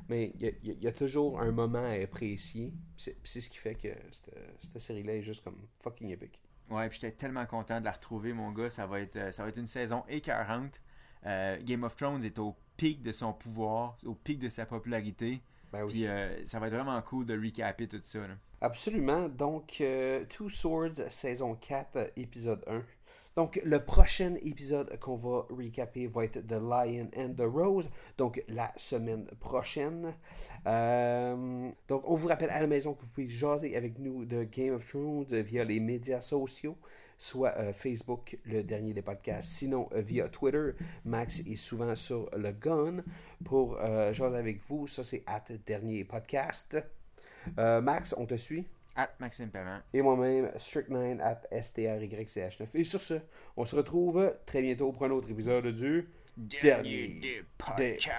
mais 0.10 0.32
il 0.36 0.42
y 0.42 0.48
a, 0.48 0.52
y 0.64 0.88
y 0.88 0.94
toujours 0.94 1.40
un 1.40 1.52
moment 1.52 1.84
à 1.86 1.92
apprécier. 2.02 2.74
C'est 2.98 3.16
ce 3.24 3.50
qui 3.50 3.58
fait 3.58 3.76
que 3.76 3.90
cette, 4.12 4.34
cette 4.60 4.80
série-là 4.80 5.16
est 5.18 5.22
juste 5.22 5.44
comme 5.44 5.68
fucking 5.82 6.10
épique. 6.10 6.42
Ouais, 6.72 6.90
puis 6.90 7.00
j'étais 7.00 7.16
tellement 7.16 7.46
content 7.46 7.80
de 7.80 7.86
la 7.86 7.92
retrouver, 7.92 8.34
mon 8.34 8.52
gars. 8.52 8.70
Ça 8.72 8.88
va 8.88 9.00
être, 9.02 9.16
euh, 9.16 9.32
ça 9.32 9.44
va 9.44 9.50
être 9.50 9.58
une 9.60 9.68
saison 9.68 10.04
écœurante. 10.10 10.82
Euh, 11.26 11.58
Game 11.64 11.84
of 11.84 11.96
Thrones 11.96 12.24
est 12.24 12.40
au 12.40 12.56
pic 12.78 13.02
de 13.02 13.12
son 13.12 13.34
pouvoir, 13.34 13.98
au 14.06 14.16
pic 14.16 14.40
de 14.40 14.50
sa 14.50 14.66
popularité. 14.66 15.42
Ben 15.72 15.84
oui. 15.84 15.92
Puis 15.92 16.08
euh, 16.08 16.44
ça 16.46 16.60
va 16.60 16.68
être 16.68 16.74
vraiment 16.74 17.02
cool 17.02 17.26
de 17.26 17.34
recaper 17.38 17.88
tout 17.88 18.02
ça. 18.04 18.20
là. 18.20 18.36
Absolument. 18.62 19.28
Donc, 19.28 19.78
euh, 19.82 20.24
Two 20.30 20.50
Swords, 20.50 21.10
saison 21.10 21.56
4, 21.56 21.96
euh, 21.96 22.08
épisode 22.16 22.64
1. 22.68 22.84
Donc, 23.36 23.60
le 23.64 23.80
prochain 23.80 24.36
épisode 24.44 25.00
qu'on 25.00 25.16
va 25.16 25.48
recaper 25.50 26.06
va 26.06 26.26
être 26.26 26.46
The 26.46 26.52
Lion 26.52 27.10
and 27.18 27.34
the 27.38 27.48
Rose. 27.48 27.90
Donc, 28.18 28.44
la 28.48 28.72
semaine 28.76 29.26
prochaine. 29.40 30.14
Euh, 30.68 31.72
donc, 31.88 32.04
on 32.06 32.16
vous 32.16 32.28
rappelle 32.28 32.50
à 32.52 32.60
la 32.60 32.68
maison 32.68 32.94
que 32.94 33.02
vous 33.02 33.08
pouvez 33.08 33.30
jaser 33.30 33.76
avec 33.76 33.98
nous 33.98 34.26
de 34.26 34.44
Game 34.44 34.76
of 34.76 34.86
Thrones 34.86 35.26
via 35.42 35.64
les 35.64 35.80
médias 35.80 36.22
sociaux, 36.22 36.78
soit 37.22 37.54
euh, 37.58 37.72
Facebook, 37.72 38.38
le 38.46 38.64
dernier 38.64 38.94
des 38.94 39.04
podcasts, 39.04 39.50
sinon 39.50 39.88
euh, 39.94 40.02
via 40.02 40.28
Twitter. 40.28 40.72
Max 41.06 41.40
est 41.42 41.56
souvent 41.56 41.96
sur 41.96 42.30
le 42.36 42.52
gun 42.52 43.04
pour 43.46 43.78
euh, 43.80 44.12
jaser 44.12 44.38
avec 44.38 44.60
vous. 44.68 44.88
Ça, 44.88 45.04
c'est 45.04 45.24
at 45.28 45.44
dernier 45.68 46.04
podcast. 46.04 46.76
Euh, 47.60 47.80
Max, 47.80 48.16
on 48.18 48.26
te 48.26 48.36
suit? 48.36 48.66
At 48.96 49.12
Maxime 49.20 49.50
Pavant. 49.50 49.80
Et 49.94 50.02
moi-même, 50.02 50.48
Strict9 50.58 51.22
at 51.22 51.44
STRYCH9. 51.52 52.66
Et 52.74 52.84
sur 52.84 53.02
ce, 53.02 53.20
on 53.56 53.66
se 53.66 53.76
retrouve 53.76 54.34
très 54.48 54.64
bientôt 54.64 54.92
pour 54.92 55.06
un 55.06 55.12
autre 55.12 55.30
épisode 55.30 55.68
du 55.68 56.10
Dernier 56.38 57.08
des 57.08 57.44
podcasts. 57.58 58.10